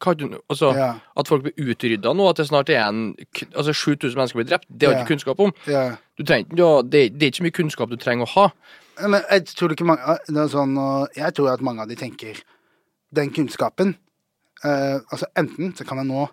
hva 0.00 0.14
du, 0.16 0.24
altså, 0.48 0.72
Ja. 0.76 0.88
At 1.16 1.28
folk 1.28 1.44
blir 1.44 1.56
utrydda 1.56 2.14
nå, 2.16 2.30
at 2.30 2.36
det 2.40 2.48
snart 2.48 2.68
er 2.72 2.82
en 2.86 3.14
Altså 3.54 3.72
7000 3.72 4.16
mennesker 4.16 4.40
blir 4.40 4.48
drept, 4.48 4.66
det 4.68 4.88
har 4.88 4.94
du 4.96 5.00
ikke 5.04 5.12
kunnskap 5.14 5.40
om. 5.40 5.52
ja. 5.66 5.96
Du 6.16 6.24
trenger 6.24 6.48
ikke, 6.48 6.90
det, 6.90 7.00
det 7.20 7.22
er 7.22 7.30
ikke 7.30 7.36
så 7.42 7.44
mye 7.44 7.56
kunnskap 7.60 7.90
du 7.92 7.96
trenger 8.00 8.24
å 8.24 8.32
ha. 8.32 8.46
Men 9.02 9.20
jeg 9.30 9.44
tror 9.52 9.72
ikke 9.76 9.84
mange 9.84 10.16
det 10.28 10.40
er 10.40 10.48
sånn, 10.48 10.72
Jeg 11.12 11.34
tror 11.36 11.52
at 11.52 11.60
mange 11.60 11.82
av 11.84 11.88
de 11.88 11.96
tenker 12.00 12.38
Den 13.12 13.28
kunnskapen 13.28 13.90
eh, 14.64 14.96
Altså 15.12 15.26
enten 15.36 15.74
så 15.76 15.84
kan 15.84 15.98
jeg 16.00 16.08
nå 16.08 16.24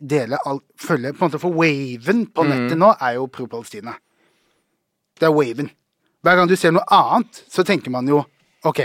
dele 0.00 0.38
all 0.44 0.60
Følge 0.80 1.12
på 1.12 1.24
en 1.24 1.30
måte 1.30 1.40
For 1.40 1.56
waven 1.56 2.26
på 2.34 2.44
nettet 2.46 2.78
nå 2.78 2.92
er 3.00 3.16
jo 3.16 3.26
pro-Palestina. 3.32 3.96
Det 5.16 5.28
er 5.28 5.34
waven. 5.34 5.70
Hver 6.22 6.36
gang 6.36 6.50
du 6.50 6.56
ser 6.58 6.74
noe 6.74 6.84
annet, 6.92 7.44
så 7.48 7.64
tenker 7.64 7.92
man 7.94 8.08
jo 8.10 8.20
OK, 8.66 8.82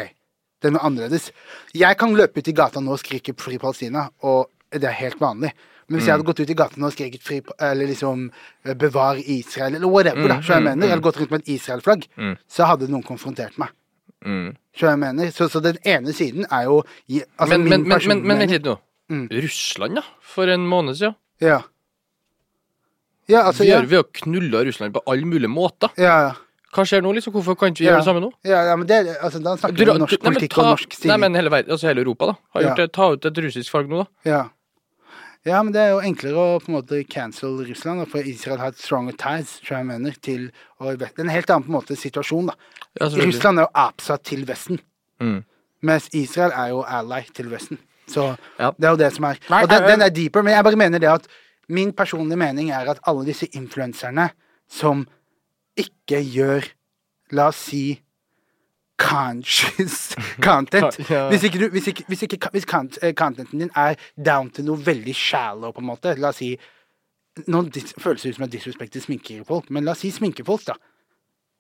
det 0.62 0.70
er 0.70 0.78
annerledes. 0.78 1.32
Jeg 1.74 1.98
kan 1.98 2.14
løpe 2.16 2.40
ut 2.40 2.48
i 2.48 2.56
gata 2.56 2.80
nå 2.80 2.94
og 2.94 3.02
skrike 3.02 3.34
'Fri 3.34 3.58
Palestina', 3.58 4.10
og 4.22 4.50
det 4.72 4.88
er 4.88 5.00
helt 5.02 5.20
vanlig. 5.22 5.52
Men 5.92 6.00
hvis 6.00 6.08
jeg 6.08 6.14
hadde 6.14 6.24
gått 6.24 6.40
ut 6.40 6.52
i 6.54 6.56
gata 6.56 6.80
nå 6.80 6.88
og 6.88 6.94
skriket 6.96 7.24
fri, 7.26 7.42
eller 7.60 7.90
liksom 7.90 8.30
eh, 8.64 8.76
'bevar 8.76 9.18
Israel', 9.20 9.76
eller 9.76 9.88
whatever, 9.92 10.28
da, 10.28 10.38
så 10.42 10.54
jeg 10.54 10.64
mener, 10.64 10.88
eller 10.88 11.04
gått 11.04 11.20
rundt 11.20 11.32
med 11.32 11.42
et 11.42 11.50
Israel-flagg, 11.58 12.06
så 12.48 12.70
hadde 12.70 12.88
noen 12.88 13.04
konfrontert 13.04 13.58
meg. 13.60 13.74
Mm. 14.26 14.56
Så 14.78 14.88
jeg 14.88 15.34
så, 15.34 15.50
så 15.50 15.60
den 15.60 15.78
ene 15.84 16.14
siden 16.14 16.46
er 16.52 16.64
jo 16.64 16.84
altså 17.38 17.58
Men, 17.58 17.64
min 17.64 17.70
men, 17.70 17.88
men, 17.88 18.00
men, 18.08 18.08
men, 18.08 18.28
men 18.28 18.50
men, 18.50 18.62
nå. 18.62 18.76
Mm. 19.12 19.26
Russland, 19.44 20.00
da? 20.00 20.04
For 20.34 20.48
en 20.48 20.64
måned 20.72 20.96
siden. 20.96 21.16
Ja. 21.44 21.60
Ja, 23.30 23.44
altså 23.48 23.64
Vi 23.64 23.70
har, 23.72 23.84
ja. 23.88 24.04
knulla 24.04 24.64
Russland 24.66 24.94
på 24.96 25.02
alle 25.08 25.26
mulige 25.28 25.50
måter. 25.52 25.92
Ja, 26.00 26.16
ja. 26.30 26.32
Hva 26.72 26.86
skjer 26.88 27.04
nå, 27.04 27.12
liksom? 27.18 27.34
Hvorfor 27.36 27.58
kan 27.60 27.74
ikke 27.74 27.84
vi 27.84 27.86
Ja. 27.90 27.92
gjøre 27.92 28.00
det 28.00 28.08
samme 28.08 28.22
nå? 28.24 28.30
ja, 28.48 28.62
ja 28.70 28.76
men 28.80 28.88
det, 28.88 29.18
altså, 29.22 29.40
da 29.44 29.58
snakker 29.60 29.76
vi 29.76 29.90
om 29.92 29.98
norsk 30.00 30.22
nei, 30.24 30.32
politikk 30.32 30.54
ta- 30.56 30.62
og 30.62 30.68
norsk 30.72 31.06
Nei, 31.06 31.18
men 31.18 31.36
hele, 31.36 31.50
verden, 31.52 31.72
altså 31.76 31.88
hele 31.90 32.02
Europa, 32.06 32.26
da. 32.32 32.36
Har 32.56 32.62
gjort 32.64 32.78
det, 32.78 32.92
ta 32.94 33.10
ut 33.12 33.26
et 33.26 33.38
russisk 33.44 33.72
flagg 33.72 33.90
nå, 33.92 33.98
da. 34.06 34.08
Ja. 34.30 34.42
ja, 35.46 35.62
men 35.64 35.74
det 35.74 35.82
er 35.82 35.90
jo 35.92 36.00
enklere 36.00 36.40
å 36.40 36.60
på 36.64 36.72
en 36.72 36.78
måte 36.80 37.02
cancel 37.10 37.60
Russland, 37.68 38.00
da, 38.00 38.06
for 38.06 38.20
Israel 38.24 38.58
har 38.64 38.72
et 38.72 38.80
stronger 38.80 39.18
ties, 39.20 39.60
tror 39.60 39.78
jeg 39.82 39.86
mener, 39.92 40.16
til 40.24 40.52
å, 40.80 40.96
en 40.96 41.30
helt 41.36 41.50
annen 41.52 41.68
på 41.68 41.72
en 41.74 41.80
måte 41.82 41.98
situasjon, 42.00 42.48
da. 42.48 42.56
Ja. 43.02 43.08
Russland 43.20 43.60
er 43.60 43.68
jo 43.68 43.72
oppsatt 43.76 44.24
til 44.24 44.46
Vesten, 44.46 44.80
Mm. 45.20 45.44
mens 45.84 46.08
Israel 46.14 46.52
er 46.56 46.70
jo 46.70 46.84
ally 46.88 47.22
til 47.34 47.50
Vesten. 47.52 47.78
Så 48.12 48.28
Ja. 48.60 48.72
det 48.76 48.88
er 48.90 48.94
jo 48.96 49.00
det 49.00 49.12
som 49.16 49.26
er 49.30 49.40
Nei, 49.50 49.64
Og 49.64 49.70
den, 49.72 49.88
den 49.88 50.02
er 50.06 50.10
deeper, 50.14 50.44
men 50.44 50.54
jeg 50.54 50.64
bare 50.68 50.80
mener 50.80 51.00
det 51.00 51.10
at 51.10 51.28
min 51.72 51.94
personlige 51.96 52.38
mening 52.38 52.72
er 52.76 52.90
at 52.92 53.00
alle 53.08 53.26
disse 53.26 53.48
influenserne 53.56 54.30
som 54.70 55.06
ikke 55.80 56.20
gjør 56.20 56.68
La 57.32 57.48
oss 57.48 57.62
si 57.72 58.02
conscious 59.00 60.12
content. 60.48 60.98
Hvis 61.32 61.44
ikke, 61.48 61.60
du, 61.60 61.70
hvis 61.74 61.88
ikke, 61.88 62.04
hvis 62.08 62.22
ikke 62.28 62.50
hvis 62.52 62.68
eh, 63.02 63.14
contenten 63.18 63.60
din 63.64 63.72
er 63.76 63.96
down 64.20 64.50
til 64.52 64.68
noe 64.68 64.78
veldig 64.86 65.16
shallow, 65.16 65.72
på 65.72 65.82
en 65.82 65.90
måte 65.90 66.16
La 66.20 66.34
oss 66.34 66.42
si 66.44 66.54
Nå 67.48 67.62
føles 68.04 68.22
det 68.26 68.34
ut 68.34 68.36
som 68.36 68.44
jeg 68.44 68.52
disrespekter 68.58 69.00
sminkefolk, 69.00 69.70
men 69.72 69.86
la 69.88 69.94
oss 69.94 70.02
si 70.04 70.10
sminkefolk, 70.12 70.66
da. 70.68 70.74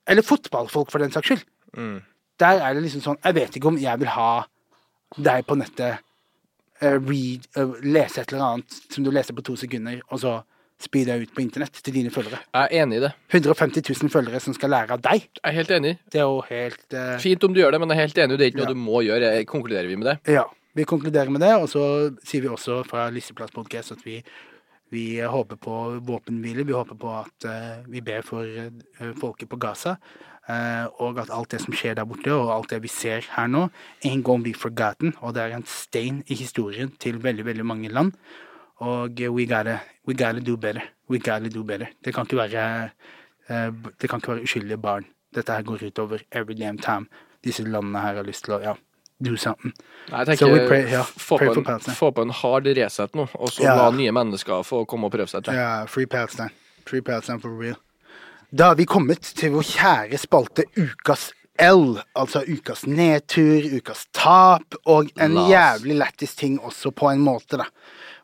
Eller 0.03 0.25
fotballfolk, 0.27 0.91
for 0.91 0.99
den 0.99 1.13
saks 1.15 1.29
skyld. 1.29 1.45
Mm. 1.79 2.01
Der 2.43 2.59
er 2.59 2.75
det 2.75 2.81
liksom 2.83 3.03
sånn 3.05 3.19
Jeg 3.23 3.37
vet 3.37 3.55
ikke 3.55 3.69
om 3.71 3.77
jeg 3.79 4.01
vil 4.01 4.11
ha 4.11 4.31
deg 5.15 5.45
på 5.47 5.55
nettet 5.59 6.03
read, 6.82 7.48
eh, 7.56 7.76
lese 7.84 8.22
et 8.22 8.32
eller 8.34 8.48
annet 8.48 8.80
som 8.89 9.04
du 9.06 9.12
leser 9.13 9.38
på 9.38 9.44
to 9.46 9.56
sekunder, 9.60 10.02
og 10.10 10.22
så 10.24 10.39
spy 10.82 11.04
det 11.06 11.17
ut 11.22 11.34
på 11.36 11.44
internett 11.44 11.78
til 11.78 11.94
dine 11.94 12.12
følgere. 12.13 12.39
Jeg 12.56 12.70
er 12.72 12.84
enig 12.84 12.98
i 12.98 13.04
det. 13.04 13.12
150 13.30 13.84
000 13.86 14.10
følgere 14.13 14.39
som 14.41 14.56
skal 14.58 14.74
lære 14.74 14.96
av 14.98 15.04
deg. 15.06 15.28
Jeg 15.38 15.44
er 15.52 15.58
helt 15.60 15.74
enig. 15.78 15.91
Det 16.12 16.22
er 16.22 16.26
jo 16.26 16.39
helt 16.48 16.96
uh... 16.98 17.20
Fint 17.22 17.44
om 17.46 17.54
du 17.54 17.62
gjør 17.62 17.76
det, 17.76 17.82
men 17.84 17.94
jeg 17.94 18.00
er 18.00 18.08
helt 18.08 18.22
enig. 18.24 18.39
Det 18.39 18.48
er 18.48 18.54
ikke 18.54 18.62
noe 18.63 18.70
Ja. 18.70 18.74
du 18.74 18.82
må 18.88 19.04
gjøre. 19.06 19.30
Konkluderer 19.52 19.91
vi 19.91 20.00
med 20.02 20.10
det. 20.10 20.17
Ja. 20.39 20.48
Vi 20.74 20.88
konkluderer 20.88 21.30
med 21.30 21.44
det, 21.44 21.52
og 21.60 21.67
så 21.70 21.84
sier 22.26 22.46
vi 22.46 22.50
også 22.50 22.80
fra 22.88 23.10
Lisseplass 23.12 23.52
Podcast 23.54 23.91
at 23.91 24.06
vi, 24.08 24.22
vi 24.89 25.06
håper 25.20 25.60
på 25.60 25.78
våpenhvile. 26.08 26.65
Vi 26.65 26.74
håper 26.74 26.98
på 26.98 27.13
at 27.20 27.46
uh, 27.46 27.86
vi 27.91 28.02
ber 28.02 28.26
for 28.26 28.48
uh, 28.48 29.12
folket 29.20 29.52
på 29.52 29.60
Gaza. 29.62 29.98
Eh, 30.49 30.86
og 30.99 31.19
at 31.19 31.30
alt 31.30 31.51
det 31.51 31.62
som 31.62 31.73
skjer 31.73 31.95
der 31.99 32.06
borte, 32.06 32.34
og 32.34 32.51
alt 32.56 32.69
det 32.69 32.82
vi 32.84 32.88
ser 32.91 33.25
her 33.36 33.47
nå, 33.47 33.67
ain't 34.06 34.23
gonna 34.23 34.43
be 34.43 34.54
forgotten. 34.54 35.13
Og 35.21 35.34
det 35.36 35.43
er 35.43 35.56
en 35.58 35.65
stein 35.67 36.23
i 36.27 36.36
historien 36.36 36.91
til 36.99 37.19
veldig, 37.23 37.45
veldig 37.45 37.65
mange 37.65 37.89
land. 37.89 38.13
Og 38.82 39.19
we 39.19 39.45
gotta, 39.45 39.80
we 40.08 40.13
gotta 40.13 40.39
do 40.39 40.58
better. 40.58 40.82
We 41.10 41.19
gotta 41.19 41.49
do 41.49 41.63
better. 41.63 41.88
Det 42.04 42.13
kan 42.15 42.25
ikke 42.25 42.38
være, 42.38 42.89
eh, 43.49 43.71
det 44.01 44.10
kan 44.10 44.19
ikke 44.19 44.34
være 44.36 44.43
uskyldige 44.43 44.77
barn. 44.82 45.06
Dette 45.36 45.54
her 45.54 45.62
går 45.63 45.84
utover 45.88 46.19
every 46.32 46.54
damn 46.54 46.77
time. 46.77 47.08
Disse 47.43 47.63
landene 47.63 47.99
her 48.01 48.15
har 48.15 48.23
lyst 48.23 48.43
til 48.45 48.54
å 48.54 48.60
ja, 48.62 48.73
do 49.23 49.36
something. 49.38 49.73
Nei, 50.12 50.25
Jeg 50.25 50.38
So 50.38 50.47
we 50.47 50.58
tenker 50.60 50.67
pray- 50.67 50.89
yeah, 50.91 51.06
få, 51.06 51.38
på 51.38 51.45
for 51.45 51.58
en, 51.58 51.63
Palestine. 51.63 51.95
få 51.95 52.12
på 52.12 52.21
en 52.21 52.30
hard 52.30 52.65
reset 52.65 53.15
nå, 53.15 53.27
og 53.34 53.49
så 53.49 53.63
yeah. 53.63 53.77
la 53.77 53.91
nye 53.91 54.12
mennesker 54.12 54.63
få 54.63 54.86
komme 54.86 55.06
og 55.06 55.12
prøve 55.12 55.27
seg. 55.27 55.47
Ja, 55.47 55.54
yeah, 55.54 55.88
Free 55.88 56.06
Palestine. 56.06 56.49
Free 56.86 57.01
Palestine 57.01 57.39
for 57.39 57.49
real. 57.49 57.75
Da 58.51 58.65
har 58.67 58.75
vi 58.75 58.83
kommet 58.83 59.23
til 59.23 59.53
vår 59.53 59.63
kjære 59.63 60.17
spalte 60.19 60.65
Ukas 60.75 61.29
L. 61.61 61.93
Altså 62.19 62.41
ukas 62.51 62.81
nedtur, 62.89 63.63
ukas 63.77 64.05
tap, 64.11 64.75
og 64.85 65.07
en 65.15 65.37
Las. 65.37 65.49
jævlig 65.51 65.95
lættis 66.01 66.35
ting 66.35 66.57
også, 66.59 66.91
på 66.91 67.11
en 67.11 67.21
måte, 67.23 67.59
da. 67.61 67.67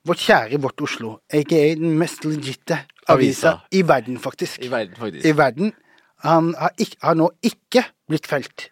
Vårt 0.07 0.19
kjære 0.23 0.59
Vårt 0.63 0.81
Oslo, 0.83 1.17
aka 1.31 1.61
den 1.79 1.95
mest 1.99 2.25
legitte 2.25 2.79
avisa 3.07 3.53
Avisa. 3.53 3.53
i 3.71 3.81
verden, 3.87 4.19
faktisk. 4.19 4.59
I 4.63 4.71
verden, 4.71 4.95
faktisk. 4.99 5.25
I 5.25 5.37
verden. 5.37 5.73
Han 6.25 6.55
har, 6.59 6.73
ikke, 6.77 6.97
har 7.01 7.13
nå 7.15 7.29
ikke 7.43 7.85
blitt 8.09 8.27
felt 8.27 8.67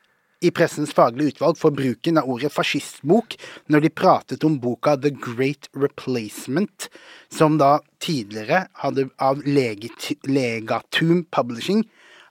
i 0.45 0.51
Pressens 0.53 0.93
faglige 0.93 1.35
utvalg 1.35 1.57
for 1.59 1.73
bruken 1.75 2.19
av 2.21 2.29
ordet 2.29 2.53
fascistbok 2.53 3.35
når 3.73 3.85
de 3.85 3.91
pratet 4.01 4.45
om 4.45 4.59
boka 4.61 4.95
The 5.01 5.11
Great 5.11 5.69
Replacement, 5.73 6.89
som 7.33 7.57
da 7.61 7.79
tidligere 8.03 8.65
hadde 8.83 9.09
av 9.17 9.41
Legatum 9.45 11.25
Publishing 11.33 11.85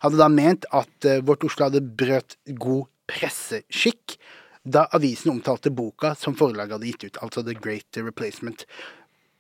hadde 0.04 0.20
da 0.20 0.28
ment 0.30 0.66
at 0.76 1.08
eh, 1.08 1.22
Vårt 1.24 1.46
Oslo 1.46 1.68
hadde 1.68 1.84
brøt 1.84 2.36
god 2.60 2.90
presseskikk 3.10 4.18
da 4.64 4.86
avisen 4.96 5.34
omtalte 5.34 5.72
boka 5.74 6.14
som 6.16 6.36
forlaget 6.36 6.76
hadde 6.76 6.88
gitt 6.88 7.08
ut, 7.08 7.18
altså 7.24 7.44
The 7.44 7.56
Great 7.56 8.00
Replacement. 8.00 8.64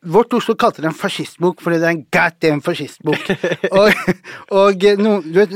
Vårt 0.04 0.34
Oslo 0.36 0.54
kalte 0.58 0.82
det 0.82 0.90
en 0.90 0.96
fascistbok 0.96 1.62
fordi 1.64 1.78
det 1.80 1.88
er 1.88 1.94
en 1.94 2.02
goddamn 2.12 2.62
fascistbok. 2.64 3.30
og 3.78 3.94
og 4.54 4.84
eh, 4.84 5.00
no, 5.00 5.16
du 5.24 5.38
vet, 5.38 5.54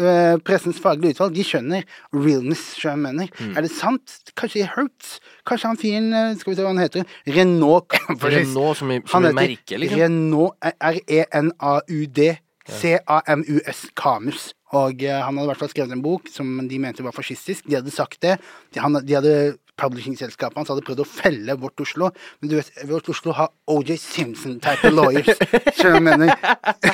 eh, 0.00 0.36
Pressens 0.44 0.80
faglige 0.82 1.16
utvalg 1.16 1.36
de 1.36 1.44
skjønner 1.46 1.84
realness, 2.14 2.62
som 2.78 2.94
jeg 2.94 3.02
mener. 3.04 3.30
Mm. 3.38 3.52
Er 3.56 3.66
det 3.66 3.72
sant? 3.74 4.16
Kanskje 4.38 4.62
det 4.62 4.72
hurts? 4.76 5.18
Kanskje 5.46 5.70
han 5.72 5.80
fyren 5.80 6.08
eh, 6.12 6.32
Skal 6.40 6.52
vi 6.52 6.56
se 6.58 6.64
hva 6.64 6.72
han 6.72 6.82
heter? 6.82 7.04
Renault 7.36 7.98
Renault 8.22 8.80
som 8.80 8.92
i, 8.94 9.00
som 9.04 9.18
Han 9.18 9.28
i 9.28 9.32
heter 9.32 9.40
merke, 9.40 9.80
liksom. 9.82 10.02
Renault 10.04 10.72
R-E-N-A-U-D 10.92 12.30
C-A-M-U-S 12.64 13.88
Camus. 13.98 14.52
Og 14.74 15.04
han 15.04 15.36
hadde 15.36 15.44
i 15.44 15.50
hvert 15.52 15.60
fall 15.60 15.70
skrevet 15.70 15.92
en 15.94 16.02
bok 16.02 16.30
som 16.32 16.56
de 16.66 16.78
mente 16.82 17.04
var 17.04 17.14
fascistisk. 17.14 17.66
De 17.68 17.76
hadde 17.76 17.92
sagt 17.94 18.22
det. 18.24 18.38
De, 18.72 18.80
han, 18.82 18.96
de 19.04 19.14
hadde 19.18 19.34
publishing-selskapet 19.80 20.56
hans 20.60 20.68
hadde 20.70 20.84
prøvd 20.86 21.02
å 21.02 21.06
felle 21.08 21.56
Vårt 21.58 21.80
Oslo. 21.82 22.10
Men 22.40 22.50
du 22.52 22.56
vet, 22.60 22.70
Vårt 22.90 23.08
Oslo 23.10 23.32
har 23.34 23.50
OJ 23.70 23.96
Simpson-type 23.98 24.90
lawyers. 24.94 25.32
Skjønner 25.76 25.98
du 25.98 26.06
mener? 26.08 26.34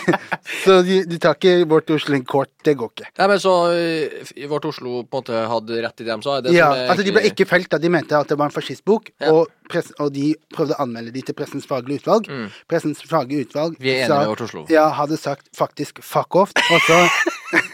så 0.64 0.80
de, 0.86 1.00
de 1.08 1.18
tar 1.20 1.36
ikke 1.36 1.66
Vårt 1.70 1.90
Oslo 1.94 2.16
in 2.16 2.24
court. 2.28 2.50
Det 2.64 2.74
går 2.80 2.92
ikke. 2.94 3.10
Nei, 3.20 3.28
men 3.34 3.40
så 3.42 3.54
eh, 3.76 4.32
Vårt 4.50 4.68
Oslo 4.70 5.02
på 5.04 5.20
en 5.20 5.22
måte 5.22 5.42
hadde 5.52 5.80
rett 5.84 6.00
i 6.02 6.06
det 6.08 6.12
de 6.16 6.26
sa? 6.26 6.38
Det 6.44 6.54
Ja, 6.56 6.70
som 6.72 6.94
altså 6.94 7.06
De 7.06 7.14
ble 7.16 7.24
ikke 7.30 7.46
felt 7.48 7.70
da 7.72 7.80
de 7.80 7.92
mente 7.92 8.16
at 8.18 8.28
det 8.32 8.38
var 8.40 8.50
en 8.50 8.54
fascistbok, 8.56 9.10
Ja. 9.20 9.32
og, 9.36 9.52
press, 9.70 9.92
og 10.02 10.10
de 10.16 10.32
prøvde 10.54 10.74
å 10.76 10.82
anmelde 10.82 11.12
de 11.14 11.22
til 11.28 11.36
Pressens 11.38 11.68
faglige 11.70 12.02
utvalg. 12.02 12.26
Pressens 12.70 13.04
faglige 13.06 13.46
utvalg 13.48 13.76
Mm. 13.80 13.82
Vi 13.84 13.90
er 13.92 14.00
enige 14.04 14.08
sa- 14.08 14.18
med 14.24 14.28
Vårt 14.32 14.40
Oslo. 14.48 14.64
Ja, 14.72 14.88
hadde 14.96 15.16
sagt 15.20 15.48
faktisk 15.56 16.00
fuck 16.02 16.34
off. 16.36 16.50
Og 16.72 16.80
så 16.88 16.98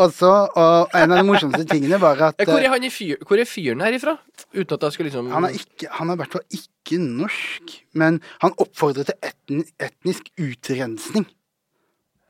Og 0.00 0.12
så, 0.16 0.30
og 0.56 0.94
en 0.96 1.12
av 1.12 1.20
de 1.20 1.26
morsomste 1.28 1.66
tingene 1.68 1.98
var 2.00 2.20
at 2.30 2.40
Eh, 2.40 2.48
Hvor 2.48 2.58
eh, 2.60 2.64
er, 2.68 2.72
han 2.72 2.86
i 2.86 2.90
fyr, 2.92 3.20
hvor 3.26 3.40
er 3.40 3.48
fyren 3.48 3.82
her 3.84 3.96
ifra? 3.96 4.14
Uten 4.54 4.74
at 4.78 4.86
jeg 4.86 4.96
skulle 4.96 5.10
liksom 5.10 5.28
han 5.34 5.44
er, 5.48 5.56
ikke, 5.58 5.90
han 5.98 6.08
er 6.10 6.16
i 6.16 6.20
hvert 6.22 6.36
fall 6.36 6.56
ikke 6.56 6.98
norsk, 7.02 7.74
men 8.00 8.20
han 8.40 8.56
oppfordrer 8.62 9.10
til 9.10 9.18
etn, 9.28 9.62
etnisk 9.82 10.30
utrensning. 10.40 11.26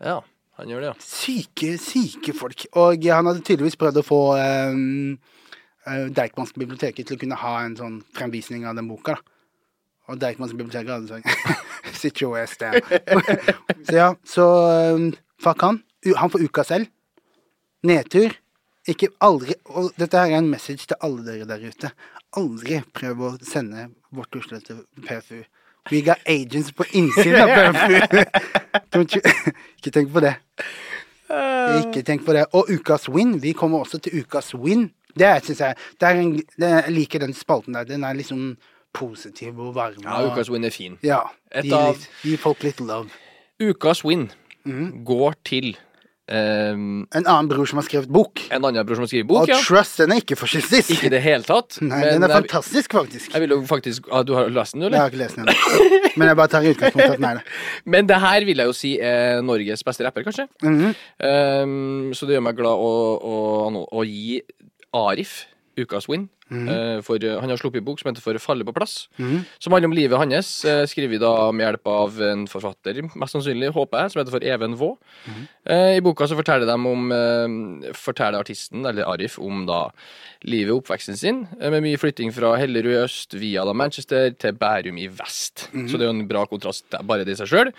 Ja, 0.03 0.19
han 0.59 0.73
gjør 0.73 0.83
det, 0.83 0.93
ja. 0.93 0.97
Syke, 1.05 1.75
syke 1.81 2.35
folk. 2.37 2.67
Og 2.75 3.07
han 3.07 3.29
hadde 3.31 3.45
tydeligvis 3.47 3.79
prøvd 3.81 4.01
å 4.03 4.07
få 4.07 4.21
um, 4.37 5.19
Deichmanske 6.17 6.61
biblioteket 6.61 7.07
til 7.09 7.17
å 7.17 7.21
kunne 7.23 7.39
ha 7.41 7.55
en 7.65 7.77
sånn 7.79 8.01
fremvisning 8.17 8.67
av 8.69 8.77
den 8.81 8.89
boka. 8.91 9.17
da. 9.17 9.37
Og 10.11 10.19
Deichmanske 10.21 10.59
biblioteket 10.59 10.91
hadde 10.91 11.21
sagt 11.21 11.97
Sit 12.01 12.21
your 12.23 12.39
ass 12.41 12.57
down. 12.59 12.81
så 13.87 13.95
ja, 13.95 14.09
så 14.27 14.47
um, 14.97 15.11
fuck 15.43 15.63
han. 15.63 15.83
Han 16.17 16.33
får 16.33 16.45
uka 16.49 16.65
selv. 16.67 16.89
Nedtur. 17.87 18.35
Ikke 18.89 19.11
aldri 19.21 19.55
Og 19.69 19.91
dette 20.01 20.17
her 20.19 20.33
er 20.33 20.41
en 20.41 20.49
message 20.51 20.87
til 20.89 20.97
alle 21.05 21.25
dere 21.27 21.47
der 21.49 21.67
ute. 21.69 21.91
Aldri 22.37 22.81
prøv 22.97 23.25
å 23.27 23.33
sende 23.45 23.89
vårt 24.15 24.37
Oslo 24.39 24.61
til 24.65 24.85
PFU. 25.07 25.43
We 25.91 26.03
got 26.05 26.21
agents 26.27 26.73
på 26.77 26.85
innsiden 26.93 27.41
av 27.41 27.53
PFU. 27.57 28.25
Don't 28.95 29.17
you- 29.17 29.53
Ikke 29.79 29.93
tenk 29.95 30.13
på 30.13 30.23
det. 30.25 30.35
Ikke 31.31 32.03
tenk 32.07 32.25
på 32.27 32.35
det. 32.37 32.47
Og 32.57 32.71
ukas 32.71 33.09
win. 33.09 33.37
Vi 33.43 33.53
kommer 33.53 33.85
også 33.85 33.99
til 33.99 34.21
ukas 34.23 34.55
win. 34.55 34.91
Det 35.19 35.31
syns 35.45 35.61
jeg 35.61 35.75
det 36.01 36.09
er 36.09 36.21
en, 36.21 36.35
det, 36.37 36.69
Jeg 36.69 36.93
liker 36.95 37.23
den 37.25 37.35
spalten 37.35 37.75
der. 37.75 37.85
Den 37.85 38.05
er 38.05 38.13
liksom 38.15 38.57
positiv 38.95 39.59
og 39.59 39.75
varm. 39.75 40.03
Ja, 40.05 40.23
Ukas 40.27 40.51
win 40.51 40.65
er 40.65 40.75
fin. 40.75 40.99
Ja. 41.03 41.21
Gi, 41.55 41.71
litt, 41.71 42.09
gi 42.25 42.37
folk 42.41 42.63
litt 42.67 42.81
love. 42.81 43.11
Ukas 43.61 44.05
win 44.05 44.31
mm. 44.65 45.05
går 45.07 45.35
til 45.47 45.77
ehm, 46.31 47.07
En 47.15 47.27
annen 47.27 47.49
bror 47.51 47.67
som 47.67 47.81
har 47.81 47.87
skrevet 47.87 48.09
bok. 48.09 48.43
en 48.51 48.65
annen 48.65 48.87
bror 48.87 48.99
som 48.99 49.05
har 49.05 49.11
skrevet 49.13 49.29
bok, 49.29 49.43
Og 49.43 49.49
ja. 49.53 49.59
Trust, 49.67 49.99
den 49.99 50.15
er 50.15 50.23
ikke 50.23 50.39
fascistisk. 50.39 50.91
Ikke 50.95 51.07
i 51.11 51.13
det 51.15 51.23
hele 51.25 51.43
tatt. 51.47 51.79
Nei, 51.83 51.89
men 51.89 52.15
den 52.15 52.23
er 52.25 52.35
jeg, 52.35 52.47
fantastisk, 52.47 52.93
faktisk. 52.93 53.33
jeg 53.35 53.41
vil 53.45 53.51
jo 53.57 53.61
faktisk 53.67 54.09
ah, 54.11 54.23
Du 54.23 54.35
har 54.39 54.49
lest 54.49 54.75
den, 54.75 54.83
Jeg 54.83 54.91
eller? 54.93 54.99
har 54.99 55.13
ikke 55.13 55.23
lest 55.25 55.37
den 55.37 55.49
ennå. 55.49 56.15
Men 56.17 56.29
jeg 56.29 56.37
bare 56.37 56.49
tar 56.49 56.67
i 56.67 56.75
at 56.75 56.97
den 56.97 57.25
er 57.25 57.35
det. 57.41 57.45
Men 57.85 58.09
det 58.09 58.21
her 58.21 58.45
vil 58.45 58.57
jeg 58.65 58.67
jo 58.67 58.73
si 58.77 58.97
er 58.99 59.41
Norges 59.43 59.85
beste 59.87 60.05
rapper, 60.07 60.23
kanskje. 60.23 60.49
Mm 60.63 60.79
-hmm. 60.81 61.63
um, 61.63 62.15
så 62.15 62.27
det 62.27 62.35
gjør 62.35 62.47
meg 62.49 62.57
glad 62.57 62.77
å, 62.89 62.93
å, 63.23 63.87
å 63.93 64.05
gi 64.05 64.41
Arif 64.93 65.47
ukas 65.79 66.09
win. 66.09 66.29
Eh, 66.51 67.01
for 67.07 67.23
eh, 67.23 67.39
Han 67.41 67.51
har 67.53 67.61
sluppet 67.61 67.85
bok 67.85 68.01
som 68.01 68.11
heter 68.11 68.23
For 68.25 68.35
å 68.35 68.43
falle 68.43 68.65
på 68.67 68.75
plass. 68.75 69.09
Som 69.19 69.73
handler 69.73 69.91
om 69.91 69.97
livet 69.97 70.19
hans. 70.19 70.65
Uh, 70.65 70.83
skrevet 70.91 71.21
da 71.23 71.51
med 71.53 71.67
hjelp 71.67 71.87
av 71.87 72.21
en 72.23 72.47
forfatter, 72.51 73.03
mest 73.15 73.37
sannsynlig, 73.37 73.71
håper 73.75 74.03
jeg, 74.05 74.13
som 74.13 74.21
heter 74.21 74.35
for 74.35 74.47
Even 74.47 74.75
Vaa. 74.81 74.97
Eh, 75.71 75.97
I 75.99 76.03
boka 76.05 76.27
så 76.27 76.37
forteller 76.39 76.67
de 76.67 76.75
om 76.91 77.13
eh, 77.13 77.93
Forteller 77.97 78.41
artisten, 78.41 78.85
eller 78.87 79.07
Arif, 79.11 79.39
om 79.39 79.65
da 79.69 79.91
livet 80.49 80.73
og 80.73 80.81
oppveksten 80.81 81.19
sin, 81.21 81.43
eh, 81.61 81.69
med 81.71 81.85
mye 81.85 82.01
flytting 82.01 82.33
fra 82.33 82.55
Hellerud 82.57 82.95
i 82.95 83.01
øst 83.03 83.37
via 83.39 83.65
da 83.69 83.75
Manchester 83.77 84.31
til 84.41 84.57
Bærum 84.57 84.99
i 84.99 85.07
vest. 85.13 85.69
Mhm. 85.73 85.89
Så 85.89 85.99
det 85.99 86.07
er 86.07 86.11
jo 86.13 86.17
en 86.19 86.29
bra 86.29 86.47
kontrast, 86.49 86.89
bare 87.05 87.25
det 87.25 87.37
i 87.37 87.41
seg 87.43 87.51
sjøl. 87.53 87.73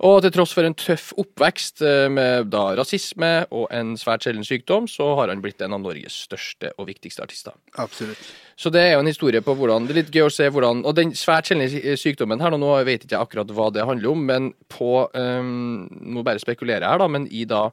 Og 0.00 0.22
til 0.22 0.32
tross 0.32 0.54
for 0.56 0.64
en 0.64 0.74
tøff 0.74 1.12
oppvekst 1.20 1.82
eh, 1.84 2.08
med 2.08 2.50
da 2.50 2.74
rasisme 2.78 3.46
og 3.52 3.68
en 3.70 3.94
svært 4.00 4.24
sjelden 4.24 4.46
sykdom, 4.46 4.88
så 4.88 5.14
har 5.20 5.28
han 5.28 5.42
blitt 5.44 5.60
en 5.60 5.76
av 5.76 5.80
Norges 5.84 6.16
største 6.26 6.72
og 6.78 6.88
viktigste 6.88 7.22
artister. 7.22 7.52
Absolutt. 7.76 8.15
Så 8.56 8.70
det 8.72 8.80
er 8.80 8.94
jo 8.94 9.02
en 9.02 9.10
historie 9.10 9.42
på 9.44 9.52
hvordan 9.52 9.84
Det 9.84 9.92
er 9.92 9.98
litt 9.98 10.14
gøy 10.14 10.26
å 10.26 10.32
se 10.32 10.46
hvordan 10.48 10.78
Og 10.88 10.94
den 10.96 11.10
svært 11.18 11.50
sjeldne 11.50 11.96
sykdommen 12.00 12.40
her, 12.40 12.54
nå, 12.56 12.70
vet 12.88 13.04
ikke 13.04 13.12
jeg 13.12 13.28
akkurat 13.28 13.50
hva 13.52 13.66
det 13.74 13.84
handler 13.84 14.14
om, 14.14 14.22
men 14.30 14.46
på 14.72 14.92
um, 15.12 15.84
Nå 15.92 16.24
bare 16.24 16.40
spekulerer 16.40 16.86
jeg 16.86 16.88
her, 16.94 17.02
da, 17.02 17.08
men 17.12 17.26
i 17.28 17.44
da 17.48 17.66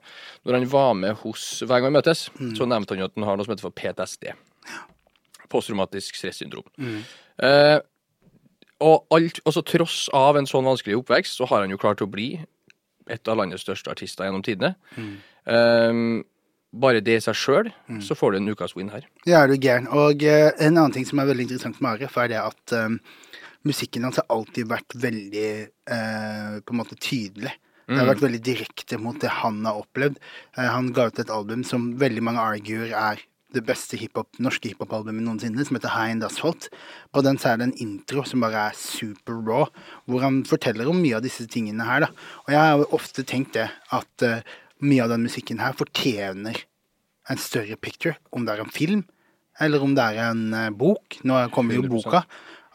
Når 0.43 0.57
han 0.57 0.67
var 0.73 0.91
med 0.99 1.15
hos 1.23 1.45
Hver 1.63 1.79
gang 1.79 1.87
vi 1.87 1.99
møtes, 2.01 2.25
så 2.57 2.67
nevnte 2.67 2.95
han 2.95 3.05
jo 3.05 3.07
at 3.07 3.15
han 3.15 3.27
har 3.29 3.39
noe 3.39 3.47
som 3.47 3.55
heter 3.55 3.63
for 3.63 3.77
PTSD. 3.79 4.33
Posttraumatisk 5.53 6.17
stressyndrom. 6.19 6.67
Eh, 7.43 7.79
og 8.83 9.15
alt, 9.15 9.39
altså 9.45 9.63
tross 9.63 10.07
av 10.17 10.35
en 10.39 10.47
sånn 10.49 10.65
vanskelig 10.67 10.97
oppvekst, 10.99 11.37
så 11.37 11.47
har 11.47 11.63
han 11.63 11.71
jo 11.71 11.79
klart 11.79 12.01
å 12.03 12.09
bli 12.09 12.33
et 13.11 13.29
av 13.29 13.37
landets 13.39 13.63
største 13.63 13.91
artister 13.93 14.27
gjennom 14.27 14.43
tidene. 14.43 14.73
Eh, 15.45 15.93
bare 16.73 17.03
det 17.05 17.19
i 17.19 17.23
seg 17.23 17.37
sjøl, 17.37 17.69
så 18.01 18.17
får 18.17 18.33
du 18.33 18.39
en 18.39 18.53
ukas 18.53 18.73
win 18.77 18.89
her. 18.93 19.05
Ja, 19.29 19.43
er 19.43 19.51
du 19.51 19.57
gæren. 19.61 19.89
Og 19.93 20.23
uh, 20.25 20.49
en 20.57 20.73
annen 20.73 20.95
ting 20.95 21.05
som 21.05 21.21
er 21.21 21.29
veldig 21.29 21.45
interessant 21.47 21.81
med 21.83 21.91
Arif, 21.93 22.17
er 22.17 22.31
det 22.31 22.39
at 22.41 22.73
eh, 22.77 22.95
musikken 23.67 24.07
hans 24.07 24.17
har 24.21 24.25
alltid 24.33 24.71
vært 24.71 24.97
veldig 24.97 25.51
uh, 25.93 26.57
på 26.65 26.73
en 26.73 26.81
måte 26.81 26.97
tydelig. 26.97 27.53
Det 27.83 27.99
har 27.99 28.07
vært 28.07 28.23
veldig 28.23 28.39
direkte 28.41 28.97
mot 28.97 29.17
det 29.19 29.29
han 29.43 29.57
har 29.67 29.81
opplevd. 29.81 30.15
Han 30.55 30.93
ga 30.95 31.09
ut 31.11 31.17
et 31.19 31.31
album 31.33 31.65
som 31.67 31.89
veldig 31.99 32.21
mange 32.23 32.41
arguer 32.41 32.93
er 32.95 33.19
det 33.53 33.61
beste 33.67 33.99
hiphop, 33.99 34.31
norske 34.41 34.71
hiphop-albumet 34.71 35.25
noensinne, 35.27 35.65
som 35.67 35.77
heter 35.77 35.91
High 35.93 36.15
End 36.15 36.25
Asphalt. 36.25 36.69
På 37.13 37.21
den 37.25 37.37
så 37.37 37.51
er 37.51 37.59
det 37.59 37.67
en 37.67 37.75
intro 37.83 38.23
som 38.25 38.41
bare 38.41 38.69
er 38.69 38.79
super 38.79 39.35
raw, 39.45 39.67
hvor 40.09 40.23
han 40.25 40.41
forteller 40.47 40.89
om 40.89 41.03
mye 41.03 41.19
av 41.19 41.27
disse 41.27 41.45
tingene 41.51 41.85
her. 41.85 42.07
da. 42.07 42.09
Og 42.47 42.55
jeg 42.55 42.61
har 42.63 42.95
ofte 42.97 43.27
tenkt 43.29 43.53
det, 43.59 43.67
at 43.93 44.27
mye 44.83 45.03
av 45.05 45.11
den 45.13 45.25
musikken 45.25 45.61
her 45.63 45.75
fortjener 45.77 46.63
en 47.31 47.39
større 47.39 47.77
picture, 47.79 48.17
om 48.35 48.45
det 48.45 48.55
er 48.55 48.63
en 48.63 48.73
film, 48.73 49.05
eller 49.61 49.83
om 49.83 49.93
det 49.95 50.03
er 50.03 50.31
en 50.31 50.43
eh, 50.57 50.73
bok. 50.75 51.19
Nå 51.23 51.39
kommer 51.55 51.77
jo 51.77 51.85
boka, 51.87 52.23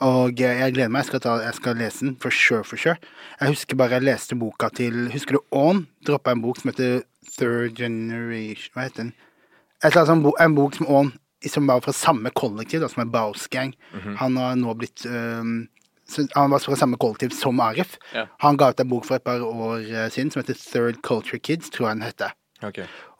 og 0.05 0.40
eh, 0.40 0.62
jeg 0.62 0.77
gleder 0.77 0.92
meg. 0.92 1.05
Jeg 1.05 1.11
skal, 1.11 1.23
ta, 1.25 1.37
jeg 1.44 1.59
skal 1.59 1.81
lese 1.81 2.07
den, 2.07 2.16
for 2.23 2.35
sure, 2.35 2.64
for 2.64 2.81
sure. 2.81 2.97
Jeg 3.40 3.55
husker 3.55 3.79
bare 3.79 3.99
jeg 3.99 4.09
leste 4.09 4.38
boka 4.38 4.71
til 4.75 5.09
Husker 5.12 5.38
du 5.38 5.42
Ån? 5.55 5.85
Droppa 6.07 6.35
en 6.35 6.42
bok 6.42 6.61
som 6.61 6.73
heter 6.73 7.03
Third 7.37 7.77
Generation 7.79 8.73
Hva 8.75 8.87
heter 8.88 9.05
den? 9.05 9.14
Et 9.79 9.90
eller 9.92 10.01
en, 10.03 10.09
sånn 10.09 10.25
bo, 10.25 10.33
en 10.42 10.57
bok 10.57 10.79
som 10.79 10.88
Ån 10.90 11.12
som 11.47 11.68
var 11.71 11.79
fra 11.85 11.92
samme 11.94 12.33
kollektiv, 12.35 12.81
da, 12.83 12.88
som 12.90 13.05
er 13.05 13.11
Baus 13.14 13.44
Gang. 13.53 13.71
Han 14.18 14.35
har 14.40 14.57
nå 14.59 14.73
blitt 14.75 15.05
så 15.05 15.12
Han 16.35 16.51
var 16.51 16.62
fra 16.64 16.77
samme 16.81 16.97
kollektiv 17.01 17.35
som 17.37 17.61
Arif. 17.61 17.99
Ja. 18.14 18.27
Han 18.44 18.57
ga 18.57 18.71
ut 18.73 18.81
en 18.81 18.88
bok 18.88 19.05
for 19.09 19.18
et 19.18 19.25
par 19.27 19.42
år 19.44 19.85
eh, 19.85 20.09
siden 20.12 20.33
som 20.33 20.40
heter 20.42 20.57
Third 20.57 21.03
Culture 21.05 21.38
Kids, 21.38 21.68
tror 21.71 21.90
jeg 21.90 21.99
den 21.99 22.09
heter. 22.09 22.35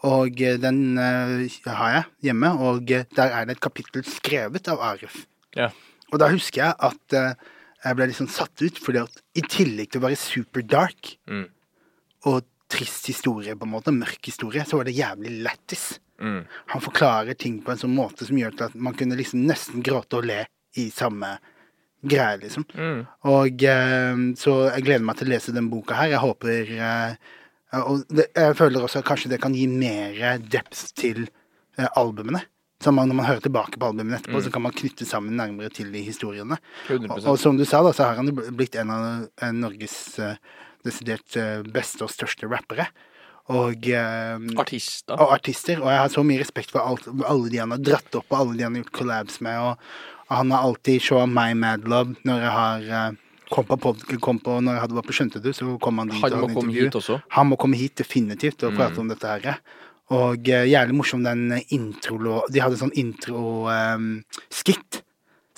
Og 0.09 0.41
eh, 0.41 0.57
den 0.63 0.99
uh, 0.99 1.45
har 1.69 1.93
jeg 1.95 2.31
hjemme, 2.31 2.55
og 2.65 2.89
der 2.89 3.29
er 3.29 3.47
det 3.47 3.59
et 3.59 3.63
kapittel 3.63 4.07
skrevet 4.09 4.71
av 4.73 4.81
Arif. 4.81 5.27
Ja. 5.57 5.71
Og 6.13 6.23
da 6.23 6.31
husker 6.33 6.65
jeg 6.65 6.75
at 6.89 7.17
uh, 7.19 7.55
jeg 7.85 7.99
ble 7.99 8.09
litt 8.11 8.19
sånn 8.19 8.33
satt 8.33 8.65
ut, 8.65 8.79
fordi 8.83 9.03
at 9.05 9.21
i 9.39 9.45
tillegg 9.45 9.93
til 9.93 10.03
å 10.03 10.09
være 10.09 10.21
super 10.21 10.65
dark 10.67 11.17
Mm. 11.29 11.47
og 12.27 12.47
trist 12.69 13.07
historie, 13.09 13.55
på 13.57 13.65
en 13.65 13.73
måte, 13.73 13.95
mørk 13.95 14.27
historie, 14.29 14.65
så 14.67 14.81
var 14.81 14.89
det 14.89 14.97
jævlig 14.97 15.39
lættis. 15.45 15.99
Mm. 16.21 16.43
Han 16.75 16.83
forklarer 16.83 17.37
ting 17.39 17.61
på 17.63 17.73
en 17.73 17.81
sånn 17.81 17.95
måte 17.95 18.27
som 18.27 18.37
gjør 18.37 18.57
at 18.67 18.75
man 18.75 18.97
kunne 18.99 19.17
liksom 19.17 19.47
nesten 19.47 19.85
gråte 19.87 20.19
og 20.19 20.27
le 20.29 20.43
i 20.77 20.89
samme 20.93 21.37
greie, 22.03 22.37
liksom. 22.43 22.65
Mm. 22.75 23.01
Og 23.31 23.65
eh, 23.67 24.21
så 24.39 24.55
jeg 24.69 24.87
gleder 24.87 25.07
meg 25.07 25.19
til 25.19 25.29
å 25.29 25.33
lese 25.35 25.55
den 25.57 25.71
boka 25.73 25.99
her. 25.99 26.13
Jeg 26.15 26.23
håper 26.23 26.71
eh, 26.77 27.35
Og 27.81 28.05
det, 28.09 28.29
jeg 28.37 28.59
føler 28.59 28.85
også 28.85 29.03
at 29.03 29.09
kanskje 29.09 29.33
det 29.35 29.41
kan 29.43 29.57
gi 29.57 29.67
mer 29.71 30.39
depth 30.39 30.93
til 30.99 31.27
eh, 31.27 31.89
albumene. 31.99 32.45
Så 32.79 32.93
man, 32.95 33.11
når 33.11 33.19
man 33.19 33.27
hører 33.27 33.43
tilbake 33.43 33.81
på 33.81 33.89
albumene 33.89 34.21
etterpå, 34.21 34.39
så 34.45 34.53
kan 34.55 34.63
man 34.63 34.77
knytte 34.77 35.07
sammen 35.09 35.35
nærmere 35.35 35.73
til 35.75 35.91
de 35.91 36.05
historiene. 36.07 36.61
Og, 36.95 37.09
og 37.25 37.35
som 37.43 37.59
du 37.59 37.65
sa, 37.67 37.81
da, 37.83 37.91
så 37.91 38.07
har 38.07 38.21
han 38.21 38.31
blitt 38.55 38.79
en 38.79 38.93
av 38.95 39.07
en 39.49 39.63
Norges 39.65 39.97
eh, 40.23 40.39
desidert 40.87 41.35
beste 41.75 42.07
og 42.07 42.15
største 42.15 42.47
rappere. 42.47 42.87
Og 43.49 43.89
eh, 43.89 44.37
Artister. 44.61 45.17
og 45.17 45.33
artister. 45.33 45.81
Og 45.81 45.89
jeg 45.89 46.03
har 46.03 46.13
så 46.13 46.25
mye 46.27 46.43
respekt 46.43 46.73
for 46.75 46.85
alt, 46.85 47.09
alle 47.25 47.49
de 47.49 47.61
han 47.63 47.73
har 47.73 47.81
dratt 47.81 48.19
opp, 48.21 48.29
og 48.29 48.39
alle 48.43 48.59
de 48.59 48.67
han 48.67 48.77
har 48.77 48.85
gjort 48.85 48.97
collabs 49.01 49.41
med. 49.45 49.59
Og 49.59 50.18
han 50.29 50.53
har 50.53 50.67
alltid 50.69 51.01
showa 51.03 51.25
meg 51.27 51.57
Mad 51.57 51.89
Love 51.89 52.15
når 52.29 52.43
jeg 52.45 52.53
har 52.53 52.89
eh, 52.99 53.17
kom 53.49 53.65
på, 53.65 53.95
kom 54.21 54.39
på 54.45 54.59
Når 54.61 54.77
jeg 54.77 54.91
vært 54.93 55.09
på 55.09 55.15
Skjønte 55.17 55.41
du, 55.43 55.49
så 55.57 55.73
kom 55.81 56.03
han 56.03 56.11
dit. 56.13 56.21
Han 56.21 56.43
må 56.45 56.51
komme 56.53 56.75
hit 56.77 56.97
også. 56.99 57.17
Han 57.37 57.49
må 57.49 57.57
komme 57.61 57.79
hit 57.81 57.97
definitivt 57.97 58.61
og 58.69 58.77
prate 58.77 59.01
om 59.01 59.09
dette 59.09 59.25
her. 59.25 59.57
Og 60.13 60.41
uh, 60.49 60.65
jævlig 60.69 60.97
morsom 60.97 61.25
den 61.25 61.51
intro 61.75 62.41
De 62.53 62.61
hadde 62.65 62.79
sånn 62.81 62.93
intro-skit. 62.97 65.03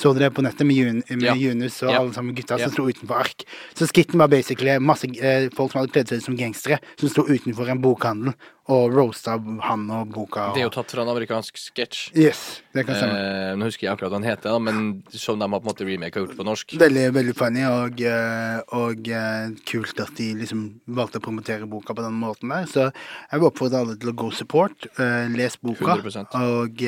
så 0.01 0.15
dere 0.17 0.31
det 0.31 0.33
på 0.33 0.41
nettet 0.43 0.65
med, 0.65 0.77
Jun, 0.79 1.03
med 1.11 1.27
Ja. 1.29 1.35
Junus 1.37 1.83
og 1.83 1.91
Ja. 1.93 1.99
alle 2.01 2.15
sammen 2.15 2.35
gutta 2.35 2.57
Ja. 2.59 2.65
som 2.65 2.73
sto 2.73 2.89
utenfor 2.89 3.21
ark. 3.21 3.45
Så 3.75 3.87
skitten 3.87 4.19
var 4.19 4.29
basically 4.29 4.79
masse 4.79 5.05
uh, 5.05 5.51
folk 5.53 5.73
som 5.73 5.83
hadde 5.83 5.93
kledd 5.93 6.09
seg 6.09 6.19
ut 6.19 6.25
som 6.25 6.37
gangstere, 6.37 6.79
som 6.97 7.09
sto 7.11 7.23
utenfor 7.29 7.69
en 7.69 7.83
bokhandel 7.83 8.33
og 8.71 8.95
roasta 8.95 9.37
han 9.67 9.87
og 9.93 10.13
boka. 10.15 10.51
Og... 10.51 10.57
Det 10.57 10.63
er 10.63 10.69
jo 10.69 10.73
tatt 10.75 10.95
fra 10.95 11.05
en 11.05 11.11
amerikansk 11.13 11.59
sketsj. 11.61 12.03
Yes, 12.19 12.43
det 12.77 12.85
kan 12.87 12.99
stemme. 12.99 13.19
Eh, 13.19 13.51
nå 13.59 13.69
husker 13.69 13.87
jeg 13.87 13.93
akkurat 13.93 14.15
hva 14.15 14.21
han 14.21 14.29
heter, 14.29 14.55
da, 14.55 14.63
men 14.63 15.03
som 15.11 15.41
de 15.41 15.47
har 15.47 15.53
på 15.57 15.65
en 15.65 15.71
måte 15.71 15.89
remake 15.89 16.19
har 16.19 16.27
gjort 16.27 16.39
på 16.39 16.47
norsk. 16.47 16.77
Veldig, 16.81 17.05
veldig 17.17 17.37
funny, 17.39 17.67
og, 17.69 18.01
eh, 18.13 18.63
og 18.79 19.13
eh, 19.21 19.53
kult 19.71 20.05
at 20.05 20.15
de 20.21 20.31
liksom 20.45 20.65
valgte 21.01 21.21
å 21.21 21.27
promotere 21.27 21.69
boka 21.71 21.97
på 21.97 22.07
den 22.07 22.19
måten 22.23 22.55
der. 22.55 22.71
Så 22.71 22.89
jeg 22.89 23.37
vil 23.37 23.51
oppfordre 23.51 23.85
alle 23.85 23.99
til 24.01 24.15
å 24.15 24.19
go 24.25 24.31
support. 24.35 24.89
eh, 24.97 25.29
les 25.35 25.59
boka, 25.61 25.99
100%. 25.99 26.35
og 26.41 26.83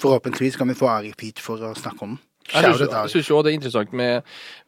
forhåpentligvis 0.00 0.56
kan 0.56 0.68
vi 0.68 0.78
få 0.78 0.88
Ari 0.88 1.14
Pete 1.16 1.42
for 1.44 1.60
å 1.60 1.74
snakke 1.76 2.06
om 2.06 2.16
den. 2.16 2.24
Jeg 2.52 3.10
syns- 3.12 3.28
jo 3.30 3.42
det 3.42 3.52
er 3.52 3.58
interessant 3.58 3.92
med, 3.92 4.22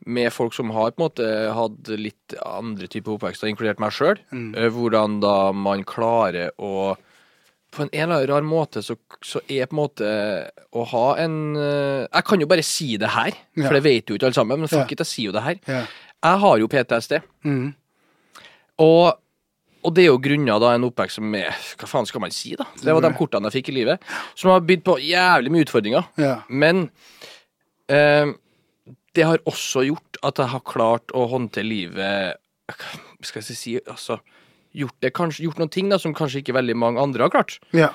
med 0.07 0.33
folk 0.33 0.55
som 0.55 0.71
har 0.71 0.91
på 0.93 1.01
en 1.03 1.07
måte 1.09 1.31
hatt 1.55 1.89
litt 1.99 2.35
andre 2.45 2.87
typer 2.89 3.17
oppvekster, 3.17 3.49
inkludert 3.51 3.81
meg 3.83 3.91
sjøl. 3.93 4.19
Mm. 4.33 4.53
Hvordan 4.75 5.21
da 5.21 5.53
man 5.53 5.85
klarer 5.85 6.51
å 6.59 6.97
På 7.73 7.87
en 7.87 7.89
eller 7.95 8.19
annen 8.21 8.29
rar 8.29 8.43
måte 8.45 8.83
så, 8.85 8.99
så 9.25 9.41
er 9.49 9.65
på 9.65 9.73
en 9.73 9.81
måte 9.81 10.09
å 10.77 10.83
ha 10.91 11.05
en 11.23 11.57
eh, 11.57 12.03
Jeg 12.13 12.25
kan 12.29 12.41
jo 12.41 12.47
bare 12.47 12.63
si 12.63 12.99
det 13.01 13.09
her, 13.09 13.33
Ja. 13.57 13.65
for 13.67 13.73
det 13.79 13.83
vet 13.87 14.07
jo 14.13 14.15
ikke 14.19 14.27
alle 14.29 14.37
sammen, 14.37 14.61
men 14.61 14.69
fuck 14.69 14.91
Ja. 14.91 14.93
it, 14.93 14.99
jeg 15.01 15.07
sier 15.09 15.25
jo 15.31 15.33
det 15.33 15.43
her. 15.47 15.57
Ja. 15.67 15.87
Jeg 16.23 16.39
har 16.43 16.59
jo 16.61 16.69
PTSD. 16.69 17.23
Mm. 17.49 17.75
Og, 18.83 19.17
og 19.83 19.95
det 19.97 20.05
er 20.05 20.11
jo 20.13 20.21
grunna 20.23 20.59
da 20.63 20.75
en 20.77 20.85
oppvekst 20.87 21.19
som 21.19 21.35
er 21.39 21.49
Hva 21.81 21.89
faen 21.91 22.07
skal 22.09 22.21
man 22.25 22.31
si, 22.35 22.53
da? 22.59 22.67
Det 22.77 22.93
var 22.95 23.01
de 23.05 23.11
kortene 23.17 23.49
jeg 23.51 23.63
fikk 23.63 23.73
i 23.73 23.77
livet. 23.81 24.05
Som 24.39 24.53
har 24.53 24.61
bydd 24.69 24.85
på 24.87 24.99
jævlig 25.03 25.53
mye 25.55 25.65
utfordringer. 25.67 26.07
Ja. 26.21 26.35
Men 26.53 26.85
eh, 26.87 27.32
det 29.15 29.27
har 29.29 29.43
også 29.49 29.85
gjort 29.89 30.19
at 30.25 30.41
jeg 30.41 30.49
har 30.55 30.63
klart 30.65 31.13
å 31.15 31.27
håndtere 31.31 31.67
livet 31.69 32.39
skal 33.23 33.43
jeg 33.45 33.57
si 33.59 33.75
Altså 33.85 34.17
gjort, 34.73 34.95
det, 35.05 35.11
kanskje, 35.13 35.45
gjort 35.45 35.59
noen 35.61 35.71
ting 35.71 35.91
da 35.93 35.99
som 36.01 36.15
kanskje 36.17 36.41
ikke 36.41 36.55
veldig 36.57 36.77
mange 36.81 37.03
andre 37.03 37.27
har 37.27 37.33
klart. 37.35 37.59
ja, 37.77 37.91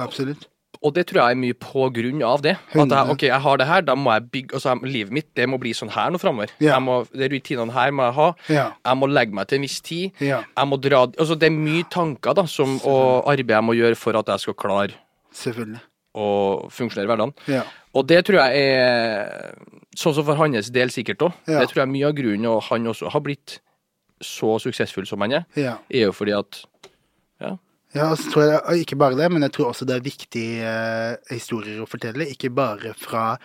absolutt. 0.00 0.48
Og 0.84 0.92
det 0.92 1.06
tror 1.08 1.20
jeg 1.22 1.32
er 1.36 1.38
mye 1.40 1.54
på 1.56 1.84
grunn 1.96 2.18
av 2.26 2.42
det. 2.44 2.56
At 2.74 2.90
jeg, 2.92 3.10
ok, 3.14 3.22
jeg 3.24 3.40
har 3.40 3.56
det 3.60 3.66
her, 3.70 3.84
da 3.86 3.94
må 3.96 4.10
jeg 4.12 4.24
bygge 4.34 4.56
altså, 4.58 4.74
Livet 4.84 5.12
mitt 5.16 5.28
det 5.38 5.46
må 5.48 5.56
bli 5.62 5.70
sånn 5.72 5.88
her 5.94 6.10
nå 6.12 6.18
framover. 6.20 6.50
Ja. 6.60 6.74
Jeg 6.74 6.82
må- 6.84 7.06
De 7.08 7.28
rutinene 7.32 7.72
her 7.72 7.90
må 7.94 8.04
jeg 8.04 8.14
ha. 8.18 8.26
Ja. 8.52 8.64
Jeg 8.84 8.96
må 9.00 9.08
legge 9.08 9.32
meg 9.32 9.48
til 9.48 9.56
en 9.56 9.62
viss 9.64 9.78
tid. 9.80 10.12
Ja. 10.20 10.42
Jeg 10.56 10.68
må 10.68 10.76
dra 10.80 11.06
Altså, 11.06 11.38
det 11.38 11.46
er 11.48 11.56
mye 11.56 11.84
tanker 11.88 12.34
da 12.34 12.44
som, 12.44 12.76
og 12.84 13.24
arbeid 13.32 13.48
jeg 13.56 13.64
må 13.64 13.72
gjøre 13.78 13.96
for 13.96 14.16
at 14.18 14.26
jeg 14.26 14.40
skal 14.40 14.54
klare 14.54 14.92
Selvfølgelig. 15.32 15.80
Å 16.14 16.28
funksjonere 16.72 17.08
i 17.08 17.10
hverdagen. 17.10 17.34
Ja. 17.50 17.64
Og 17.94 18.06
det 18.10 18.22
tror 18.26 18.40
jeg 18.42 18.64
er 18.70 19.58
sånn 19.98 20.16
som 20.16 20.26
for 20.26 20.38
hans 20.38 20.70
del 20.74 20.92
sikkert 20.94 21.26
òg. 21.26 21.36
Ja. 21.46 21.60
Det 21.60 21.70
tror 21.70 21.82
jeg 21.82 21.88
er 21.88 21.94
mye 21.94 22.08
av 22.10 22.16
grunnen, 22.18 22.48
og 22.50 22.64
han 22.70 22.90
også 22.90 23.12
har 23.14 23.24
blitt 23.24 23.58
så 24.24 24.56
suksessfull 24.62 25.06
som 25.10 25.22
han 25.24 25.40
er, 25.40 25.46
ja. 25.58 25.78
er 25.90 26.08
jo 26.08 26.16
fordi 26.16 26.36
at 26.38 26.64
Ja. 27.42 27.56
Ja, 27.94 28.08
og 28.10 28.18
så 28.18 28.30
tror 28.32 28.42
jeg, 28.42 28.80
ikke 28.82 28.96
bare 28.98 29.14
det, 29.14 29.28
men 29.30 29.44
jeg 29.46 29.52
tror 29.54 29.68
også 29.68 29.86
det 29.86 29.94
er 29.94 30.02
viktige 30.02 30.66
eh, 30.66 31.12
historier 31.30 31.78
å 31.78 31.86
fortelle. 31.86 32.26
Ikke 32.26 32.50
bare 32.50 32.90
fra 32.98 33.36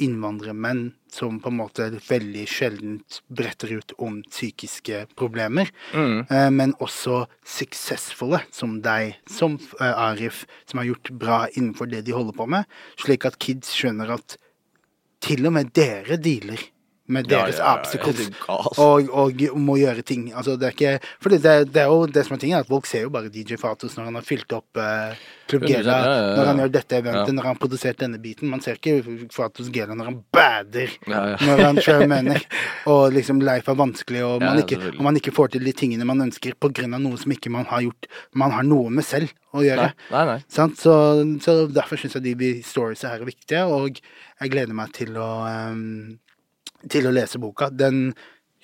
innvandrermenn 0.00 0.92
som 1.12 1.36
på 1.40 1.48
en 1.52 1.58
måte 1.60 1.86
veldig 2.08 2.44
sjeldent 2.50 3.20
bretter 3.30 3.76
ut 3.78 3.92
om 4.02 4.22
psykiske 4.26 5.04
problemer, 5.16 5.70
Mm. 5.92 6.26
eh, 6.30 6.50
men 6.50 6.74
også 6.80 7.26
suksessfulle 7.44 8.42
som 8.50 8.80
deg, 8.82 9.16
som 9.28 9.58
eh, 9.80 9.92
Arif, 10.08 10.46
som 10.66 10.78
har 10.78 10.86
gjort 10.86 11.10
bra 11.10 11.46
innenfor 11.54 11.86
det 11.90 12.04
de 12.04 12.12
holder 12.12 12.32
på 12.32 12.48
med, 12.48 12.64
slik 12.96 13.24
at 13.24 13.38
kids 13.38 13.70
skjønner 13.74 14.10
at 14.18 14.36
til 15.20 15.46
og 15.46 15.52
med 15.52 15.72
dere 15.72 16.16
dealer 16.20 16.60
med 17.06 17.26
deres 17.28 17.58
ja, 17.60 17.74
er 17.76 17.82
og, 18.48 19.10
og 19.12 19.42
må 19.60 19.76
gjøre 19.76 20.00
ting. 20.06 20.30
Altså, 20.32 20.54
det 20.56 20.70
er 20.70 20.76
ikke 20.76 20.92
For 21.20 21.34
det, 21.34 21.42
det 21.74 21.82
er 21.82 21.90
jo 21.92 22.06
det 22.08 22.22
som 22.24 22.36
er 22.36 22.40
tingen, 22.40 22.62
at 22.62 22.70
folk 22.70 22.88
ser 22.88 23.04
jo 23.04 23.12
bare 23.12 23.28
DJ 23.32 23.58
Fatos 23.60 23.98
når 23.98 24.08
han 24.08 24.16
har 24.16 24.24
fylt 24.24 24.54
opp 24.56 24.80
uh, 24.80 25.12
Klubb 25.50 25.66
Gela, 25.68 25.98
når 26.38 26.48
han 26.48 26.62
gjør 26.62 26.72
dette 26.78 26.96
eventet, 27.02 27.34
når 27.36 27.44
han 27.44 27.52
har 27.52 27.60
produsert 27.60 28.00
denne 28.00 28.20
biten. 28.22 28.48
Man 28.48 28.64
ser 28.64 28.80
ikke 28.80 29.18
Fatos 29.34 29.68
Gela 29.74 29.96
når 29.98 30.08
han 30.08 30.18
bader, 30.32 30.96
når 31.10 31.62
han 31.66 31.82
sjøl 31.84 32.06
mener. 32.14 32.40
Og 32.88 33.12
liksom 33.12 33.44
life 33.44 33.68
er 33.68 33.78
vanskelig, 33.78 34.24
og 34.24 34.40
man, 34.40 34.64
ikke, 34.64 34.80
og 34.94 35.04
man 35.04 35.20
ikke 35.20 35.34
får 35.36 35.54
til 35.54 35.68
de 35.68 35.76
tingene 35.76 36.08
man 36.08 36.24
ønsker 36.24 36.56
på 36.56 36.72
grunn 36.72 36.96
av 36.96 37.04
noe 37.04 37.20
som 37.20 37.36
ikke 37.36 37.52
man 37.52 37.68
har 37.68 37.84
gjort 37.84 38.08
Man 38.38 38.52
har 38.54 38.64
noe 38.64 38.88
med 38.92 39.04
selv 39.04 39.32
å 39.52 39.62
gjøre. 39.64 39.92
Nei, 39.92 40.24
nei. 40.24 40.24
nei. 40.32 40.40
Sant? 40.50 40.80
Så, 40.80 40.94
så 41.44 41.60
derfor 41.68 42.00
syns 42.00 42.16
jeg 42.16 42.32
de 42.40 42.52
storiesa 42.64 43.12
her 43.12 43.22
er 43.22 43.28
viktige, 43.28 43.66
og 43.68 44.00
jeg 44.00 44.52
gleder 44.52 44.76
meg 44.76 44.96
til 44.96 45.14
å 45.20 45.28
ehm, 45.46 46.16
til 46.90 47.08
å 47.08 47.12
lese 47.14 47.40
boka. 47.42 47.70
Den 47.70 48.14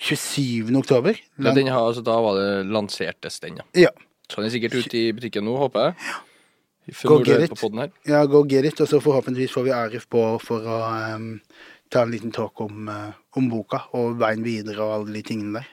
27. 0.01 0.71
oktober. 0.81 1.19
Ja, 1.37 1.53
den 1.57 1.69
har, 1.69 1.85
altså, 1.85 2.03
da 2.05 2.17
var 2.25 2.39
det 2.39 2.51
lansertes 2.73 3.41
den, 3.45 3.61
ja. 3.61 3.69
Ja. 3.87 3.93
Så 4.31 4.41
den 4.41 4.49
er 4.49 4.55
sikkert 4.55 4.79
ute 4.79 4.97
i 4.97 5.11
butikken 5.13 5.45
nå, 5.45 5.57
håper 5.61 5.91
jeg. 5.91 5.97
Ja. 6.09 6.19
Go 7.05 7.19
get 7.23 7.45
it. 7.45 7.51
på 7.51 7.57
podden 7.57 7.79
her. 7.85 7.91
ja, 8.09 8.25
go 8.27 8.43
get 8.49 8.65
it. 8.65 8.81
Og 8.81 8.89
så 8.89 9.01
forhåpentligvis 9.01 9.53
får 9.53 9.67
vi 9.67 9.75
Arif 9.75 10.09
på 10.11 10.23
for 10.43 10.65
å 10.67 10.79
um, 11.15 11.35
ta 11.93 12.03
en 12.03 12.11
liten 12.11 12.33
talk 12.35 12.61
om, 12.65 12.89
uh, 12.89 13.13
om 13.37 13.51
boka 13.51 13.85
og 13.99 14.17
veien 14.19 14.43
videre 14.43 14.83
og 14.83 14.95
alle 14.97 15.19
de 15.19 15.23
tingene 15.27 15.61
der. 15.61 15.69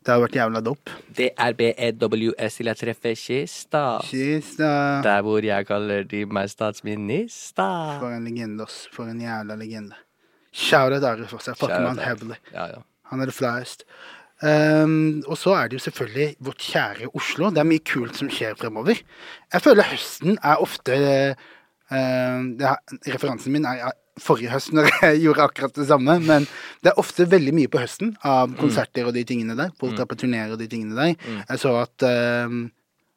Det 0.00 0.14
har 0.14 0.22
vært 0.22 0.36
jævla 0.38 0.62
dope. 0.64 0.94
DRBEWS 1.12 2.54
til 2.56 2.70
jeg 2.70 2.80
treffer 2.80 3.16
kista. 3.20 3.82
Kista. 4.08 4.70
Der 5.04 5.20
hvor 5.26 5.44
jeg 5.44 5.66
kaller 5.68 6.06
de 6.08 6.22
meg 6.24 6.48
statsminister. 6.48 7.98
For 8.00 8.14
en 8.14 8.24
legende, 8.24 8.64
ass. 8.64 8.86
For 8.94 9.12
en 9.12 9.20
jævla 9.20 9.58
legende. 9.60 9.98
Shout 10.52 10.92
out 10.96 11.06
Arif 11.06 11.34
også. 11.36 11.52
Jeg 11.52 11.60
fucker 11.60 11.80
med 11.80 11.92
han 11.94 12.02
heavily. 12.04 12.38
Ja, 12.54 12.66
ja. 12.74 12.82
Han 13.10 13.22
er 13.22 13.30
det 13.30 13.36
flyest. 13.36 13.84
Um, 14.40 15.20
og 15.28 15.36
så 15.36 15.52
er 15.52 15.68
det 15.68 15.76
jo 15.76 15.84
selvfølgelig 15.84 16.28
vårt 16.40 16.62
kjære 16.64 17.10
Oslo. 17.14 17.50
Det 17.52 17.60
er 17.60 17.68
mye 17.68 17.84
kult 17.84 18.16
som 18.16 18.30
skjer 18.32 18.56
fremover. 18.56 19.02
Jeg 19.52 19.64
føler 19.64 19.88
høsten 19.90 20.38
er 20.40 20.62
ofte 20.64 20.96
uh, 20.96 21.48
er, 21.92 22.78
Referansen 23.04 23.52
min 23.52 23.68
er 23.68 23.92
forrige 24.20 24.52
høst, 24.52 24.72
når 24.76 24.88
jeg 25.02 25.20
gjorde 25.24 25.44
akkurat 25.44 25.76
det 25.76 25.86
samme. 25.90 26.18
Men 26.24 26.48
det 26.80 26.92
er 26.92 27.00
ofte 27.00 27.28
veldig 27.30 27.54
mye 27.56 27.70
på 27.72 27.82
høsten 27.82 28.14
av 28.26 28.56
konserter 28.60 29.08
og 29.08 29.16
de 29.16 29.24
tingene 29.28 29.56
der. 29.58 29.74
Folk 29.80 29.98
drar 29.98 30.08
på 30.08 30.18
turneer 30.22 30.54
og 30.54 30.60
de 30.60 30.68
tingene 30.72 30.96
der. 30.96 31.14
Jeg 31.42 31.62
så 31.62 31.76
at 31.82 32.06
ehm, 32.08 32.70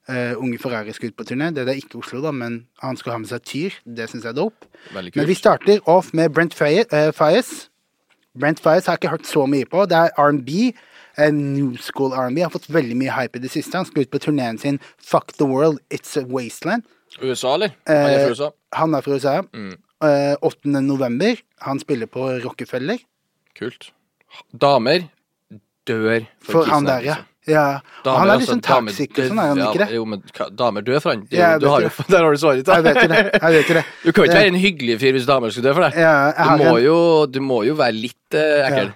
eh, 0.10 0.34
Unge 0.38 0.58
Ferrari 0.60 0.94
skal 0.94 1.10
ut 1.12 1.18
på 1.18 1.24
turné. 1.30 1.52
Det 1.54 1.68
er 1.68 1.78
ikke 1.80 2.00
Oslo, 2.02 2.22
da, 2.22 2.32
men 2.32 2.66
han 2.82 2.98
skal 2.98 3.12
ha 3.16 3.18
med 3.24 3.30
seg 3.30 3.44
Tyr. 3.44 3.78
Det 3.86 4.10
syns 4.10 4.24
jeg 4.24 4.34
er 4.34 4.40
dope. 4.40 4.68
Men 4.94 5.28
vi 5.30 5.36
starter 5.38 5.80
off 5.88 6.14
med 6.14 6.34
Brent 6.34 6.54
Faye- 6.56 6.88
eh, 6.92 7.12
Brent 8.40 8.60
Fayez 8.60 8.86
har 8.88 8.96
jeg 8.98 9.04
ikke 9.04 9.12
hørt 9.14 9.28
så 9.30 9.46
mye 9.46 9.66
på. 9.70 9.86
Det 9.86 9.98
er 9.98 10.10
R&B. 10.18 10.74
eh, 11.18 11.30
New 11.32 11.76
School 11.78 12.12
R&B 12.18 12.42
har 12.42 12.50
fått 12.50 12.66
veldig 12.74 12.96
mye 12.98 13.14
hype 13.14 13.38
i 13.38 13.44
det 13.44 13.52
siste. 13.54 13.76
Han 13.78 13.86
skal 13.86 14.02
ut 14.08 14.10
på 14.12 14.20
turneen 14.20 14.58
sin 14.58 14.80
Fuck 14.98 15.34
the 15.38 15.46
World, 15.46 15.80
It's 15.94 16.18
a 16.18 16.26
Wasteland. 16.26 16.84
USA, 17.22 17.54
eller? 17.54 17.70
Han 17.86 18.10
er 18.10 18.24
fra 18.26 18.30
USA. 18.34 18.50
Han 18.74 18.94
er 18.96 19.02
fra 19.02 19.12
USA. 19.14 19.42
Mm. 19.54 19.76
Uh, 20.04 20.36
8. 20.42 20.82
november. 20.82 21.36
Han 21.62 21.80
spiller 21.80 22.10
på 22.10 22.26
Rockefeller. 22.44 22.98
Kult. 23.56 23.92
Damer 24.60 25.06
dør 25.88 26.26
For 26.42 26.66
han 26.66 26.86
der, 26.90 27.06
ja. 27.06 27.16
Ja. 27.50 27.82
Damer, 28.06 28.20
han 28.20 28.30
er 28.30 28.40
litt 28.40 28.50
altså, 28.50 28.56
sånn 28.56 28.64
toxic 28.64 29.18
sånn, 29.20 29.40
er 29.40 29.52
han 29.52 29.60
ja, 29.60 29.70
ikke 29.72 29.84
det? 29.84 29.90
Jo, 29.98 30.06
men 30.08 30.24
damer 30.60 30.86
dør 30.88 31.00
for 31.04 31.14
han. 31.14 31.24
Det, 31.28 31.38
Ja, 31.40 31.54
du 31.60 31.68
har 31.72 31.84
jo, 31.84 31.92
der 32.14 32.24
har 32.24 32.32
du 32.32 32.40
svaret. 32.40 32.68
Jeg 32.68 32.86
vet 32.88 33.00
det. 33.12 33.22
Jeg 33.36 33.56
vet 33.58 33.72
det. 33.80 33.86
Du 34.04 34.12
kan 34.12 34.24
jo 34.24 34.28
ikke 34.32 34.42
være 34.42 34.52
en 34.54 34.60
hyggelig 34.64 35.00
fyr 35.04 35.18
hvis 35.18 35.28
damer 35.30 35.52
skulle 35.52 35.70
dø 35.72 35.78
for 35.78 35.88
deg. 35.90 35.98
Ja, 36.00 36.14
Du 36.58 36.64
må 36.68 36.76
jo, 36.84 36.98
du 37.28 37.42
må 37.44 37.64
jo 37.68 37.76
være 37.80 37.98
litt 38.00 38.38
uh, 38.38 38.68
ekkel. 38.70 38.94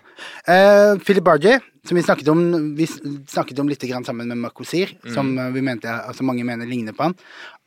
Uh, 0.48 0.96
Philip 1.06 1.26
Bargey, 1.28 1.60
som 1.86 1.96
vi 2.00 2.02
snakket 2.04 2.30
om 2.32 2.40
Vi 2.76 2.88
snakket 2.90 3.60
om 3.62 3.68
litt 3.70 3.84
grann 3.86 4.04
sammen 4.08 4.28
med 4.32 4.40
Makosir, 4.42 4.96
Mm. 4.98 5.14
som 5.14 5.30
eh, 5.40 5.52
vi 5.54 5.62
mente, 5.62 5.88
altså 5.88 6.26
mange 6.26 6.44
mener 6.44 6.68
ligner 6.68 6.96
på 6.96 7.06
han. 7.06 7.14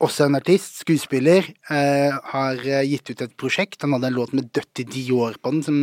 Også 0.02 0.26
en 0.26 0.36
artist, 0.36 0.80
skuespiller, 0.82 1.46
Uh, 1.70 2.16
har 2.32 2.58
gitt 2.88 3.12
ut 3.12 3.20
et 3.22 3.36
prosjekt. 3.38 3.78
Han 3.84 3.94
hadde 3.94 4.08
en 4.10 4.16
låt 4.16 4.32
med 4.34 4.50
Dødt 4.52 4.82
i 4.82 4.84
Dior 4.88 5.36
på 5.38 5.52
den, 5.54 5.62
som 5.62 5.76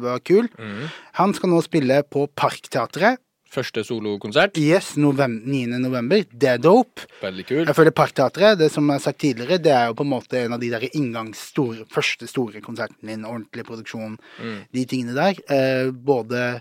var 0.00 0.22
kul. 0.24 0.48
Mm. 0.56 0.88
Han 1.20 1.34
skal 1.36 1.52
nå 1.52 1.60
spille 1.62 2.00
på 2.08 2.24
Parkteatret. 2.34 3.20
Første 3.54 3.84
solokonsert. 3.86 4.56
Yes, 4.58 4.96
november, 4.98 5.46
9. 5.46 5.78
november. 5.78 6.24
Det 6.32 6.48
er 6.50 6.58
dope. 6.58 7.04
Veldig 7.22 7.44
kul. 7.46 7.60
Jeg 7.68 7.76
føler 7.78 7.94
Parkteatret, 7.94 8.58
det 8.58 8.70
som 8.74 8.88
jeg 8.90 8.98
har 8.98 9.04
sagt 9.04 9.20
tidligere, 9.22 9.60
det 9.62 9.70
er 9.72 9.86
jo 9.92 9.94
på 10.00 10.02
en 10.06 10.10
måte 10.10 10.40
en 10.44 10.56
av 10.56 10.60
de 10.62 10.70
der 10.72 10.88
inngangs 10.90 11.38
store, 11.52 11.84
første 11.94 12.26
store 12.30 12.60
konsertene 12.64 13.12
din, 13.14 13.24
ordentlig 13.28 13.64
produksjon, 13.68 14.16
Mm. 14.42 14.58
de 14.74 14.84
tingene 14.90 15.14
der. 15.14 15.38
Eh, 15.48 15.90
både 15.92 16.60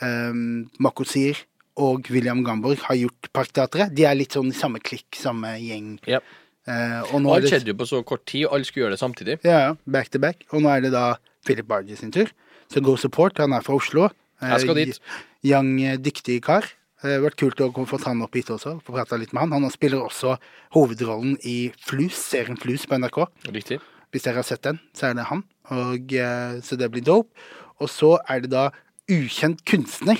eh, 0.00 0.32
Makosir 0.80 1.36
og 1.80 2.08
William 2.10 2.42
Gamborg 2.44 2.78
har 2.88 2.96
gjort 2.96 3.28
Parkteatret. 3.36 3.92
De 3.94 4.04
er 4.08 4.14
litt 4.16 4.32
sånn 4.36 4.52
samme 4.56 4.80
klikk, 4.80 5.10
samme 5.16 5.54
gjeng. 5.60 5.98
Yep. 6.08 6.24
Eh, 6.70 7.00
og 7.14 7.26
Alt 7.34 7.48
skjedde 7.50 7.72
jo 7.72 7.78
på 7.80 7.86
så 7.88 8.02
kort 8.04 8.24
tid, 8.28 8.46
alle 8.50 8.64
skulle 8.68 8.86
gjøre 8.86 8.96
det 8.96 9.00
samtidig. 9.02 9.38
ja, 9.44 9.58
ja, 9.68 9.74
back 9.86 10.08
to 10.10 10.18
back. 10.18 10.44
Og 10.52 10.62
nå 10.62 10.68
er 10.72 10.80
det 10.86 10.92
da 10.92 11.16
Philip 11.44 11.66
Bargie 11.66 11.96
sin 11.96 12.10
tur. 12.12 12.28
Så 12.70 12.80
Go 12.84 12.96
Support, 12.96 13.38
han 13.38 13.52
er 13.52 13.60
fra 13.66 13.74
Oslo. 13.74 14.08
Eh, 14.40 14.48
Jeg 14.54 14.60
skal 14.64 14.74
dit. 14.74 15.00
Young, 15.44 15.72
eh, 15.84 15.96
dyktig 15.96 16.40
kar. 16.42 16.66
Det 17.02 17.14
har 17.16 17.22
vært 17.24 17.36
kult 17.40 17.60
å 17.64 17.70
få 17.88 17.98
han 18.04 18.20
opp 18.22 18.34
hit 18.36 18.50
også, 18.52 18.74
få 18.84 18.92
prata 18.92 19.16
litt 19.16 19.32
med 19.32 19.40
han. 19.48 19.52
Han 19.62 19.70
spiller 19.72 20.02
også 20.04 20.34
hovedrollen 20.74 21.38
i 21.48 21.72
Flus, 21.80 22.12
serien 22.14 22.58
Flus 22.60 22.84
på 22.84 22.98
NRK. 23.00 23.26
Riktig. 23.48 23.80
Hvis 24.12 24.22
dere 24.26 24.34
har 24.42 24.42
sett 24.44 24.62
den, 24.62 24.80
så 24.92 25.08
er 25.10 25.14
det 25.14 25.24
han. 25.30 25.44
Og, 25.70 26.12
eh, 26.12 26.60
så 26.60 26.76
det 26.76 26.90
blir 26.92 27.02
dope. 27.02 27.30
Og 27.80 27.88
så 27.88 28.18
er 28.28 28.40
det 28.40 28.50
da 28.50 28.70
ukjent 29.08 29.64
kunstner. 29.64 30.18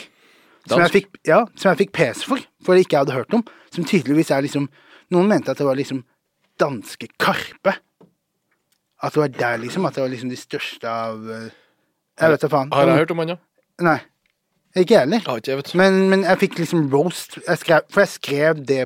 Som 0.69 0.81
jeg, 0.81 0.91
fikk, 0.93 1.07
ja, 1.27 1.45
som 1.57 1.71
jeg 1.75 1.87
fikk 1.87 1.93
pes 1.93 2.23
for, 2.23 2.39
for 2.63 2.75
det 2.77 2.85
ikke 2.87 2.97
jeg 2.99 3.05
hadde 3.07 3.17
hørt 3.17 3.35
om. 3.35 3.45
Som 3.73 3.85
tydeligvis 3.85 4.31
er 4.31 4.43
liksom 4.43 4.69
Noen 5.11 5.27
mente 5.27 5.51
at 5.51 5.59
det 5.59 5.67
var 5.67 5.75
liksom 5.75 6.05
danske 6.61 7.09
Karpe. 7.19 7.73
At 9.03 9.13
det 9.17 9.21
var 9.21 9.29
der, 9.29 9.59
liksom. 9.59 9.85
At 9.89 9.97
det 9.97 10.05
var 10.05 10.09
liksom 10.13 10.31
de 10.31 10.37
største 10.39 10.87
av 10.87 11.25
eh, 11.29 11.49
Jeg 12.21 12.31
vet 12.31 12.41
da 12.45 12.49
faen. 12.53 12.71
Har 12.71 12.87
jeg 12.87 13.01
hørt 13.01 13.11
om 13.11 13.19
han, 13.19 13.29
ja? 13.29 13.37
Nei. 13.81 13.97
Ikke 14.79 14.95
jeg 14.95 15.03
heller. 15.07 15.23
Ja, 15.27 15.37
ikke. 15.41 15.77
Men, 15.79 16.09
men 16.13 16.23
jeg 16.23 16.39
fikk 16.45 16.59
liksom 16.63 16.89
roast. 16.93 17.39
Jeg 17.47 17.59
skrev, 17.59 17.87
for 17.91 18.05
jeg 18.05 18.13
skrev 18.15 18.61
det 18.69 18.85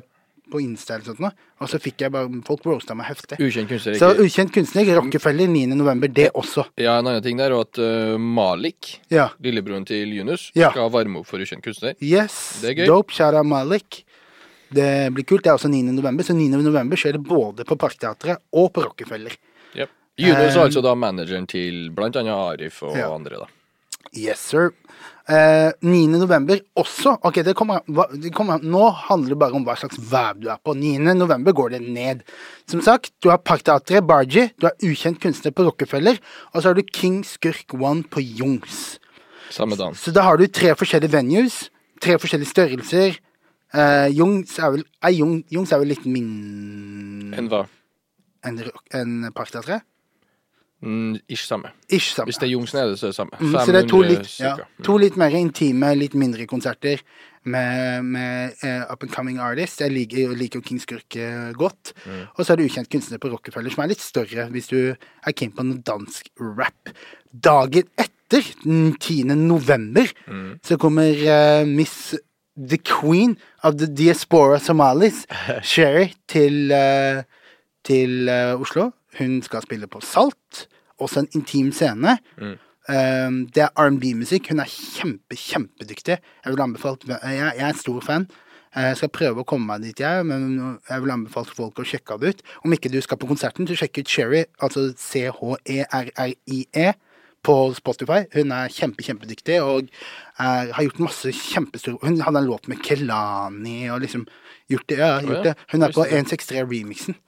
på 0.51 0.59
Insta 0.61 0.95
eller 0.95 1.05
sånt, 1.09 1.37
og 1.61 1.69
så 1.71 1.79
fikk 1.81 2.03
jeg 2.05 2.11
bare 2.13 2.29
Folk 2.45 2.65
roasta 2.69 2.93
meg 2.97 3.07
heftig. 3.09 3.37
Ukjent 3.41 3.69
kunstner. 3.69 3.95
Så 3.97 4.11
ukjent 4.21 4.51
kunstner, 4.53 4.89
Rockefeller 4.99 5.49
9. 5.49 5.63
november, 5.73 6.07
det 6.13 6.27
også. 6.37 6.67
Ja, 6.77 6.99
en 6.99 7.09
annen 7.09 7.23
ting 7.25 7.37
der, 7.41 7.53
og 7.57 7.65
at 7.67 7.79
uh, 7.81 8.17
Malik, 8.21 8.99
Ja. 9.13 9.29
lillebroren 9.41 9.85
til 9.89 10.13
Yunus, 10.13 10.51
Ja. 10.55 10.69
skal 10.71 10.91
varme 10.93 11.21
opp 11.21 11.29
for 11.29 11.41
ukjent 11.41 11.65
kunstner. 11.65 11.95
Yes. 12.01 12.59
Det 12.61 12.71
er 12.71 12.77
gøy. 12.81 12.85
Dope. 12.91 13.13
Shara 13.13 13.41
Malik. 13.43 14.03
Det 14.75 15.11
blir 15.13 15.25
kult. 15.25 15.43
Det 15.45 15.49
er 15.53 15.57
også 15.57 15.69
9. 15.69 15.81
november, 15.93 16.23
så 16.25 16.33
9. 16.37 16.49
november 16.61 16.97
skjer 16.97 17.17
det 17.17 17.23
både 17.25 17.65
på 17.65 17.77
Parkteatret 17.77 18.41
og 18.53 18.71
på 18.73 18.85
Rockefeller. 18.85 19.33
Yep. 19.75 19.89
Yunus 20.21 20.53
er 20.55 20.59
um, 20.61 20.65
altså 20.67 20.81
da 20.85 20.93
manageren 20.95 21.45
til 21.49 21.89
blant 21.95 22.15
annet 22.21 22.33
Arif 22.37 22.81
og 22.85 22.97
Ja. 22.97 23.09
andre, 23.13 23.41
da. 23.45 23.49
Yes, 24.13 24.39
sir. 24.39 24.71
Eh, 25.25 25.71
9. 25.81 26.19
november 26.21 26.59
også 26.77 27.15
Ok, 27.25 27.39
det 27.41 27.55
kommer, 27.57 27.79
det 28.13 28.29
kommer 28.29 28.61
Nå 28.61 28.91
handler 29.07 29.33
det 29.33 29.37
bare 29.41 29.57
om 29.57 29.63
hva 29.65 29.73
slags 29.79 29.97
vær 29.97 30.35
du 30.37 30.49
er 30.53 30.59
på. 30.61 30.75
9. 30.77 30.99
november 31.17 31.55
går 31.55 31.73
det 31.73 31.81
ned. 31.81 32.21
Som 32.69 32.83
sagt, 32.85 33.11
du 33.23 33.31
har 33.31 33.41
Parkteatret, 33.41 34.05
Barji, 34.05 34.51
du 34.61 34.67
har 34.67 34.75
Ukjent 34.85 35.19
kunstner 35.21 35.51
på 35.55 35.65
Rockefeller, 35.65 36.19
og 36.53 36.61
så 36.61 36.69
har 36.69 36.77
du 36.77 36.83
King 36.93 37.23
Skurk 37.25 37.73
One 37.73 38.03
på 38.03 38.21
Jungs. 38.21 38.99
Samme 39.49 39.77
dagen. 39.79 39.97
Så 39.97 40.13
da 40.13 40.27
har 40.27 40.37
du 40.37 40.45
tre 40.47 40.75
forskjellige 40.77 41.15
venues, 41.15 41.69
tre 42.01 42.19
forskjellige 42.21 42.53
størrelser. 42.53 43.17
Eh, 43.73 44.09
Jungs 44.13 44.59
er 44.59 44.75
vel 44.77 44.85
eh, 44.85 45.15
Jung, 45.17 45.39
Jungs 45.49 45.73
er 45.73 45.81
vel 45.81 45.93
litt 45.95 46.05
min... 46.05 47.33
Enn 47.33 47.49
hva? 47.49 47.65
enn 48.45 48.61
en 48.93 49.33
Parkteatret? 49.33 49.81
Mm, 50.85 51.19
ish 51.27 51.47
samme. 51.49 51.71
Ish 51.89 52.13
samme. 52.15 52.29
Hvis 52.29 52.37
det 52.41 52.47
er 52.47 52.51
Jungsen, 52.53 52.79
er 52.79 52.95
så 52.95 53.07
er 53.07 53.13
det 53.13 53.17
samme. 53.17 53.37
Mm, 53.41 53.53
så 53.57 53.71
det 53.73 53.83
er 53.83 53.87
to 53.89 54.01
litt, 54.05 54.27
ja, 54.39 54.55
to 54.85 54.97
litt 55.01 55.17
mer 55.17 55.33
intime, 55.37 55.93
litt 55.97 56.13
mindre 56.17 56.45
konserter 56.49 57.01
med, 57.45 58.03
med 58.05 58.53
uh, 58.63 58.91
up 58.93 59.03
and 59.05 59.11
coming 59.13 59.39
artists. 59.41 59.81
Jeg 59.81 59.93
liker, 59.93 60.33
liker 60.37 60.59
jo 60.61 60.65
King 60.65 60.79
Skurk 60.81 61.15
eh, 61.21 61.51
godt. 61.57 61.93
Mm. 62.05 62.23
Og 62.35 62.39
så 62.45 62.53
er 62.53 62.57
det 62.61 62.67
ukjent 62.71 62.89
kunstner 62.93 63.21
på 63.21 63.29
Rockefeller, 63.33 63.73
som 63.73 63.83
er 63.85 63.91
litt 63.93 64.01
større 64.01 64.47
hvis 64.53 64.69
du 64.71 64.77
er 64.95 65.35
keen 65.37 65.53
på 65.53 65.65
noe 65.65 65.81
dansk 65.85 66.31
rap. 66.41 66.93
Dagen 67.33 67.89
etter, 68.01 68.45
den 68.63 68.95
10. 68.97 69.35
november, 69.37 70.09
Mm. 70.25 70.55
så 70.65 70.77
kommer 70.81 71.13
uh, 71.13 71.67
Miss 71.69 72.15
The 72.57 72.77
Queen 72.81 73.35
of 73.63 73.75
the 73.77 73.85
Diaspora 73.85 74.57
Somalis, 74.59 75.25
Sherry, 75.61 76.07
til, 76.27 76.71
uh, 76.73 77.21
til 77.85 78.29
Oslo. 78.57 78.89
Hun 79.19 79.41
skal 79.45 79.61
spille 79.63 79.87
på 79.87 80.01
Salt, 80.01 80.65
også 80.99 81.23
en 81.23 81.29
intim 81.35 81.71
scene. 81.75 82.17
Mm. 82.39 82.55
Um, 82.85 83.37
det 83.49 83.63
er 83.65 83.71
R&B-musikk. 83.81 84.51
Hun 84.51 84.61
er 84.61 84.69
kjempe, 84.69 85.35
kjempedyktig. 85.35 86.17
Jeg 86.21 86.53
vil 86.53 86.61
anbefale 86.61 87.17
Jeg, 87.23 87.53
jeg 87.57 87.69
er 87.69 87.79
stor 87.79 88.01
fan. 88.05 88.27
Eh, 88.75 88.89
Jeg 88.91 88.97
skal 88.99 89.09
prøve 89.15 89.41
å 89.41 89.47
komme 89.47 89.65
meg 89.71 89.81
dit, 89.87 89.99
jeg, 90.03 90.25
men 90.27 90.77
jeg 90.89 91.01
vil 91.01 91.13
anbefale 91.15 91.47
folk 91.55 91.79
å 91.79 91.85
sjekke 91.87 92.17
det 92.19 92.29
ut. 92.35 92.41
Om 92.67 92.75
ikke 92.75 92.91
du 92.91 92.99
skal 93.01 93.17
på 93.17 93.29
konserten, 93.29 93.67
så 93.67 93.77
sjekk 93.79 94.01
ut 94.03 94.11
Cherry, 94.11 94.43
altså 94.59 94.89
C-H-E-R-R-I-E, 94.99 96.93
på 97.45 97.55
Spotify. 97.77 98.23
Hun 98.33 98.51
er 98.51 98.71
kjempe, 98.73 99.05
kjempedyktig 99.05 99.59
og 99.61 99.91
er, 100.41 100.71
har 100.73 100.81
gjort 100.87 101.03
masse 101.05 101.29
kjempestore 101.29 102.01
Hun 102.01 102.17
hadde 102.25 102.41
en 102.41 102.47
låt 102.49 102.65
med 102.71 102.81
Kelani 102.83 103.83
og 103.93 104.01
liksom 104.01 104.25
gjort 104.71 104.87
det. 104.89 104.97
Ja, 104.97 105.19
gjort 105.21 105.45
det. 105.45 105.53
Hun 105.71 105.85
er 105.85 105.93
på 105.93 106.05
163-remixen 106.09 107.19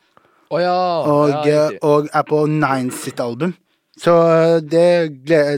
Å 0.48 0.60
ja! 0.64 0.76
og, 1.04 1.32
ja, 1.48 1.64
eh, 1.68 1.80
og 1.86 2.12
er 2.16 2.28
på 2.28 2.44
Nines 2.52 3.02
sitt 3.04 3.20
album. 3.24 3.56
Så 3.98 4.14
eh, 4.30 4.58
det, 4.62 4.88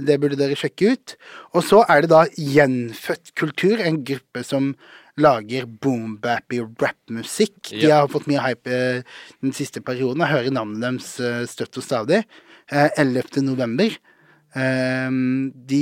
det 0.07 0.17
burde 0.21 0.39
dere 0.39 0.57
sjekke 0.57 0.93
ut. 0.95 1.15
Og 1.53 1.65
så 1.65 1.83
er 1.91 2.03
det 2.03 2.11
da 2.13 2.23
Gjenfødt 2.33 3.33
kultur, 3.39 3.81
en 3.83 4.01
gruppe 4.07 4.43
som 4.47 4.73
lager 5.19 5.65
boom-bappy 5.67 6.61
rap-musikk. 6.79 7.73
De 7.73 7.89
har 7.91 8.07
fått 8.11 8.29
mye 8.31 8.43
hype 8.45 8.71
eh, 8.71 9.17
den 9.43 9.55
siste 9.55 9.83
perioden. 9.83 10.23
Jeg 10.23 10.37
hører 10.37 10.55
navnet 10.55 10.85
deres 10.85 11.51
støtt 11.51 11.81
og 11.81 11.85
stadig. 11.85 12.23
Eh, 12.71 12.87
11. 12.95 13.43
november. 13.47 13.99
De, 14.49 15.81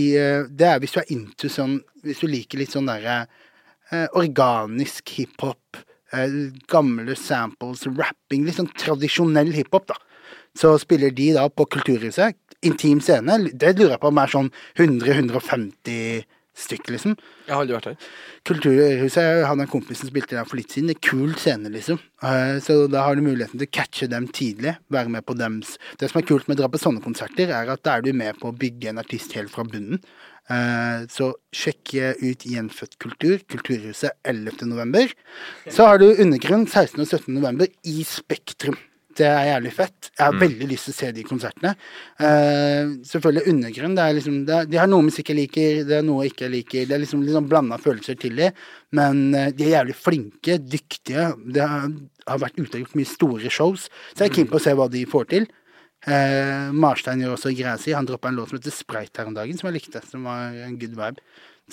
det 0.60 0.66
er 0.68 0.82
hvis 0.84 0.92
du 0.92 0.98
er 1.00 1.12
into 1.16 1.48
sånn 1.48 1.78
Hvis 2.04 2.20
du 2.20 2.26
liker 2.28 2.60
litt 2.60 2.74
sånn 2.74 2.90
derre 2.90 3.22
organisk 4.20 5.14
hiphop, 5.16 5.80
eh, 6.14 6.38
gamle 6.72 7.16
samples, 7.20 7.86
rapping, 7.98 8.46
litt 8.46 8.60
sånn 8.60 8.72
tradisjonell 8.78 9.54
hiphop, 9.56 9.88
da. 9.92 9.98
Så 10.58 10.74
spiller 10.82 11.14
de 11.14 11.32
da 11.36 11.48
på 11.50 11.68
Kulturhuset. 11.70 12.38
Intim 12.66 13.02
scene. 13.04 13.36
Det 13.54 13.76
lurer 13.76 13.96
jeg 13.96 14.02
på 14.02 14.10
om 14.10 14.22
er 14.22 14.32
sånn 14.34 14.48
100-150 14.82 16.24
stykk, 16.58 16.90
liksom. 16.94 17.14
Jeg 17.48 17.54
har 17.54 17.62
aldri 17.64 17.76
vært 17.78 17.90
her. 17.92 17.98
Kulturhuset 18.50 19.22
jeg 19.24 19.46
hadde 19.48 19.66
en 19.66 19.72
kompis 19.72 20.00
som 20.02 20.10
spilte 20.10 20.36
der 20.38 20.48
for 20.50 20.58
litt 20.60 20.74
siden. 20.74 20.90
Det 20.92 20.98
er 20.98 21.10
kul 21.10 21.34
scene, 21.40 21.70
liksom. 21.74 22.00
Eh, 22.24 22.58
Så 22.64 22.88
da 22.92 23.04
har 23.06 23.16
du 23.16 23.22
muligheten 23.22 23.60
til 23.60 23.68
å 23.68 23.72
catche 23.78 24.08
dem 24.10 24.28
tidlig. 24.28 24.78
Være 24.90 25.10
med 25.14 25.26
på 25.26 25.36
dems 25.38 25.78
Det 26.00 26.10
som 26.10 26.22
er 26.22 26.26
kult 26.28 26.48
med 26.48 26.58
å 26.58 26.62
dra 26.64 26.70
på 26.74 26.82
sånne 26.82 27.04
konserter, 27.04 27.50
er 27.54 27.70
at 27.70 27.84
da 27.84 27.98
er 27.98 28.02
du 28.02 28.12
med 28.14 28.40
på 28.40 28.50
å 28.52 28.58
bygge 28.58 28.90
en 28.90 28.98
artist 29.04 29.34
helt 29.34 29.50
fra 29.54 29.64
bunnen. 29.64 30.02
Eh, 30.50 31.06
Så 31.08 31.34
sjekk 31.54 31.94
ut 32.24 32.40
Gjenfødt 32.48 32.98
kultur, 33.00 33.38
Kulturhuset 33.48 34.12
11. 34.26 34.66
november. 34.66 35.08
Så 35.70 35.86
har 35.86 35.98
du 36.00 36.10
Undergrunn 36.16 36.66
16. 36.68 37.02
og 37.02 37.08
17. 37.08 37.34
november 37.34 37.68
i 37.86 38.04
Spektrum. 38.04 38.78
Det 39.18 39.26
er 39.26 39.48
jævlig 39.50 39.72
fett. 39.74 40.10
Jeg 40.12 40.24
har 40.24 40.38
veldig 40.38 40.68
lyst 40.70 40.88
til 40.88 40.94
å 40.94 40.98
se 40.98 41.12
de 41.16 41.26
konsertene. 41.26 41.74
Uh, 42.22 42.98
selvfølgelig 43.08 43.54
Undergrunn. 43.54 43.96
Det 43.98 44.06
er 44.06 44.18
liksom, 44.18 44.40
det 44.48 44.56
er, 44.56 44.70
de 44.70 44.80
har 44.82 44.90
noe 44.92 45.08
musikk 45.08 45.32
jeg 45.34 45.40
liker, 45.40 45.80
det 45.90 46.00
er 46.00 46.06
noe 46.06 46.26
jeg 46.26 46.36
ikke 46.36 46.52
liker. 46.54 46.88
Det 46.90 46.98
er 46.98 47.04
liksom 47.04 47.24
litt 47.26 47.38
sånn 47.38 47.50
blanda 47.50 47.80
følelser 47.82 48.20
til 48.22 48.38
de, 48.40 48.52
men 48.98 49.24
uh, 49.34 49.48
de 49.50 49.68
er 49.68 49.76
jævlig 49.80 49.98
flinke, 49.98 50.60
dyktige. 50.62 51.32
Det 51.58 51.66
har, 51.66 51.90
har 52.30 52.44
vært 52.46 52.60
ute 52.62 52.70
og 52.76 52.84
gjort 52.86 53.00
mye 53.00 53.14
store 53.14 53.54
shows, 53.54 53.88
så 54.14 54.26
jeg 54.26 54.32
er 54.32 54.38
keen 54.40 54.52
på 54.52 54.62
å 54.62 54.66
se 54.68 54.76
hva 54.78 54.90
de 54.94 55.04
får 55.10 55.32
til. 55.34 55.50
Uh, 56.06 56.70
Marstein 56.78 57.24
gjør 57.24 57.36
også 57.36 57.52
greia 57.58 57.78
si. 57.82 57.96
Han 57.98 58.08
droppa 58.08 58.30
en 58.30 58.38
låt 58.38 58.52
som 58.52 58.60
heter 58.60 58.76
Sprite 58.76 59.22
her 59.22 59.30
om 59.32 59.38
dagen, 59.38 59.58
som 59.58 59.72
jeg 59.72 59.80
likte. 59.80 60.04
Som 60.08 60.28
var 60.30 60.54
en 60.68 60.78
good 60.80 60.94
vibe. 60.98 61.24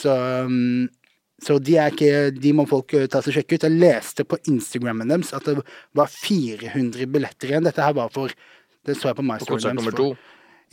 Så, 0.01 0.14
um, 0.49 0.88
så 1.45 1.59
de, 1.61 1.74
ikke, 1.76 2.30
de 2.40 2.53
må 2.57 2.64
folk 2.70 2.95
eh, 2.97 3.07
ta 3.12 3.20
seg 3.24 3.36
sjekke 3.38 3.59
ut. 3.59 3.66
Jeg 3.68 3.76
leste 3.82 4.24
på 4.24 4.38
Instagrammen 4.49 5.11
deres 5.12 5.34
at 5.36 5.45
det 5.45 5.59
var 5.97 6.09
400 6.09 7.05
billetter 7.12 7.53
igjen. 7.53 7.66
Dette 7.68 7.84
her 7.84 7.97
var 7.97 8.12
for 8.14 8.32
Det 8.84 8.97
så 8.97 9.09
jeg 9.11 9.16
på 9.16 9.24
My 9.24 9.38
På 9.40 9.55
konsert 9.55 9.76
nummer 9.78 9.95
to. 9.97 10.11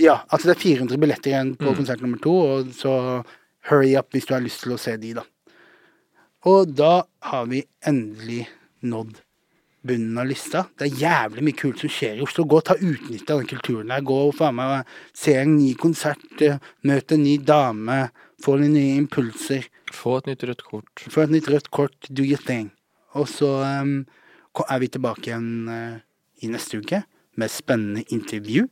Ja, 0.01 0.17
altså 0.27 0.49
det 0.49 0.57
er 0.57 0.63
400 0.63 0.97
billetter 0.99 1.31
igjen 1.31 1.53
på 1.59 1.69
Mm. 1.69 1.77
konsert 1.77 2.01
nummer 2.03 2.19
to, 2.19 2.33
og 2.33 2.71
så 2.75 3.23
hurry 3.69 3.93
up 3.95 4.11
hvis 4.11 4.25
du 4.27 4.33
har 4.33 4.41
lyst 4.43 4.63
til 4.65 4.73
å 4.75 4.79
se 4.79 4.97
de, 4.99 5.13
da. 5.15 5.23
Og 6.49 6.73
da 6.75 7.03
har 7.29 7.45
vi 7.47 7.61
endelig 7.87 8.47
nådd 8.83 9.19
bunnen 9.87 10.17
av 10.21 10.27
lista. 10.29 10.65
Det 10.77 10.87
er 10.89 10.99
jævlig 11.05 11.43
mye 11.45 11.57
kult 11.57 11.79
som 11.79 11.89
skjer 11.89 12.19
i 12.19 12.25
Oslo. 12.25 12.45
Gå 12.45 12.59
og 12.59 12.65
ta 12.67 12.75
utnytte 12.75 13.33
av 13.33 13.41
den 13.41 13.49
kulturen 13.49 13.87
der. 13.93 14.01
Gå 14.05 14.17
og 14.27 14.35
faen 14.37 14.57
meg 14.57 14.85
se 15.17 15.35
en 15.39 15.55
ny 15.57 15.73
konsert, 15.79 16.41
eh, 16.41 16.59
møte 16.83 17.15
en 17.17 17.23
ny 17.23 17.37
dame, 17.37 18.09
få 18.43 18.57
litt 18.59 18.73
nye 18.73 18.97
impulser. 19.01 19.67
Få 19.91 20.17
et 20.19 20.29
nytt 20.29 20.43
rødt 20.47 20.63
kort. 20.67 21.05
Få 21.11 21.25
et 21.25 21.33
nytt 21.33 21.49
rødt 21.51 21.71
kort, 21.73 21.95
do 22.09 22.23
your 22.23 22.41
thing. 22.41 22.71
Og 23.19 23.27
så 23.29 23.49
um, 23.81 24.01
er 24.63 24.79
vi 24.79 24.91
tilbake 24.91 25.29
igjen 25.29 25.69
uh, 25.69 25.97
i 26.41 26.51
neste 26.51 26.79
uke 26.81 27.03
med 27.39 27.51
spennende 27.51 28.05
intervju. 28.09 28.67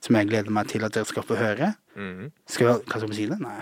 Som 0.00 0.16
jeg 0.16 0.30
gleder 0.30 0.54
meg 0.54 0.70
til 0.70 0.84
at 0.86 0.94
dere 0.96 1.08
skal 1.08 1.26
få 1.28 1.36
høre. 1.38 1.74
Mm. 1.96 2.30
Skal 2.48 2.70
vi, 2.70 2.76
hva 2.88 3.00
skal 3.00 3.12
vi 3.12 3.18
si 3.18 3.28
det? 3.30 3.38
Nei. 3.42 3.60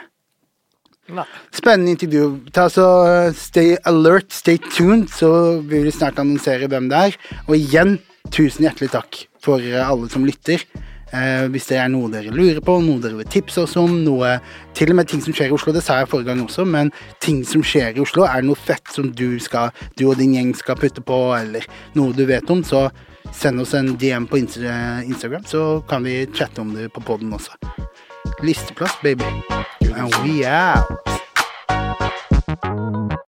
Nei. 1.17 1.25
Spennende 1.57 1.95
intervju. 1.97 2.27
Ta 2.55 2.69
så 2.73 2.87
uh, 3.05 3.31
Stay 3.37 3.77
alert, 3.89 4.33
stay 4.35 4.61
tuned, 4.71 5.09
så 5.13 5.31
vil 5.61 5.89
vi 5.89 5.95
snart 5.95 6.21
annonsere 6.23 6.71
hvem 6.71 6.91
det 6.93 7.05
er. 7.09 7.19
Og 7.47 7.57
igjen, 7.59 7.99
tusen 8.33 8.69
hjertelig 8.69 8.93
takk 8.95 9.25
for 9.45 9.61
uh, 9.61 9.83
alle 9.85 10.09
som 10.13 10.27
lytter. 10.29 10.65
Eh, 11.13 11.47
hvis 11.49 11.71
det 11.71 11.79
er 11.81 11.89
noe 11.89 12.11
dere 12.13 12.33
lurer 12.35 12.61
på, 12.65 12.75
noe 12.85 13.01
dere 13.01 13.17
vil 13.17 13.31
tipse 13.33 13.63
oss 13.63 13.79
om, 13.81 13.95
noe 14.05 14.35
Til 14.77 14.93
og 14.93 14.99
med 14.99 15.09
ting 15.09 15.23
som 15.25 15.35
skjer 15.35 15.49
i 15.49 15.55
Oslo, 15.57 15.73
det 15.75 15.83
sa 15.83 15.97
jeg 15.99 16.11
forrige 16.11 16.29
gang 16.29 16.43
også, 16.45 16.67
men 16.69 16.93
ting 17.25 17.41
som 17.49 17.65
skjer 17.65 17.97
i 17.97 18.03
Oslo, 18.05 18.27
er 18.29 18.43
det 18.43 18.51
noe 18.51 18.61
fett 18.61 18.93
som 18.93 19.09
du, 19.11 19.41
skal, 19.43 19.73
du 19.99 20.05
og 20.11 20.21
din 20.21 20.37
gjeng 20.37 20.53
skal 20.55 20.79
putte 20.79 21.03
på, 21.03 21.19
eller 21.39 21.67
noe 21.99 22.15
du 22.15 22.23
vet 22.29 22.53
om, 22.53 22.63
så 22.63 22.87
send 23.35 23.61
oss 23.65 23.75
en 23.75 23.97
DM 23.99 24.29
på 24.31 24.39
Instagram, 24.39 25.45
så 25.49 25.81
kan 25.89 26.07
vi 26.07 26.21
chatte 26.31 26.63
om 26.63 26.71
det 26.77 26.93
på 26.95 27.03
poden 27.03 27.33
også. 27.35 27.59
Listeplass, 28.45 28.95
baby. 29.03 29.25
And 29.97 30.15
we 30.23 30.47
out. 30.47 30.87